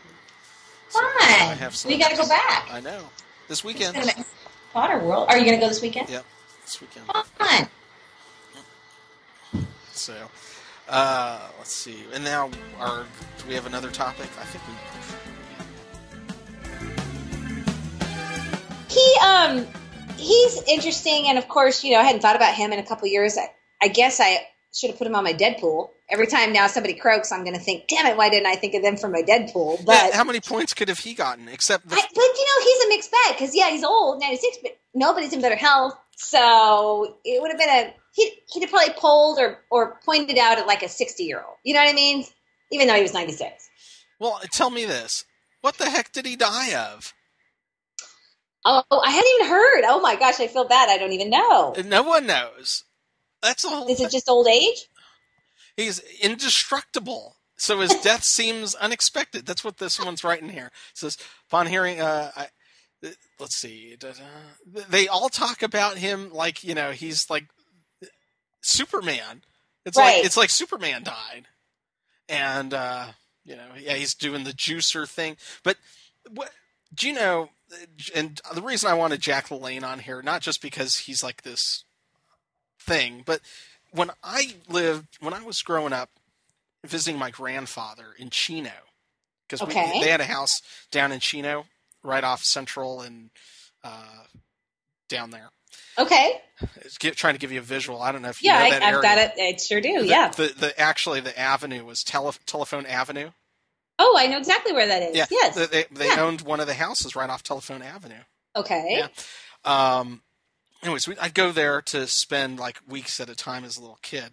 So, 0.89 1.01
Fun. 1.01 1.57
Have 1.59 1.85
we 1.87 1.99
got 1.99 2.11
to 2.11 2.17
go 2.17 2.27
back. 2.29 2.69
I 2.71 2.81
know. 2.81 3.01
This 3.49 3.65
weekend. 3.65 3.97
Potter 4.73 4.99
World. 5.01 5.29
Are 5.29 5.37
you 5.39 5.45
going 5.45 5.59
to 5.59 5.61
go 5.61 5.69
this 5.69 5.83
weekend? 5.83 6.09
Yep. 6.09 6.25
This 6.65 6.81
weekend. 6.81 7.05
Fun. 7.07 7.69
So, 9.93 10.15
uh, 10.89 11.49
let's 11.59 11.73
see. 11.73 12.05
And 12.13 12.25
now, 12.25 12.51
our 12.79 13.05
do 13.39 13.49
we 13.49 13.55
have 13.55 13.67
another 13.67 13.91
topic? 13.91 14.29
I 14.41 14.45
think 14.45 14.65
we. 14.69 14.75
He 18.89 19.17
um 19.25 19.67
he's 20.25 20.63
interesting 20.65 21.27
and 21.29 21.39
of 21.39 21.49
course, 21.49 21.85
you 21.85 21.93
know, 21.93 22.01
I 22.01 22.05
hadn't 22.05 22.23
thought 22.23 22.37
about 22.37 22.55
him 22.55 22.73
in 22.73 22.79
a 22.79 22.85
couple 22.85 23.07
years. 23.09 23.37
I, 23.39 23.51
I 23.83 23.89
guess 23.89 24.21
I 24.21 24.47
should 24.75 24.91
have 24.91 24.99
put 24.99 25.07
him 25.07 25.15
on 25.15 25.25
my 25.25 25.33
Deadpool. 25.33 25.91
Every 26.11 26.27
time 26.27 26.53
now 26.53 26.67
somebody 26.67 26.95
croaks, 26.95 27.33
I'm 27.33 27.45
going 27.45 27.55
to 27.55 27.61
think, 27.61 27.89
"Damn 27.89 28.07
it, 28.07 28.17
why 28.17 28.29
didn't 28.29 28.47
I 28.47 28.57
think 28.57 28.75
of 28.75 28.83
them 28.83 28.97
for 28.97 29.09
my 29.09 29.23
Deadpool?" 29.23 29.85
But 29.85 29.93
Yeah, 29.93 30.17
how 30.17 30.25
many 30.25 30.41
points 30.41 30.75
could 30.75 30.89
have 30.89 30.99
he 30.99 31.15
gotten? 31.15 31.49
Except 31.49 31.89
the, 31.89 31.95
I, 31.95 32.01
but 32.01 32.23
you 32.23 32.47
know, 32.47 32.65
he's 32.65 32.85
a 32.85 32.89
mixed 32.89 33.11
bag 33.11 33.35
because 33.35 33.55
yeah, 33.55 33.71
he's 33.71 33.85
old, 33.85 34.21
96, 34.21 34.59
but 34.63 34.77
nobody's 34.95 35.33
in 35.33 35.41
better 35.41 35.57
health. 35.57 35.97
So 36.17 37.17
it 37.25 37.41
would 37.41 37.51
have 37.51 37.59
been 37.59 37.69
a 37.69 37.95
he 38.13 38.33
he'd 38.53 38.61
have 38.61 38.71
probably 38.71 38.95
polled 38.95 39.39
or 39.39 39.61
or 39.71 40.01
pointed 40.05 40.39
out 40.39 40.59
at 40.59 40.67
like 40.67 40.83
a 40.83 40.89
sixty 40.89 41.25
year 41.25 41.43
old. 41.47 41.57
You 41.65 41.75
know 41.75 41.81
what 41.81 41.91
I 41.91 41.95
mean? 41.95 42.25
Even 42.71 42.87
though 42.87 42.95
he 42.95 43.03
was 43.03 43.15
ninety 43.15 43.33
six. 43.33 43.69
Well, 44.19 44.41
tell 44.53 44.71
me 44.71 44.85
this: 44.85 45.25
what 45.61 45.79
the 45.79 45.91
heck 45.91 46.13
did 46.13 46.27
he 46.27 46.37
die 46.37 46.75
of? 46.75 47.15
Oh, 48.65 48.83
I 48.91 49.11
hadn't 49.11 49.31
even 49.37 49.49
heard. 49.49 49.85
Oh 49.87 50.01
my 50.01 50.17
gosh, 50.17 50.41
I 50.41 50.47
feel 50.47 50.67
bad. 50.67 50.89
I 50.89 50.99
don't 50.99 51.13
even 51.13 51.31
know. 51.31 51.75
No 51.85 52.03
one 52.03 52.27
knows. 52.27 52.85
That's 53.43 53.63
the 53.63 53.69
whole. 53.69 53.89
Is 53.89 54.01
it 54.01 54.11
just 54.11 54.29
old 54.29 54.49
age? 54.49 54.89
He's 55.77 56.01
indestructible. 56.21 57.37
So 57.57 57.81
his 57.81 57.95
death 58.03 58.25
seems 58.25 58.75
unexpected. 58.75 59.47
That's 59.47 59.65
what 59.65 59.79
this 59.79 60.01
one's 60.03 60.25
writing 60.25 60.49
here. 60.49 60.67
It 60.67 60.73
says 60.99 61.19
upon 61.49 61.67
hearing, 61.67 62.01
uh, 62.01 62.31
I, 62.37 62.49
let's 63.39 63.57
see, 63.57 63.97
they 64.89 65.09
all 65.09 65.29
talk 65.29 65.63
about 65.63 65.99
him 65.99 66.33
like 66.33 66.65
you 66.65 66.75
know 66.75 66.93
he's 66.93 67.29
like 67.31 67.47
Superman. 68.63 69.43
It's 69.85 69.99
Right. 69.99 70.17
like 70.17 70.25
it's 70.25 70.37
like 70.37 70.51
Superman 70.51 71.03
died, 71.03 71.47
and 72.29 72.73
uh, 72.73 73.07
you 73.45 73.57
know 73.57 73.69
yeah 73.79 73.95
he's 73.95 74.15
doing 74.15 74.45
the 74.45 74.53
juicer 74.53 75.09
thing. 75.09 75.37
But 75.63 75.77
what 76.31 76.51
do 76.95 77.09
you 77.09 77.15
know? 77.15 77.51
And 78.15 78.41
the 78.55 78.63
reason 78.63 78.91
I 78.91 78.95
wanted 78.95 79.21
Jack 79.21 79.49
LaLanne 79.49 79.83
on 79.85 80.01
here, 80.01 80.23
not 80.23 80.43
just 80.43 80.61
because 80.63 80.99
he's 80.99 81.23
like 81.23 81.43
this 81.43 81.85
thing, 82.81 83.23
but 83.25 83.41
when 83.93 84.11
I 84.23 84.55
lived 84.69 85.19
when 85.21 85.35
I 85.35 85.43
was 85.43 85.63
growing 85.63 85.93
up, 85.93 86.11
visiting 86.85 87.19
my 87.19 87.31
grandfather 87.31 88.07
in 88.19 88.31
Chino, 88.31 88.71
because 89.49 89.63
Okay. 89.63 90.01
they 90.01 90.09
had 90.09 90.21
a 90.21 90.25
house 90.27 90.61
down 90.91 91.13
in 91.13 91.21
Chino, 91.21 91.67
right 92.03 92.25
off 92.25 92.45
Central 92.45 93.01
and 93.01 93.31
uh, 93.83 94.25
down 95.09 95.31
there. 95.31 95.51
Okay. 95.99 96.41
It's 96.77 96.97
gi- 96.99 97.13
trying 97.13 97.35
to 97.35 97.41
give 97.41 97.53
you 97.53 97.59
a 97.61 97.63
visual. 97.63 98.01
I 98.01 98.13
don't 98.13 98.23
know 98.23 98.29
if 98.29 98.43
you 98.43 98.49
Yeah, 98.51 98.59
know 98.59 98.65
I, 98.65 98.71
that 98.71 98.83
I've 98.83 98.95
area. 98.95 99.03
got 99.03 99.19
it. 99.19 99.33
I 99.39 99.57
sure 99.61 99.81
do. 99.81 100.01
The, 100.01 100.07
yeah. 100.07 100.29
The, 100.31 100.53
the 100.57 100.81
actually 100.81 101.21
the 101.21 101.37
avenue 101.39 101.85
was 101.85 102.03
tele, 102.03 102.33
Telephone 102.47 102.87
Avenue. 102.87 103.31
Oh, 103.99 104.17
I 104.19 104.27
know 104.27 104.39
exactly 104.39 104.73
where 104.73 104.87
that 104.87 105.03
is. 105.03 105.17
Yeah. 105.17 105.27
Yes. 105.31 105.55
They 105.55 105.85
they, 105.91 106.07
Yeah. 106.09 106.23
owned 106.23 106.41
one 106.43 106.61
of 106.61 106.67
the 106.67 106.75
houses 106.75 107.15
right 107.15 107.31
off 107.31 107.43
Telephone 107.43 107.83
Avenue. 107.83 108.23
okay. 108.57 108.97
Yeah. 108.99 109.09
Um, 109.65 110.23
anyways, 110.83 111.07
we, 111.09 111.17
I'd 111.19 111.35
go 111.35 111.53
there 111.53 111.81
to 111.83 112.07
spend 112.07 112.59
like 112.59 112.79
weeks 112.89 113.21
at 113.21 113.29
a 113.31 113.35
time 113.37 113.65
as 113.65 113.77
a 113.77 113.81
little 113.81 113.99
kid. 114.03 114.33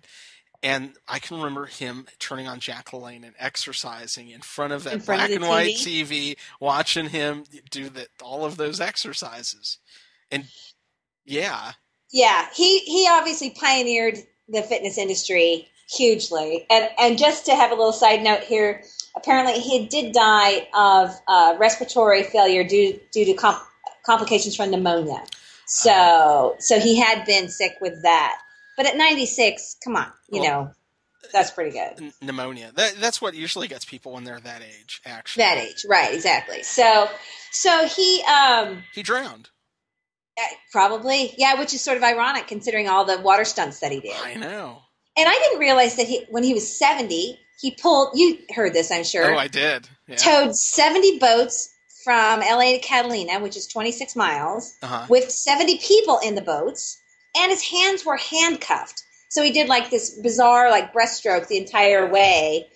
And 0.63 0.93
I 1.07 1.17
can 1.17 1.37
remember 1.37 1.65
him 1.65 2.05
turning 2.19 2.47
on 2.47 2.59
Jack 2.59 2.89
LaLanne 2.91 3.23
and 3.25 3.33
exercising 3.39 4.29
in 4.29 4.41
front 4.41 4.73
of 4.73 4.83
that 4.83 5.01
front 5.01 5.19
black 5.19 5.29
the 5.29 5.35
and 5.37 5.45
white 5.47 5.73
TV, 5.75 6.37
watching 6.59 7.09
him 7.09 7.45
do 7.71 7.89
the, 7.89 8.07
all 8.21 8.45
of 8.45 8.57
those 8.57 8.79
exercises. 8.79 9.79
And 10.29 10.45
yeah, 11.25 11.71
Yeah, 12.11 12.47
he 12.53 12.79
he 12.79 13.07
obviously 13.09 13.51
pioneered 13.51 14.19
the 14.49 14.61
fitness 14.61 14.99
industry 14.99 15.67
hugely. 15.89 16.67
And 16.69 16.89
and 16.99 17.17
just 17.17 17.45
to 17.47 17.55
have 17.55 17.71
a 17.71 17.75
little 17.75 17.91
side 17.93 18.21
note 18.21 18.41
here, 18.43 18.83
apparently 19.15 19.59
he 19.59 19.87
did 19.87 20.13
die 20.13 20.67
of 20.73 21.11
uh, 21.27 21.55
respiratory 21.59 22.23
failure 22.23 22.63
due 22.63 22.99
due 23.11 23.25
to 23.25 23.33
com- 23.33 23.59
complications 24.05 24.55
from 24.55 24.71
pneumonia. 24.71 25.23
So 25.67 26.55
so 26.59 26.79
he 26.79 26.99
had 26.99 27.25
been 27.25 27.49
sick 27.49 27.77
with 27.81 28.01
that. 28.03 28.37
But 28.77 28.85
at 28.87 28.97
96, 28.97 29.77
come 29.83 29.95
on, 29.95 30.07
you 30.29 30.41
Well- 30.41 30.49
know, 30.65 30.71
that's 31.31 31.51
pretty 31.51 31.71
good. 31.71 32.11
pneumonia. 32.21 32.71
That, 32.75 32.95
that's 32.99 33.21
what 33.21 33.35
usually 33.35 33.67
gets 33.67 33.85
people 33.85 34.13
when 34.13 34.23
they're 34.23 34.39
that 34.39 34.61
age, 34.63 35.01
actually. 35.05 35.43
That 35.43 35.57
age, 35.59 35.85
right? 35.87 36.13
Exactly. 36.13 36.63
So 36.63 37.07
so 37.51 37.85
he 37.87 38.23
um 38.23 38.83
He 38.93 39.03
drowned. 39.03 39.49
probably 40.71 41.33
yeah, 41.37 41.59
which 41.59 41.73
is 41.73 41.81
sort 41.81 41.97
of 41.97 42.03
ironic 42.03 42.47
considering 42.47 42.87
all 42.87 43.05
the 43.05 43.19
water 43.21 43.45
stunts 43.45 43.79
that 43.79 43.91
he 43.91 43.99
did. 43.99 44.15
I 44.23 44.35
know. 44.35 44.81
And 45.17 45.27
I 45.27 45.33
didn't 45.33 45.59
realize 45.59 45.97
that 45.97 46.07
he, 46.07 46.25
when 46.29 46.41
he 46.43 46.53
was 46.53 46.77
70, 46.77 47.37
he 47.61 47.71
pulled, 47.71 48.09
you 48.17 48.39
heard 48.55 48.73
this, 48.73 48.91
I'm 48.91 49.03
sure, 49.03 49.33
Oh, 49.33 49.37
I 49.37 49.47
did. 49.47 49.87
Yeah. 50.07 50.15
towed 50.17 50.55
70 50.55 51.19
boats 51.19 51.69
from 52.03 52.39
LA 52.39 52.71
to 52.73 52.79
Catalina, 52.79 53.39
which 53.39 53.55
is 53.55 53.67
26 53.67 54.15
miles, 54.15 54.73
Uh-huh. 54.81 55.05
with 55.09 55.29
70 55.31 55.77
people 55.77 56.17
in 56.19 56.33
the 56.35 56.41
boats, 56.41 56.97
and 57.35 57.51
his 57.51 57.61
hands 57.61 58.03
were 58.03 58.17
handcuffed. 58.17 59.03
So 59.29 59.43
he 59.43 59.51
did 59.51 59.69
like 59.69 59.89
this 59.91 60.09
bizarre, 60.19 60.69
like 60.71 60.91
breaststroke 60.93 61.47
the 61.47 61.57
entire 61.57 62.07
way. 62.11 62.67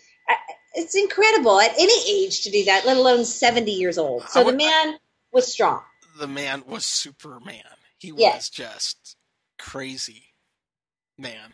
It's 0.76 0.96
incredible 0.96 1.60
at 1.60 1.72
any 1.78 2.24
age 2.26 2.42
to 2.44 2.52
do 2.52 2.64
that, 2.66 2.86
let 2.86 2.98
alone 2.98 3.26
70 3.26 3.72
years 3.72 3.98
old. 3.98 4.24
So 4.30 4.40
the 4.40 4.46
would- 4.48 4.58
man 4.58 5.00
was 5.32 5.52
strong. 5.52 5.82
The 6.18 6.28
man 6.28 6.64
was 6.68 6.86
Superman. 6.86 7.64
He 7.98 8.12
was 8.12 8.50
just 8.50 9.18
crazy. 9.58 10.34
Man. 11.18 11.54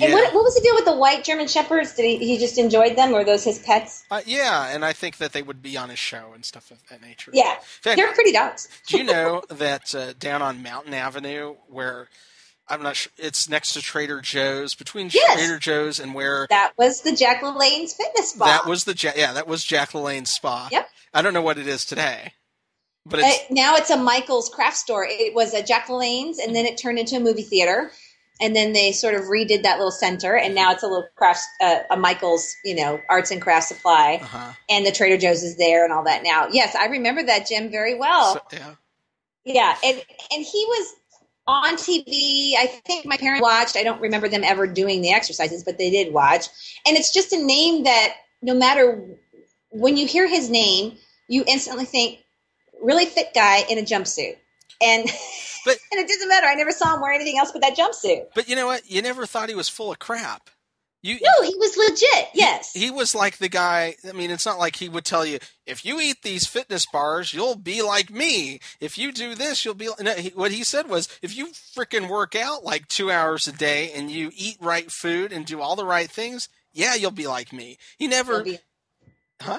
And 0.00 0.12
what, 0.12 0.32
what 0.32 0.42
was 0.44 0.54
the 0.54 0.62
deal 0.62 0.74
with 0.74 0.86
the 0.86 0.96
white 0.96 1.22
German 1.22 1.48
shepherds? 1.48 1.94
Did 1.94 2.04
he, 2.04 2.16
he 2.18 2.38
just 2.38 2.56
enjoyed 2.56 2.96
them, 2.96 3.12
or 3.12 3.24
those 3.24 3.44
his 3.44 3.58
pets? 3.58 4.04
Uh, 4.10 4.22
yeah, 4.24 4.68
and 4.74 4.84
I 4.84 4.94
think 4.94 5.18
that 5.18 5.32
they 5.32 5.42
would 5.42 5.60
be 5.60 5.76
on 5.76 5.90
his 5.90 5.98
show 5.98 6.30
and 6.34 6.44
stuff 6.44 6.70
of 6.70 6.78
that 6.88 7.02
nature. 7.02 7.30
Yeah, 7.34 7.56
fact, 7.60 7.96
they're 7.96 8.12
pretty 8.14 8.32
dogs. 8.32 8.68
do 8.88 8.96
you 8.96 9.04
know 9.04 9.42
that 9.50 9.94
uh, 9.94 10.14
down 10.18 10.40
on 10.40 10.62
Mountain 10.62 10.94
Avenue, 10.94 11.56
where 11.68 12.08
I'm 12.68 12.82
not 12.82 12.96
sure, 12.96 13.12
it's 13.18 13.50
next 13.50 13.74
to 13.74 13.82
Trader 13.82 14.22
Joe's, 14.22 14.74
between 14.74 15.10
Yes. 15.12 15.34
Trader 15.38 15.58
Joe's 15.58 16.00
and 16.00 16.14
where 16.14 16.46
That 16.48 16.72
was 16.78 17.02
the 17.02 17.12
Jack 17.14 17.42
LaLanne's 17.42 17.92
fitness 17.92 18.30
spa. 18.30 18.46
that 18.46 18.66
was 18.66 18.84
the 18.84 18.94
Ja- 18.98 19.12
yeah 19.14 19.34
that 19.34 19.46
was 19.46 19.62
Jack 19.62 19.90
LaLanne's 19.92 20.30
spa. 20.32 20.68
Yep. 20.72 20.88
I 21.12 21.20
don't 21.20 21.34
know 21.34 21.42
what 21.42 21.58
it 21.58 21.66
is 21.66 21.84
today, 21.84 22.32
but 23.04 23.20
Uh, 23.20 23.30
now 23.50 23.76
it's 23.76 23.90
a 23.90 23.96
Michael's 23.98 24.48
craft 24.48 24.78
store. 24.78 25.04
It 25.06 25.34
was 25.34 25.52
a 25.52 25.62
Jack 25.62 25.88
LaLanne's, 25.88 26.38
and 26.38 26.56
then 26.56 26.64
it 26.64 26.78
turned 26.78 26.98
into 26.98 27.16
a 27.16 27.20
movie 27.20 27.42
theater, 27.42 27.92
and 28.40 28.56
then 28.56 28.72
they 28.72 28.92
sort 28.92 29.14
of 29.14 29.22
redid 29.22 29.62
that 29.62 29.78
little 29.78 29.90
center, 29.90 30.36
and 30.36 30.54
now 30.54 30.72
it's 30.72 30.82
a 30.82 30.86
little 30.86 31.06
craft, 31.16 31.44
uh, 31.60 31.80
a 31.90 31.96
Michael's, 31.96 32.54
you 32.64 32.74
know, 32.74 33.00
arts 33.08 33.30
and 33.30 33.40
craft 33.40 33.68
supply, 33.68 34.18
uh-huh. 34.22 34.52
and 34.68 34.86
the 34.86 34.92
Trader 34.92 35.16
Joe's 35.16 35.42
is 35.42 35.56
there 35.56 35.84
and 35.84 35.92
all 35.92 36.04
that. 36.04 36.22
Now, 36.22 36.48
yes, 36.50 36.74
I 36.74 36.86
remember 36.86 37.22
that 37.22 37.46
gym 37.46 37.70
very 37.70 37.94
well. 37.98 38.34
So- 38.34 38.40
yeah. 38.52 38.74
Yeah, 39.44 39.76
and 39.84 39.96
and 40.32 40.44
he 40.44 40.64
was 40.68 40.94
on 41.46 41.74
TV. 41.76 42.54
I 42.56 42.66
think 42.86 43.06
my 43.06 43.16
parents 43.16 43.42
watched. 43.42 43.76
I 43.76 43.82
don't 43.82 44.00
remember 44.00 44.28
them 44.28 44.44
ever 44.44 44.66
doing 44.66 45.02
the 45.02 45.10
exercises, 45.10 45.64
but 45.64 45.78
they 45.78 45.90
did 45.90 46.12
watch. 46.12 46.46
And 46.86 46.96
it's 46.96 47.12
just 47.12 47.32
a 47.32 47.44
name 47.44 47.84
that 47.84 48.14
no 48.40 48.54
matter 48.54 49.04
when 49.70 49.96
you 49.96 50.06
hear 50.06 50.28
his 50.28 50.48
name, 50.48 50.96
you 51.28 51.44
instantly 51.46 51.84
think 51.84 52.20
really 52.82 53.06
fit 53.06 53.34
guy 53.34 53.64
in 53.68 53.78
a 53.78 53.82
jumpsuit. 53.82 54.36
And 54.82 55.04
But- 55.64 55.78
and 55.92 56.00
it 56.00 56.08
doesn't 56.08 56.28
matter. 56.28 56.46
I 56.46 56.54
never 56.54 56.70
saw 56.72 56.94
him 56.94 57.00
wear 57.00 57.12
anything 57.12 57.38
else 57.38 57.52
but 57.52 57.62
that 57.62 57.76
jumpsuit. 57.76 58.26
But 58.34 58.48
you 58.48 58.56
know 58.56 58.66
what? 58.66 58.90
You 58.90 59.02
never 59.02 59.26
thought 59.26 59.48
he 59.48 59.54
was 59.54 59.68
full 59.68 59.92
of 59.92 59.98
crap. 59.98 60.50
You 61.04 61.18
No, 61.20 61.44
he 61.44 61.52
was 61.56 61.76
legit. 61.76 62.28
Yes. 62.32 62.72
he 62.72 62.88
was 62.88 63.12
like 63.12 63.38
the 63.38 63.48
guy. 63.48 63.96
I 64.08 64.12
mean, 64.12 64.30
it's 64.30 64.46
not 64.46 64.60
like 64.60 64.76
he 64.76 64.88
would 64.88 65.04
tell 65.04 65.26
you 65.26 65.40
if 65.66 65.84
you 65.84 65.98
eat 65.98 66.22
these 66.22 66.46
fitness 66.46 66.86
bars, 66.86 67.34
you'll 67.34 67.56
be 67.56 67.82
like 67.82 68.08
me. 68.10 68.60
If 68.78 68.96
you 68.96 69.10
do 69.10 69.34
this, 69.34 69.64
you'll 69.64 69.74
be. 69.74 69.88
No, 70.00 70.12
he, 70.14 70.28
what 70.28 70.52
he 70.52 70.62
said 70.62 70.88
was, 70.88 71.08
if 71.20 71.36
you 71.36 71.48
freaking 71.48 72.08
work 72.08 72.36
out 72.36 72.62
like 72.62 72.86
two 72.86 73.10
hours 73.10 73.48
a 73.48 73.52
day 73.52 73.90
and 73.92 74.12
you 74.12 74.30
eat 74.36 74.58
right 74.60 74.92
food 74.92 75.32
and 75.32 75.44
do 75.44 75.60
all 75.60 75.74
the 75.74 75.84
right 75.84 76.08
things, 76.08 76.48
yeah, 76.72 76.94
you'll 76.94 77.10
be 77.10 77.26
like 77.26 77.52
me. 77.52 77.78
He 77.98 78.06
never, 78.06 78.44
be- 78.44 78.58
Huh? 79.40 79.58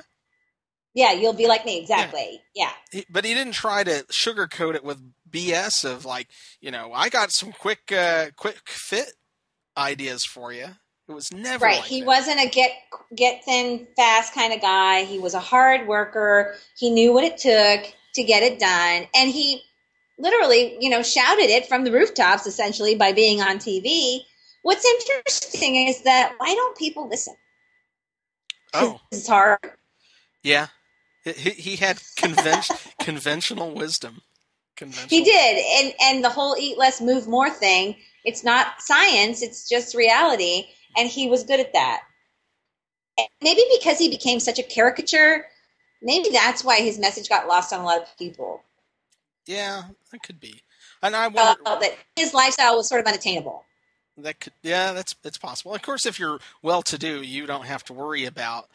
Yeah, 0.94 1.14
you'll 1.14 1.34
be 1.34 1.48
like 1.48 1.66
me. 1.66 1.80
Exactly. 1.80 2.41
Yeah. 2.54 2.72
he, 2.91 3.06
but 3.10 3.26
he 3.26 3.34
didn't 3.34 3.54
try 3.54 3.84
to 3.84 4.06
sugarcoat 4.12 4.76
it 4.76 4.84
with 4.84 5.02
BS 5.30 5.89
of 5.89 6.06
like, 6.06 6.28
you 6.62 6.72
know, 6.72 6.91
I 6.94 7.10
got 7.10 7.32
some 7.32 7.52
quick, 7.52 7.91
uh, 7.91 8.28
quick 8.36 8.62
fit 8.66 9.14
ideas 9.76 10.24
for 10.24 10.54
you. 10.54 10.68
It 11.10 11.12
was 11.12 11.34
never 11.34 11.66
right 11.66 11.80
like 11.80 11.89
he 11.89 12.00
that. 12.00 12.08
wasn't 12.08 12.39
a 12.39 12.48
get 12.48 12.72
get 13.14 13.44
thin 13.44 13.88
fast 13.98 14.34
kind 14.34 14.54
of 14.54 14.62
guy 14.62 15.04
he 15.04 15.20
was 15.20 15.34
a 15.34 15.39
hard 15.39 15.86
worker 15.86 16.56
he 16.78 16.89
knew 16.89 17.12
what 17.12 17.26
it 17.26 17.38
took 17.38 17.94
to 18.14 18.24
get 18.24 18.41
it 18.41 18.58
done 18.58 19.06
and 19.14 19.30
he 19.30 19.62
literally 20.18 20.78
you 20.80 20.89
know 20.89 21.04
shouted 21.04 21.50
it 21.50 21.68
from 21.68 21.84
the 21.84 21.91
rooftops 21.91 22.48
essentially 22.48 22.96
by 22.96 23.12
being 23.12 23.41
on 23.41 23.58
tv 23.58 24.20
what's 24.62 24.86
interesting 24.86 25.88
is 25.88 26.02
that 26.04 26.34
why 26.38 26.54
don't 26.56 26.78
people 26.78 27.10
listen 27.10 27.36
Oh, 28.74 29.02
it's 29.12 29.28
hard 29.28 29.60
yeah. 30.44 30.68
He, 31.24 31.49
he 31.51 31.76
had 31.76 32.01
convention, 32.15 32.76
conventional 32.99 33.74
wisdom. 33.74 34.21
Conventional. 34.76 35.07
he 35.07 35.24
did 35.24 35.63
and 35.86 35.93
and 36.01 36.24
the 36.24 36.30
whole 36.30 36.55
eat 36.57 36.80
less 36.80 36.99
move 36.99 37.28
more 37.28 37.47
thing 37.47 37.95
it's 38.26 38.43
not 38.43 38.82
science 38.82 39.43
it's 39.43 39.69
just 39.69 39.93
reality 39.93 40.63
and 40.97 41.07
he 41.07 41.30
was 41.30 41.43
good 41.43 41.59
at 41.59 41.71
that 41.74 42.01
maybe 43.43 43.61
because 43.78 43.99
he 43.99 44.09
became 44.09 44.39
such 44.39 44.57
a 44.57 44.63
caricature 44.63 45.45
maybe 46.01 46.30
that's 46.32 46.63
why 46.63 46.82
his 46.82 46.97
message 46.97 47.30
got 47.30 47.47
lost 47.47 47.71
on 47.71 47.82
a 47.82 47.86
lot 47.86 48.01
of 48.01 48.17
people 48.17 48.63
Yeah, 49.45 49.84
that 50.11 50.24
could 50.24 50.39
be. 50.39 50.61
And 51.03 51.15
I 51.15 51.28
wonder 51.28 51.61
uh, 51.67 51.80
that 51.80 51.95
his 52.15 52.34
lifestyle 52.34 52.76
was 52.78 52.89
sort 52.89 53.01
of 53.01 53.05
unattainable 53.05 53.65
that 54.17 54.39
could. 54.39 54.53
Yeah, 54.61 54.93
that's 54.93 55.15
it's 55.24 55.38
possible. 55.38 55.74
Of 55.74 55.82
course, 55.82 56.05
if 56.05 56.19
you're 56.19 56.39
well-to-do, 56.61 57.21
you 57.21 57.45
don't 57.45 57.65
have 57.65 57.84
to 57.86 57.93
worry 57.93 58.26
about. 58.26 58.69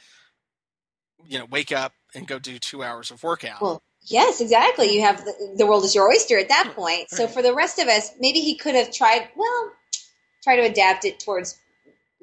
You 1.26 1.38
know, 1.38 1.46
wake 1.46 1.72
up 1.72 1.92
and 2.14 2.26
go 2.26 2.38
do 2.38 2.58
two 2.58 2.82
hours 2.82 3.10
of 3.10 3.22
workout. 3.22 3.60
well 3.60 3.82
yes 4.02 4.40
exactly 4.40 4.94
you 4.94 5.02
have 5.02 5.24
the, 5.24 5.54
the 5.58 5.66
world 5.66 5.84
is 5.84 5.94
your 5.94 6.08
oyster 6.08 6.38
at 6.38 6.48
that 6.48 6.66
hmm, 6.68 6.72
point 6.72 7.10
so 7.10 7.24
Right. 7.24 7.34
for 7.34 7.42
the 7.42 7.54
rest 7.54 7.78
of 7.78 7.88
us 7.88 8.10
maybe 8.20 8.40
he 8.40 8.56
could 8.56 8.74
have 8.74 8.92
tried 8.92 9.28
well 9.36 9.72
try 10.42 10.56
to 10.56 10.62
adapt 10.62 11.04
it 11.04 11.20
towards 11.20 11.58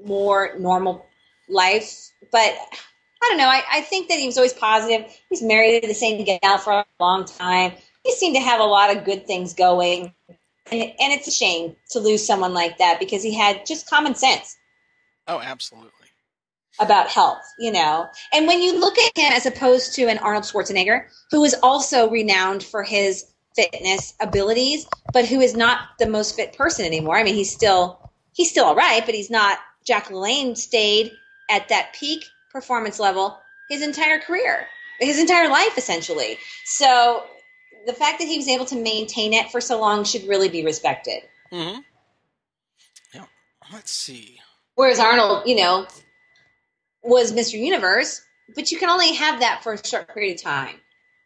more 0.03 0.51
normal 0.59 1.05
life. 1.47 2.09
But 2.31 2.39
I 3.23 3.27
don't 3.29 3.38
know. 3.38 3.47
I, 3.47 3.63
I 3.71 3.81
think 3.81 4.09
that 4.09 4.19
he 4.19 4.25
was 4.25 4.38
always 4.38 4.53
positive. 4.53 5.05
He's 5.29 5.43
married 5.43 5.81
to 5.81 5.88
the 5.88 5.93
same 5.93 6.23
gal 6.25 6.57
for 6.57 6.73
a 6.73 6.86
long 6.99 7.25
time. 7.25 7.73
He 8.03 8.13
seemed 8.13 8.36
to 8.36 8.41
have 8.41 8.59
a 8.59 8.65
lot 8.65 8.95
of 8.95 9.03
good 9.05 9.27
things 9.27 9.53
going. 9.53 10.13
And, 10.71 10.81
and 10.81 11.13
it's 11.13 11.27
a 11.27 11.31
shame 11.31 11.75
to 11.91 11.99
lose 11.99 12.25
someone 12.25 12.53
like 12.53 12.79
that 12.79 12.99
because 12.99 13.23
he 13.23 13.33
had 13.33 13.65
just 13.65 13.89
common 13.89 14.15
sense 14.15 14.57
Oh, 15.27 15.39
absolutely. 15.41 15.91
About 16.80 17.07
health, 17.07 17.43
you 17.59 17.71
know. 17.71 18.07
And 18.34 18.47
when 18.47 18.61
you 18.61 18.80
look 18.80 18.97
at 18.97 19.17
him 19.17 19.32
as 19.32 19.45
opposed 19.45 19.95
to 19.95 20.07
an 20.07 20.17
Arnold 20.19 20.43
Schwarzenegger, 20.43 21.05
who 21.32 21.43
is 21.43 21.55
also 21.63 22.09
renowned 22.09 22.63
for 22.63 22.84
his 22.84 23.26
fitness 23.55 24.13
abilities, 24.19 24.86
but 25.13 25.26
who 25.26 25.39
is 25.39 25.55
not 25.55 25.80
the 25.99 26.07
most 26.07 26.36
fit 26.36 26.53
person 26.53 26.86
anymore. 26.86 27.17
I 27.17 27.23
mean, 27.23 27.36
he's 27.36 27.51
still 27.51 28.11
he's 28.34 28.49
still 28.49 28.65
all 28.65 28.76
right, 28.76 29.05
but 29.05 29.15
he's 29.15 29.30
not. 29.30 29.59
Jack 29.86 30.07
LaLanne 30.07 30.57
stayed 30.57 31.11
at 31.49 31.69
that 31.69 31.93
peak 31.93 32.23
performance 32.51 32.99
level 32.99 33.38
his 33.69 33.82
entire 33.82 34.19
career, 34.19 34.67
his 34.99 35.19
entire 35.19 35.49
life, 35.49 35.78
essentially. 35.78 36.38
So 36.65 37.23
the 37.86 37.93
fact 37.93 38.19
that 38.19 38.28
he 38.28 38.38
was 38.38 38.47
able 38.47 38.65
to 38.65 38.76
maintain 38.76 39.34
it 39.34 39.51
for 39.51 39.61
so 39.61 39.80
long 39.80 40.03
should 40.03 40.28
really 40.28 40.49
be 40.49 40.63
respected. 40.63 41.21
Mm-hmm. 41.51 41.82
Yeah. 43.13 43.26
Let's 43.71 43.91
see. 43.91 44.39
Whereas 44.76 44.99
Arnold, 44.99 45.43
you 45.47 45.55
know, 45.55 45.88
was 47.06 47.32
Mr. 47.32 47.60
Universe, 47.60 48.22
but 48.56 48.72
you 48.72 48.78
can 48.78 48.89
only 48.89 49.14
have 49.14 49.39
that 49.39 49.64
for 49.64 49.74
a 49.74 49.88
short 49.88 50.14
period 50.14 50.36
of 50.38 50.43
time. 50.43 50.76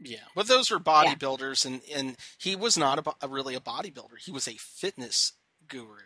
Yeah, 0.02 0.20
but 0.36 0.48
those 0.48 0.72
were 0.72 0.80
bodybuilders, 0.80 1.66
and 1.66 1.82
and 1.94 2.16
he 2.38 2.56
was 2.56 2.78
not 2.78 3.06
a, 3.06 3.26
a 3.26 3.28
really 3.28 3.56
a 3.56 3.60
bodybuilder. 3.60 4.18
He 4.24 4.32
was 4.32 4.48
a 4.48 4.56
fitness 4.58 5.34
guru. 5.68 5.98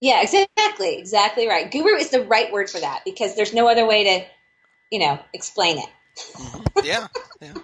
Yeah, 0.00 0.22
exactly, 0.22 0.98
exactly 0.98 1.46
right. 1.48 1.70
Guru 1.70 1.96
is 1.96 2.10
the 2.10 2.24
right 2.24 2.52
word 2.52 2.68
for 2.68 2.80
that 2.80 3.02
because 3.04 3.36
there's 3.36 3.54
no 3.54 3.68
other 3.68 3.86
way 3.86 4.04
to, 4.04 4.26
you 4.90 4.98
know, 4.98 5.18
explain 5.32 5.78
it. 5.78 5.88
Mhm. 6.34 6.84
Yeah, 6.84 7.06
yeah. 7.40 7.54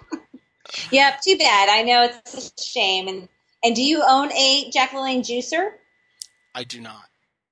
Yep, 0.91 1.21
too 1.21 1.37
bad. 1.37 1.69
I 1.69 1.83
know 1.83 2.03
it's 2.03 2.57
a 2.57 2.63
shame. 2.63 3.07
And 3.07 3.27
and 3.63 3.75
do 3.75 3.83
you 3.83 4.01
own 4.07 4.31
a 4.31 4.69
Jack 4.71 4.91
LaLanne 4.91 5.19
juicer? 5.19 5.71
I 6.55 6.63
do 6.63 6.79
not. 6.81 7.03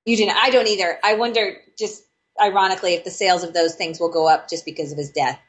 You 0.05 0.17
do 0.17 0.25
not. 0.25 0.37
I 0.37 0.49
don't 0.49 0.67
either. 0.67 0.97
I 1.03 1.15
wonder, 1.15 1.57
just 1.77 2.03
ironically, 2.41 2.93
if 2.93 3.03
the 3.03 3.11
sales 3.11 3.43
of 3.43 3.53
those 3.53 3.75
things 3.75 3.99
will 3.99 4.11
go 4.11 4.27
up 4.27 4.49
just 4.49 4.65
because 4.65 4.91
of 4.91 4.97
his 4.97 5.11
death. 5.11 5.39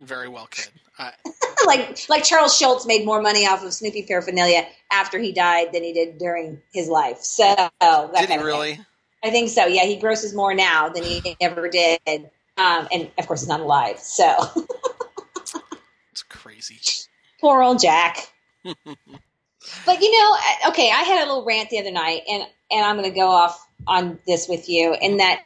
Very 0.00 0.28
well 0.28 0.46
kid. 0.46 0.68
I, 0.98 1.12
like 1.66 2.08
like 2.08 2.24
Charles 2.24 2.56
Schulz 2.56 2.86
made 2.86 3.04
more 3.04 3.20
money 3.22 3.46
off 3.46 3.64
of 3.64 3.72
Snoopy 3.72 4.02
paraphernalia 4.04 4.66
after 4.90 5.18
he 5.18 5.32
died 5.32 5.72
than 5.72 5.82
he 5.82 5.92
did 5.92 6.18
during 6.18 6.60
his 6.72 6.88
life. 6.88 7.18
So 7.20 7.44
did 7.54 7.70
he 7.80 7.86
kind 7.88 8.12
of 8.12 8.26
thing. 8.26 8.40
really? 8.40 8.80
I 9.24 9.30
think 9.30 9.48
so. 9.50 9.66
Yeah, 9.66 9.84
he 9.84 9.96
grosses 9.96 10.34
more 10.34 10.54
now 10.54 10.88
than 10.88 11.02
he 11.02 11.36
ever 11.40 11.68
did. 11.68 11.98
Um, 12.58 12.88
and 12.92 13.10
of 13.18 13.26
course, 13.26 13.40
he's 13.40 13.48
not 13.48 13.60
alive. 13.60 13.98
So 13.98 14.36
It's 16.12 16.22
crazy. 16.22 16.78
poor 17.40 17.62
old 17.62 17.80
Jack. 17.80 18.32
But 19.84 20.00
you 20.00 20.12
know, 20.16 20.36
okay, 20.68 20.90
I 20.92 21.02
had 21.02 21.24
a 21.24 21.26
little 21.26 21.44
rant 21.44 21.70
the 21.70 21.80
other 21.80 21.90
night, 21.90 22.22
and 22.30 22.44
and 22.70 22.84
I'm 22.86 22.96
going 22.96 23.10
to 23.10 23.14
go 23.14 23.26
off 23.26 23.66
on 23.88 24.16
this 24.24 24.46
with 24.48 24.68
you, 24.68 24.94
and 24.94 25.18
that, 25.18 25.40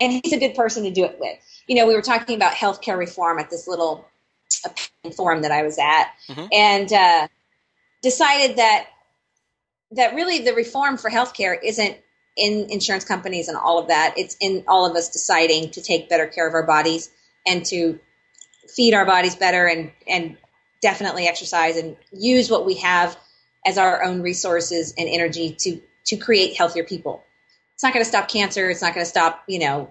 and 0.00 0.12
he's 0.12 0.32
a 0.32 0.38
good 0.38 0.54
person 0.54 0.84
to 0.84 0.90
do 0.90 1.04
it 1.04 1.16
with. 1.20 1.38
You 1.66 1.76
know, 1.76 1.86
we 1.86 1.94
were 1.94 2.02
talking 2.02 2.36
about 2.36 2.54
healthcare 2.54 2.98
reform 2.98 3.38
at 3.38 3.50
this 3.50 3.66
little 3.68 4.08
forum 5.16 5.42
that 5.42 5.52
I 5.52 5.62
was 5.62 5.78
at, 5.78 6.10
Mhm. 6.28 6.48
and 6.52 6.92
uh, 6.92 7.28
decided 8.02 8.56
that 8.56 8.88
that 9.92 10.14
really 10.14 10.40
the 10.40 10.54
reform 10.54 10.96
for 10.96 11.10
healthcare 11.10 11.56
isn't 11.62 11.96
in 12.36 12.68
insurance 12.70 13.04
companies 13.04 13.48
and 13.48 13.56
all 13.56 13.78
of 13.78 13.88
that. 13.88 14.14
It's 14.16 14.36
in 14.40 14.64
all 14.66 14.86
of 14.90 14.96
us 14.96 15.08
deciding 15.08 15.70
to 15.70 15.80
take 15.80 16.08
better 16.08 16.26
care 16.26 16.48
of 16.48 16.54
our 16.54 16.64
bodies 16.64 17.10
and 17.46 17.64
to 17.66 18.00
feed 18.74 18.94
our 18.94 19.04
bodies 19.04 19.36
better 19.36 19.66
and 19.66 19.92
and 20.08 20.36
definitely 20.82 21.28
exercise 21.28 21.76
and 21.76 21.96
use 22.12 22.50
what 22.50 22.66
we 22.66 22.74
have 22.74 23.16
as 23.66 23.78
our 23.78 24.02
own 24.02 24.20
resources 24.22 24.92
and 24.98 25.08
energy 25.08 25.54
to 25.60 25.80
to 26.06 26.16
create 26.16 26.56
healthier 26.56 26.84
people. 26.84 27.22
It's 27.74 27.82
not 27.82 27.92
going 27.92 28.04
to 28.04 28.08
stop 28.08 28.28
cancer. 28.28 28.70
It's 28.70 28.82
not 28.82 28.94
going 28.94 29.04
to 29.04 29.10
stop, 29.10 29.42
you 29.48 29.58
know, 29.58 29.90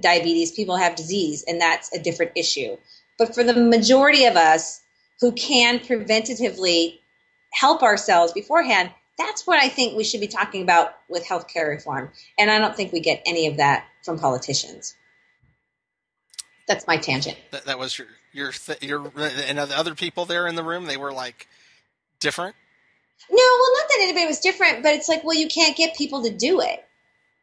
diabetes. 0.00 0.52
People 0.52 0.76
have 0.76 0.96
disease, 0.96 1.44
and 1.46 1.60
that's 1.60 1.92
a 1.94 2.02
different 2.02 2.32
issue. 2.36 2.76
But 3.18 3.34
for 3.34 3.44
the 3.44 3.54
majority 3.54 4.24
of 4.24 4.36
us 4.36 4.80
who 5.20 5.32
can 5.32 5.78
preventatively 5.78 6.98
help 7.52 7.82
ourselves 7.82 8.32
beforehand, 8.32 8.90
that's 9.18 9.46
what 9.46 9.62
I 9.62 9.68
think 9.68 9.96
we 9.96 10.04
should 10.04 10.20
be 10.20 10.26
talking 10.26 10.62
about 10.62 10.96
with 11.08 11.24
healthcare 11.24 11.68
reform. 11.68 12.10
And 12.38 12.50
I 12.50 12.58
don't 12.58 12.76
think 12.76 12.92
we 12.92 13.00
get 13.00 13.22
any 13.26 13.46
of 13.46 13.58
that 13.58 13.86
from 14.04 14.18
politicians. 14.18 14.94
That's 16.66 16.86
my 16.86 16.96
tangent. 16.96 17.36
That, 17.50 17.66
that 17.66 17.78
was 17.78 17.98
your 17.98 18.08
your 18.32 18.52
th- 18.52 18.82
your 18.82 19.12
and 19.16 19.58
the 19.58 19.78
other 19.78 19.94
people 19.94 20.24
there 20.24 20.48
in 20.48 20.54
the 20.54 20.64
room. 20.64 20.86
They 20.86 20.96
were 20.96 21.12
like 21.12 21.46
different. 22.20 22.56
No, 23.30 23.36
well, 23.36 23.72
not 23.74 23.88
that 23.88 23.98
anybody 24.00 24.26
was 24.26 24.40
different, 24.40 24.82
but 24.82 24.94
it's 24.94 25.08
like, 25.08 25.24
well, 25.24 25.36
you 25.36 25.48
can't 25.48 25.76
get 25.76 25.94
people 25.96 26.22
to 26.24 26.30
do 26.30 26.60
it. 26.60 26.84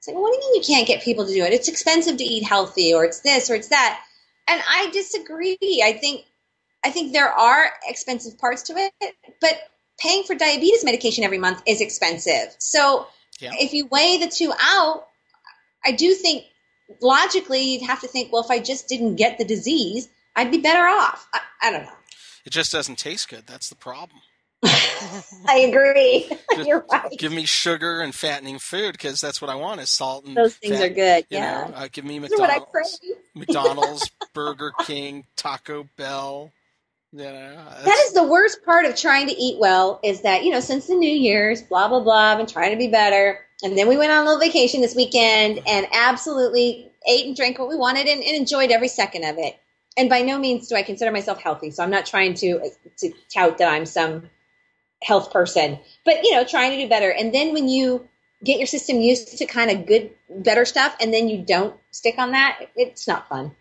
It's 0.01 0.07
like, 0.07 0.17
what 0.17 0.31
do 0.31 0.37
you 0.37 0.51
mean 0.53 0.61
you 0.63 0.67
can't 0.67 0.87
get 0.87 1.03
people 1.03 1.27
to 1.27 1.31
do 1.31 1.43
it? 1.43 1.53
It's 1.53 1.67
expensive 1.67 2.17
to 2.17 2.23
eat 2.23 2.43
healthy, 2.43 2.91
or 2.91 3.05
it's 3.05 3.19
this, 3.19 3.51
or 3.51 3.53
it's 3.53 3.67
that. 3.67 4.01
And 4.47 4.59
I 4.67 4.89
disagree. 4.91 5.59
I 5.61 5.93
think, 6.01 6.25
I 6.83 6.89
think 6.89 7.13
there 7.13 7.29
are 7.29 7.65
expensive 7.87 8.35
parts 8.39 8.63
to 8.63 8.73
it, 8.75 9.15
but 9.39 9.59
paying 9.99 10.23
for 10.23 10.33
diabetes 10.33 10.83
medication 10.83 11.23
every 11.23 11.37
month 11.37 11.61
is 11.67 11.81
expensive. 11.81 12.55
So 12.57 13.05
Yeah. 13.39 13.51
if 13.59 13.73
you 13.73 13.85
weigh 13.91 14.17
the 14.17 14.27
two 14.27 14.51
out, 14.59 15.07
I 15.85 15.91
do 15.91 16.15
think 16.15 16.45
logically 16.99 17.61
you'd 17.61 17.83
have 17.83 18.01
to 18.01 18.07
think, 18.07 18.33
well, 18.33 18.43
if 18.43 18.49
I 18.49 18.57
just 18.57 18.87
didn't 18.87 19.17
get 19.17 19.37
the 19.37 19.45
disease, 19.45 20.09
I'd 20.35 20.49
be 20.49 20.57
better 20.57 20.87
off. 20.87 21.27
I, 21.31 21.41
I 21.61 21.71
don't 21.71 21.83
know. 21.83 21.93
It 22.43 22.49
just 22.49 22.71
doesn't 22.71 22.97
taste 22.97 23.29
good. 23.29 23.45
That's 23.45 23.69
the 23.69 23.75
problem. 23.75 24.21
I 24.63 25.57
agree. 25.69 26.29
Just 26.55 26.67
You're 26.67 26.85
right. 26.91 27.11
Give 27.17 27.31
me 27.31 27.45
sugar 27.45 28.01
and 28.01 28.13
fattening 28.13 28.59
food 28.59 28.93
because 28.93 29.21
that's 29.21 29.41
what 29.41 29.49
I 29.49 29.55
want 29.55 29.81
is 29.81 29.89
salt 29.89 30.25
and 30.25 30.35
Those 30.35 30.55
things 30.55 30.77
fat, 30.77 30.91
are 30.91 30.93
good. 30.93 31.25
You 31.29 31.37
Yeah. 31.39 31.67
know, 31.69 31.73
uh, 31.75 31.87
give 31.91 32.05
me 32.05 32.19
Those 32.19 32.31
what 32.31 32.49
I 32.49 32.59
McDonald's, 32.59 32.99
crave. 32.99 33.17
McDonald's, 33.35 34.11
Burger 34.33 34.73
King, 34.79 35.25
Taco 35.35 35.87
Bell. 35.97 36.51
You 37.13 37.23
know, 37.23 37.65
that's- 37.83 38.13
the 38.13 38.23
worst 38.23 38.63
part 38.63 38.85
of 38.85 38.95
trying 38.95 39.27
to 39.27 39.33
eat 39.33 39.59
well 39.59 39.99
is 40.03 40.21
that, 40.21 40.43
you 40.45 40.51
know, 40.51 40.61
since 40.61 40.87
the 40.87 40.95
New 40.95 41.11
Year's, 41.11 41.61
blah, 41.61 41.87
blah, 41.89 41.99
blah, 41.99 42.31
I've 42.31 42.37
been 42.37 42.47
trying 42.47 42.71
to 42.71 42.77
be 42.77 42.87
better. 42.87 43.39
And 43.63 43.77
then 43.77 43.87
we 43.89 43.97
went 43.97 44.11
on 44.11 44.19
a 44.21 44.23
little 44.25 44.39
vacation 44.39 44.81
this 44.81 44.95
weekend 44.95 45.61
and 45.67 45.87
absolutely 45.91 46.89
ate 47.07 47.25
and 47.27 47.35
drank 47.35 47.59
what 47.59 47.67
we 47.67 47.75
wanted 47.75 48.07
and, 48.07 48.23
and 48.23 48.35
enjoyed 48.35 48.71
every 48.71 48.87
second 48.87 49.25
of 49.25 49.37
it. 49.37 49.57
And 49.97 50.09
by 50.09 50.21
no 50.21 50.39
means 50.39 50.67
do 50.69 50.75
I 50.75 50.83
consider 50.83 51.11
myself 51.11 51.41
healthy. 51.41 51.69
So 51.71 51.83
I'm 51.83 51.89
not 51.89 52.05
trying 52.05 52.33
to, 52.35 52.71
to 52.99 53.11
tout 53.33 53.57
that 53.57 53.67
I'm 53.71 53.85
some 53.85 54.29
health 55.01 55.31
person, 55.31 55.79
but, 56.05 56.23
you 56.23 56.31
know, 56.31 56.43
trying 56.43 56.71
to 56.71 56.77
do 56.77 56.87
better. 56.87 57.11
And 57.11 57.33
then 57.33 57.53
when 57.53 57.67
you 57.67 58.07
get 58.43 58.57
your 58.57 58.67
system 58.67 58.97
used 58.97 59.37
to 59.37 59.45
kind 59.45 59.71
of 59.71 59.85
good, 59.85 60.11
better 60.29 60.65
stuff, 60.65 60.95
and 60.99 61.13
then 61.13 61.27
you 61.27 61.43
don't 61.43 61.75
stick 61.91 62.15
on 62.17 62.31
that, 62.31 62.59
it's 62.75 63.07
not 63.07 63.27
fun. 63.29 63.51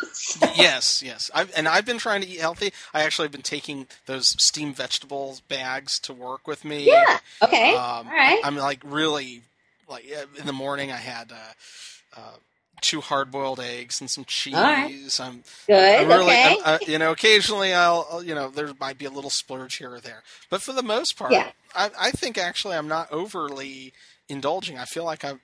yes, 0.56 1.02
yes. 1.02 1.30
I've, 1.34 1.52
and 1.56 1.68
I've 1.68 1.84
been 1.84 1.98
trying 1.98 2.22
to 2.22 2.28
eat 2.28 2.40
healthy. 2.40 2.72
I 2.94 3.02
actually 3.02 3.26
have 3.26 3.32
been 3.32 3.42
taking 3.42 3.86
those 4.06 4.28
steamed 4.42 4.76
vegetables 4.76 5.40
bags 5.40 5.98
to 6.00 6.14
work 6.14 6.46
with 6.46 6.64
me. 6.64 6.86
Yeah. 6.86 7.18
Okay. 7.42 7.74
Um, 7.74 8.06
All 8.06 8.12
right. 8.12 8.40
I'm 8.44 8.56
like 8.56 8.80
really 8.84 9.42
like 9.88 10.06
in 10.38 10.46
the 10.46 10.52
morning. 10.52 10.90
I 10.92 10.96
had 10.96 11.32
uh, 11.32 12.16
uh, 12.16 12.36
two 12.80 13.00
hard 13.00 13.30
boiled 13.30 13.60
eggs 13.60 14.00
and 14.00 14.10
some 14.10 14.24
cheese. 14.24 14.54
right. 14.54 14.92
I'm, 15.20 15.42
Good. 15.66 16.00
I'm 16.00 16.08
really, 16.08 16.24
okay. 16.32 16.42
I'm- 16.48 16.58
uh, 16.64 16.78
you 16.86 16.98
know, 16.98 17.12
occasionally 17.12 17.72
I'll, 17.74 18.06
I'll, 18.10 18.22
you 18.22 18.34
know, 18.34 18.48
there 18.50 18.70
might 18.80 18.98
be 18.98 19.04
a 19.06 19.10
little 19.10 19.30
splurge 19.30 19.76
here 19.76 19.92
or 19.94 20.00
there, 20.00 20.22
but 20.50 20.62
for 20.62 20.72
the 20.72 20.82
most 20.82 21.16
part, 21.16 21.32
Yeah. 21.32 21.50
I, 21.74 21.90
I 21.98 22.10
think 22.10 22.36
actually 22.38 22.76
I'm 22.76 22.88
not 22.88 23.10
overly 23.12 23.92
indulging. 24.28 24.78
I 24.78 24.84
feel 24.84 25.04
like 25.04 25.24
I've 25.24 25.38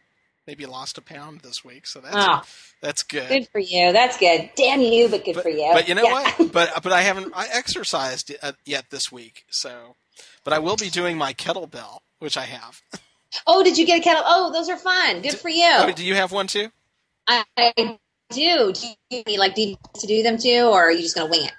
maybe 0.46 0.66
lost 0.66 0.96
a 0.98 1.02
pound 1.02 1.40
this 1.40 1.64
week, 1.64 1.86
so 1.86 2.00
that's 2.00 2.14
Oh. 2.16 2.42
that's 2.80 3.02
good. 3.02 3.28
Good 3.28 3.48
for 3.48 3.58
you. 3.58 3.92
That's 3.92 4.16
good. 4.16 4.50
Damn 4.56 4.80
you, 4.80 5.08
but 5.08 5.24
good 5.24 5.34
But, 5.34 5.42
for 5.42 5.48
you. 5.50 5.70
but 5.72 5.88
you 5.88 5.94
know 5.94 6.04
Yeah. 6.04 6.12
what? 6.38 6.52
But 6.52 6.82
but 6.82 6.92
I 6.92 7.02
haven't 7.02 7.32
I 7.34 7.46
exercised 7.52 8.32
uh, 8.42 8.52
yet 8.64 8.86
this 8.90 9.10
week, 9.12 9.44
so. 9.50 9.96
But 10.44 10.52
I 10.52 10.60
will 10.60 10.76
be 10.76 10.88
doing 10.88 11.18
my 11.18 11.32
kettlebell, 11.34 11.98
which 12.20 12.36
I 12.36 12.44
have. 12.44 12.80
Oh, 13.46 13.62
did 13.62 13.76
you 13.76 13.84
get 13.84 13.98
a 14.00 14.02
kettle? 14.02 14.22
Oh, 14.24 14.50
those 14.52 14.68
are 14.70 14.78
fun. 14.78 15.20
Good 15.20 15.34
for 15.36 15.50
you. 15.50 15.68
Oh, 15.74 15.90
do 15.92 16.04
you 16.06 16.14
have 16.14 16.32
one 16.32 16.46
too? 16.46 16.70
I, 17.26 17.44
I 17.56 17.72
do. 18.30 18.72
Do 18.72 18.86
you 19.10 19.22
need 19.26 19.38
like 19.38 19.54
DVDs 19.54 20.00
to 20.00 20.06
do 20.06 20.22
them 20.22 20.38
too, 20.38 20.68
or 20.70 20.82
are 20.84 20.92
you 20.92 21.02
just 21.02 21.14
gonna 21.14 21.30
wing 21.30 21.44
it? 21.46 21.52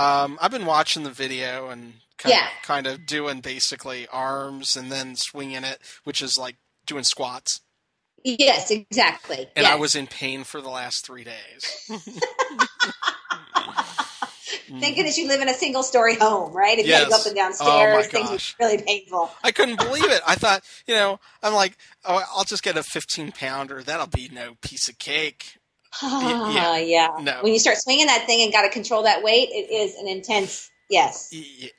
Um, 0.00 0.38
I've 0.40 0.50
been 0.50 0.66
watching 0.66 1.02
the 1.02 1.10
video 1.10 1.68
and 1.68 1.94
kind, 2.18 2.34
Yeah. 2.34 2.46
of, 2.46 2.62
kind 2.66 2.86
of 2.86 3.04
doing 3.06 3.40
basically 3.40 4.06
arms 4.08 4.76
and 4.76 4.90
then 4.90 5.16
swinging 5.16 5.64
it, 5.64 5.80
which 6.04 6.22
is 6.22 6.38
like 6.38 6.56
doing 6.86 7.04
squats. 7.04 7.60
Yes, 8.24 8.70
exactly. 8.70 9.48
And 9.56 9.66
I 9.66 9.74
was 9.74 9.94
in 9.96 10.06
pain 10.06 10.44
for 10.44 10.60
the 10.60 10.68
last 10.70 11.04
three 11.04 11.24
days. 11.24 11.90
Thank 14.80 14.96
goodness 14.96 15.18
you 15.18 15.28
live 15.28 15.40
in 15.40 15.48
a 15.48 15.54
single 15.54 15.82
story 15.82 16.16
home, 16.16 16.52
right? 16.52 16.78
If 16.78 16.86
you 16.86 16.92
had 16.94 17.04
to 17.04 17.10
go 17.10 17.16
up 17.16 17.26
and 17.26 17.34
down 17.36 17.52
Oh, 17.60 17.64
stairs, 17.66 18.06
things 18.08 18.30
would 18.30 18.34
gosh. 18.36 18.56
be 18.58 18.64
really 18.64 18.82
painful. 18.82 19.30
I 19.42 19.52
couldn't 19.52 19.78
believe 19.78 20.10
it. 20.10 20.20
I 20.26 20.34
thought, 20.34 20.62
you 20.86 20.94
know, 20.94 21.20
I'm 21.42 21.54
like, 21.54 21.76
oh, 22.04 22.22
I'll 22.34 22.44
just 22.44 22.62
get 22.62 22.76
a 22.76 22.82
15 22.82 23.32
pounder. 23.32 23.82
That'll 23.82 24.06
be 24.06 24.28
no 24.32 24.54
piece 24.60 24.88
of 24.88 24.98
cake. 24.98 25.58
yeah. 26.02 26.78
yeah. 26.78 27.08
No. 27.20 27.38
When 27.42 27.52
you 27.52 27.58
start 27.58 27.76
swinging 27.78 28.06
that 28.06 28.26
thing 28.26 28.42
and 28.42 28.52
got 28.52 28.62
to 28.62 28.70
control 28.70 29.02
that 29.04 29.22
weight, 29.22 29.48
it 29.50 29.70
is 29.72 29.94
an 29.96 30.08
intense. 30.08 30.70
Yes. 30.88 31.32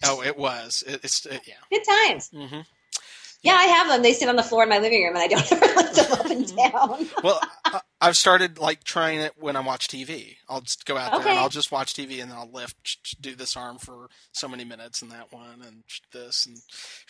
Oh, 0.03 0.21
it 0.23 0.37
was. 0.37 0.83
It, 0.87 1.01
it's 1.03 1.25
uh, 1.25 1.37
yeah. 1.45 1.55
Good 1.71 1.83
times. 1.83 2.29
hmm 2.33 2.61
Yeah, 3.43 3.53
I 3.55 3.63
have 3.65 3.89
them. 3.89 4.01
They 4.01 4.13
sit 4.13 4.29
on 4.29 4.37
the 4.37 4.43
floor 4.43 4.63
in 4.63 4.69
my 4.69 4.79
living 4.79 5.03
room, 5.03 5.15
and 5.15 5.23
I 5.23 5.27
don't 5.27 5.51
ever 5.51 5.65
lift 5.75 5.95
them 5.95 6.11
up 6.13 6.25
and 6.25 6.55
down. 6.55 7.09
Well, 7.23 7.41
I've 8.01 8.15
started 8.15 8.57
like 8.57 8.83
trying 8.83 9.19
it 9.19 9.33
when 9.37 9.55
I 9.55 9.59
watch 9.59 9.87
TV. 9.89 10.35
I'll 10.49 10.61
just 10.61 10.85
go 10.85 10.97
out 10.97 11.11
there 11.11 11.19
and 11.21 11.29
Okay. 11.29 11.37
I'll 11.37 11.49
just 11.49 11.71
watch 11.71 11.93
TV 11.93 12.21
and 12.21 12.31
then 12.31 12.37
I'll 12.37 12.51
lift, 12.51 13.21
do 13.21 13.35
this 13.35 13.55
arm 13.57 13.77
for 13.79 14.07
so 14.31 14.47
many 14.47 14.63
minutes 14.65 15.01
and 15.01 15.11
that 15.11 15.31
one 15.31 15.61
and 15.65 15.83
this 16.11 16.45
and 16.45 16.57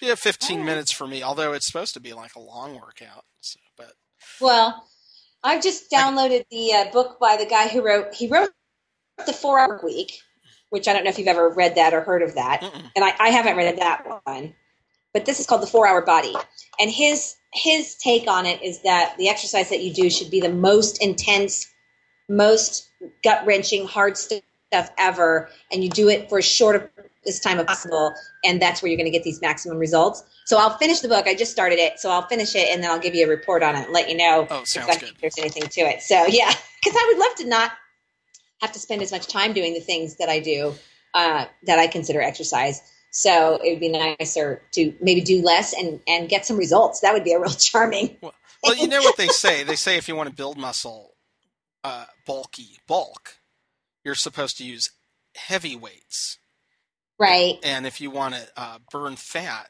yeah, 0.01 0.15
15 0.15 0.59
Oh. 0.59 0.63
minutes 0.63 0.91
for 0.91 1.07
me. 1.07 1.23
Although 1.23 1.53
it's 1.53 1.65
supposed 1.67 1.93
to 1.95 1.99
be 1.99 2.13
like 2.13 2.35
a 2.35 2.39
long 2.39 2.75
workout. 2.75 3.25
So, 3.41 3.59
but 3.77 3.93
Well, 4.41 4.87
I've 5.43 5.63
just 5.63 5.91
downloaded 5.91 6.45
the 6.51 6.73
uh, 6.73 6.91
book 6.91 7.19
by 7.19 7.37
the 7.37 7.45
guy 7.45 7.67
who 7.67 7.83
wrote. 7.85 8.13
He 8.13 8.27
wrote 8.27 8.51
the 9.25 9.33
Four 9.33 9.59
Hour 9.59 9.81
Week, 9.83 10.13
which 10.69 10.87
I 10.87 10.93
don't 10.93 11.03
know 11.03 11.09
if 11.09 11.17
you've 11.19 11.27
ever 11.27 11.49
read 11.49 11.75
that 11.75 11.93
or 11.93 12.01
heard 12.01 12.21
of 12.21 12.35
that, 12.35 12.61
mm-mm. 12.61 12.91
and 12.95 13.03
I, 13.03 13.13
I 13.19 13.29
haven't 13.29 13.57
read 13.57 13.77
that 13.79 14.05
one. 14.25 14.55
But 15.13 15.25
this 15.25 15.39
is 15.39 15.45
called 15.45 15.61
the 15.61 15.67
Four 15.67 15.87
Hour 15.87 16.01
Body, 16.01 16.33
and 16.79 16.89
his 16.91 17.35
his 17.53 17.95
take 17.95 18.27
on 18.27 18.45
it 18.45 18.61
is 18.63 18.81
that 18.81 19.15
the 19.17 19.29
exercise 19.29 19.69
that 19.69 19.81
you 19.81 19.93
do 19.93 20.09
should 20.09 20.31
be 20.31 20.41
the 20.41 20.49
most 20.49 21.01
intense, 21.03 21.71
most 22.27 22.89
gut 23.23 23.45
wrenching, 23.45 23.87
hard 23.87 24.17
stuff 24.17 24.43
ever, 24.97 25.49
and 25.71 25.83
you 25.83 25.89
do 25.89 26.09
it 26.09 26.29
for 26.29 26.39
as 26.39 26.45
short 26.45 26.91
this 27.25 27.39
time 27.39 27.59
as 27.59 27.65
possible, 27.65 28.13
and 28.43 28.61
that's 28.61 28.81
where 28.81 28.89
you're 28.89 28.97
going 28.97 29.11
to 29.11 29.11
get 29.11 29.23
these 29.23 29.39
maximum 29.41 29.77
results. 29.77 30.23
So 30.45 30.57
I'll 30.57 30.77
finish 30.77 30.99
the 30.99 31.07
book. 31.07 31.27
I 31.27 31.35
just 31.35 31.51
started 31.51 31.79
it, 31.79 31.99
so 31.99 32.09
I'll 32.09 32.27
finish 32.27 32.55
it, 32.55 32.67
and 32.69 32.83
then 32.83 32.91
I'll 32.91 32.99
give 32.99 33.15
you 33.15 33.25
a 33.25 33.29
report 33.29 33.63
on 33.63 33.75
it 33.75 33.85
and 33.85 33.93
let 33.93 34.09
you 34.09 34.17
know 34.17 34.47
Oh, 34.49 34.63
if 34.63 34.89
I 34.89 35.11
there's 35.21 35.37
anything 35.37 35.63
to 35.63 35.81
it. 35.81 36.01
So 36.01 36.25
yeah, 36.27 36.51
because 36.83 36.97
I 36.97 37.13
would 37.13 37.19
love 37.19 37.35
to 37.37 37.47
not 37.47 37.71
have 38.61 38.71
to 38.73 38.79
spend 38.79 39.01
as 39.01 39.11
much 39.11 39.27
time 39.27 39.53
doing 39.53 39.73
the 39.73 39.79
things 39.79 40.15
that 40.17 40.29
I 40.29 40.39
do 40.39 40.73
uh, 41.13 41.45
that 41.63 41.79
I 41.79 41.87
consider 41.87 42.21
exercise. 42.21 42.81
So 43.13 43.59
it 43.63 43.71
would 43.71 43.81
be 43.81 43.89
nicer 43.89 44.63
to 44.73 44.93
maybe 45.01 45.21
do 45.21 45.43
less 45.43 45.73
and 45.73 46.01
and 46.07 46.29
get 46.29 46.45
some 46.47 46.57
results. 46.57 47.01
That 47.01 47.13
would 47.13 47.25
be 47.25 47.33
a 47.33 47.39
real 47.39 47.51
charming. 47.51 48.17
Well, 48.21 48.35
well, 48.63 48.75
you 48.75 48.87
know 48.89 49.01
what 49.01 49.17
they 49.17 49.29
say? 49.29 49.63
They 49.63 49.77
say 49.77 49.97
if 49.97 50.07
you 50.09 50.15
want 50.15 50.29
to 50.29 50.35
build 50.35 50.57
muscle, 50.57 51.15
uh, 51.83 52.05
bulky 52.27 52.79
bulk, 52.87 53.37
you're 54.05 54.15
supposed 54.15 54.57
to 54.59 54.65
use 54.65 54.91
heavy 55.37 55.75
weights, 55.75 56.39
Right. 57.19 57.59
and 57.63 57.87
if 57.87 58.01
you 58.01 58.11
want 58.11 58.35
to 58.35 58.47
uh, 58.57 58.79
burn 58.91 59.15
fat 59.17 59.69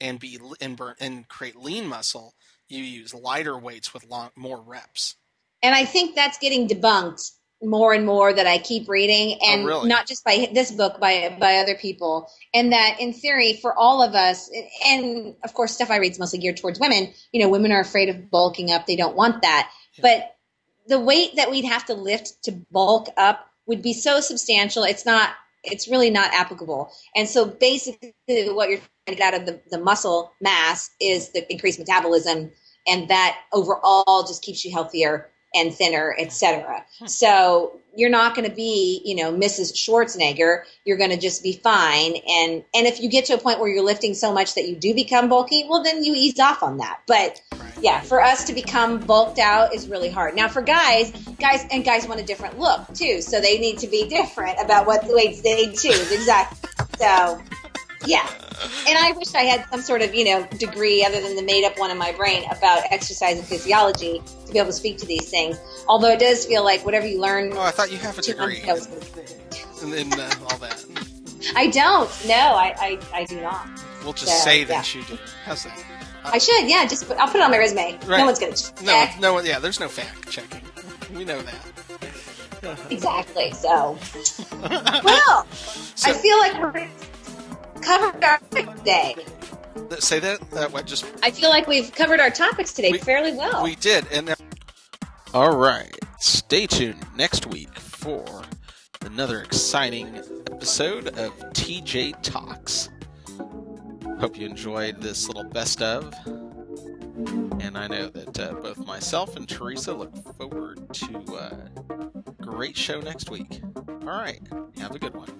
and 0.00 0.20
be 0.20 0.38
and 0.60 0.76
burn 0.76 0.96
and 1.00 1.28
create 1.28 1.56
lean 1.56 1.88
muscle, 1.88 2.34
you 2.68 2.84
use 2.84 3.14
lighter 3.14 3.58
weights 3.58 3.94
with 3.94 4.06
long, 4.06 4.30
more 4.36 4.60
reps. 4.60 5.16
And 5.62 5.74
I 5.74 5.84
think 5.86 6.14
that's 6.14 6.38
getting 6.38 6.68
debunked 6.68 7.32
more 7.62 7.94
and 7.94 8.04
more 8.04 8.32
that 8.32 8.46
I 8.46 8.58
keep 8.58 8.88
reading, 8.88 9.38
oh, 9.40 9.52
and 9.52 9.62
Oh, 9.62 9.66
really? 9.66 9.88
not 9.88 10.06
just 10.06 10.24
by 10.24 10.48
this 10.52 10.70
book, 10.70 11.00
by 11.00 11.36
by 11.40 11.56
other 11.56 11.74
people. 11.74 12.28
And 12.54 12.72
that, 12.72 13.00
in 13.00 13.12
theory, 13.12 13.54
for 13.54 13.74
all 13.74 14.02
of 14.02 14.14
us, 14.14 14.50
and 14.86 15.34
of 15.42 15.54
course, 15.54 15.72
stuff 15.72 15.90
I 15.90 15.96
read 15.98 16.12
is 16.12 16.18
mostly 16.18 16.38
geared 16.38 16.58
towards 16.58 16.78
women. 16.78 17.12
You 17.32 17.40
know, 17.40 17.48
women 17.48 17.72
are 17.72 17.80
afraid 17.80 18.08
of 18.08 18.30
bulking 18.30 18.70
up; 18.70 18.86
they 18.86 18.96
don't 18.96 19.16
want 19.16 19.42
that. 19.42 19.70
Yeah. 19.94 20.02
But 20.02 20.36
the 20.86 21.00
weight 21.00 21.36
that 21.36 21.50
we'd 21.50 21.64
have 21.64 21.86
to 21.86 21.94
lift 21.94 22.42
to 22.44 22.52
bulk 22.70 23.08
up 23.16 23.46
would 23.66 23.82
be 23.82 23.92
so 23.92 24.20
substantial. 24.20 24.84
It's 24.84 25.06
not. 25.06 25.30
It's 25.64 25.88
really 25.88 26.10
not 26.10 26.32
applicable. 26.32 26.92
And 27.16 27.28
so, 27.28 27.46
basically, 27.46 28.14
what 28.28 28.68
you're 28.68 28.78
trying 28.78 28.88
to 29.08 29.14
get 29.16 29.34
out 29.34 29.40
of 29.40 29.46
the, 29.46 29.60
the 29.70 29.82
muscle 29.82 30.32
mass 30.40 30.90
is 31.00 31.30
the 31.32 31.50
increased 31.50 31.78
metabolism, 31.78 32.52
and 32.86 33.08
that 33.08 33.38
overall 33.52 34.24
just 34.26 34.42
keeps 34.42 34.64
you 34.64 34.70
healthier 34.72 35.30
and 35.56 35.74
thinner, 35.74 36.14
etc. 36.18 36.84
So 37.06 37.80
you're 37.96 38.10
not 38.10 38.34
going 38.34 38.48
to 38.48 38.54
be, 38.54 39.00
you 39.04 39.16
know, 39.16 39.32
Mrs. 39.32 39.72
Schwarzenegger. 39.74 40.62
You're 40.84 40.98
going 40.98 41.10
to 41.10 41.16
just 41.16 41.42
be 41.42 41.54
fine. 41.54 42.16
And 42.28 42.62
and 42.74 42.86
if 42.86 43.00
you 43.00 43.08
get 43.08 43.24
to 43.26 43.34
a 43.34 43.38
point 43.38 43.58
where 43.58 43.68
you're 43.68 43.84
lifting 43.84 44.14
so 44.14 44.32
much 44.32 44.54
that 44.54 44.68
you 44.68 44.76
do 44.76 44.94
become 44.94 45.28
bulky, 45.28 45.66
well, 45.68 45.82
then 45.82 46.04
you 46.04 46.14
ease 46.14 46.38
off 46.38 46.62
on 46.62 46.76
that. 46.78 47.00
But 47.06 47.40
yeah, 47.80 48.00
for 48.00 48.22
us 48.22 48.44
to 48.44 48.52
become 48.52 49.00
bulked 49.00 49.38
out 49.38 49.74
is 49.74 49.88
really 49.88 50.10
hard. 50.10 50.36
Now, 50.36 50.48
for 50.48 50.62
guys, 50.62 51.10
guys 51.40 51.66
and 51.70 51.84
guys 51.84 52.06
want 52.06 52.20
a 52.20 52.24
different 52.24 52.58
look 52.58 52.86
too, 52.94 53.20
so 53.20 53.40
they 53.40 53.58
need 53.58 53.78
to 53.78 53.86
be 53.86 54.08
different 54.08 54.58
about 54.62 54.86
what 54.86 55.04
weights 55.06 55.40
they 55.40 55.66
choose. 55.66 56.12
Exactly. 56.12 56.70
So. 56.98 57.40
Yeah. 58.06 58.28
And 58.88 58.96
I 58.98 59.12
wish 59.12 59.34
I 59.34 59.42
had 59.42 59.66
some 59.70 59.82
sort 59.82 60.00
of, 60.02 60.14
you 60.14 60.24
know, 60.24 60.46
degree 60.58 61.04
other 61.04 61.20
than 61.20 61.36
the 61.36 61.42
made 61.42 61.64
up 61.64 61.78
one 61.78 61.90
in 61.90 61.98
my 61.98 62.12
brain 62.12 62.44
about 62.50 62.82
exercise 62.90 63.36
and 63.38 63.46
physiology 63.46 64.22
to 64.46 64.52
be 64.52 64.58
able 64.58 64.68
to 64.68 64.72
speak 64.72 64.96
to 64.98 65.06
these 65.06 65.28
things. 65.28 65.58
Although 65.88 66.12
it 66.12 66.20
does 66.20 66.46
feel 66.46 66.64
like 66.64 66.84
whatever 66.84 67.06
you 67.06 67.20
learn 67.20 67.52
Oh, 67.52 67.60
I 67.60 67.70
thought 67.70 67.90
you 67.92 67.98
have 67.98 68.18
a 68.18 68.22
degree 68.22 68.62
and 69.82 69.92
then 69.92 70.12
uh, 70.18 70.30
all 70.50 70.58
that. 70.58 70.84
I 71.54 71.66
don't. 71.68 72.10
No, 72.26 72.34
I, 72.34 72.74
I, 72.80 72.98
I 73.12 73.24
do 73.24 73.40
not. 73.40 73.68
We'll 74.02 74.14
just 74.14 74.28
Yeah, 74.28 74.38
say 74.38 74.58
yeah. 74.60 74.64
that 74.66 74.94
you 74.94 75.02
do. 75.04 75.18
How's 75.44 75.64
that? 75.64 75.84
I 76.24 76.38
should, 76.38 76.68
yeah. 76.68 76.86
Just 76.86 77.06
put, 77.06 77.18
I'll 77.18 77.26
put 77.28 77.36
it 77.36 77.42
on 77.42 77.50
my 77.50 77.58
resume. 77.58 77.92
Right. 78.06 78.18
No 78.18 78.24
one's 78.24 78.38
going 78.38 78.54
to 78.54 78.62
check. 78.64 78.82
No, 79.20 79.36
no, 79.36 79.40
yeah. 79.42 79.58
There's 79.58 79.78
no 79.78 79.88
fact 79.88 80.30
checking. 80.30 80.62
We 81.14 81.24
know 81.24 81.40
that. 81.42 81.54
Exactly. 82.90 83.52
So, 83.52 83.98
well, 85.04 85.46
So- 85.52 86.10
I 86.10 86.14
feel 86.14 86.38
like 86.38 86.60
we're 86.60 86.88
covered 87.86 88.24
our 88.24 88.38
today. 88.50 89.14
Say 89.98 90.18
that. 90.20 90.40
Uh, 90.52 90.68
what? 90.68 90.86
Just 90.86 91.04
I 91.22 91.30
feel 91.30 91.48
like 91.50 91.66
we've 91.68 91.92
covered 91.94 92.18
our 92.20 92.30
topics 92.30 92.72
today 92.72 92.92
We- 92.92 92.98
fairly 92.98 93.32
well. 93.32 93.62
we 93.62 93.74
did. 93.76 94.06
And 94.10 94.34
all 95.32 95.56
right, 95.56 95.94
stay 96.18 96.66
tuned 96.66 97.04
next 97.16 97.46
week 97.46 97.78
for 97.78 98.24
another 99.02 99.40
exciting 99.42 100.16
episode 100.50 101.08
of 101.18 101.32
TJ 101.52 102.20
Talks. 102.22 102.88
Hope 104.18 104.38
you 104.38 104.46
enjoyed 104.46 105.00
this 105.02 105.28
little 105.28 105.44
best 105.44 105.82
of. 105.82 106.12
And 107.60 107.76
I 107.78 107.86
know 107.86 108.08
that 108.08 108.38
uh, 108.40 108.54
both 108.54 108.78
myself 108.86 109.36
and 109.36 109.46
Teresa 109.48 109.92
look 109.92 110.14
forward 110.36 110.92
to 110.94 111.18
uh, 111.34 111.50
a 111.90 112.32
great 112.42 112.76
show 112.76 113.00
next 113.00 113.30
week. 113.30 113.60
All 113.88 113.94
right, 114.06 114.40
have 114.78 114.94
a 114.94 114.98
good 114.98 115.14
one. 115.14 115.30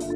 There's 0.00 0.12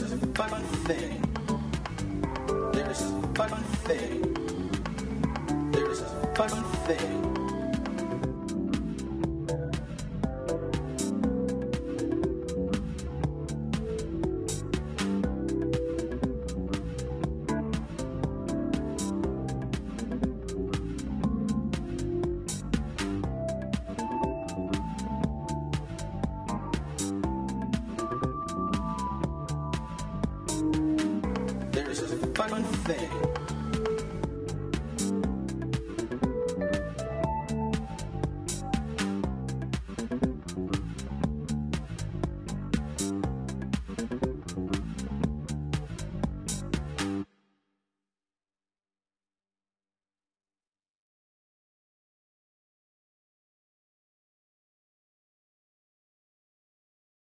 a 0.00 0.16
fun 0.34 0.62
thing. 0.86 1.22
There's 2.72 3.02
a 3.02 3.22
fun 3.34 3.62
thing. 3.84 4.22
There's 5.70 6.00
a 6.00 6.04
fun 6.34 6.64
thing. 6.86 7.37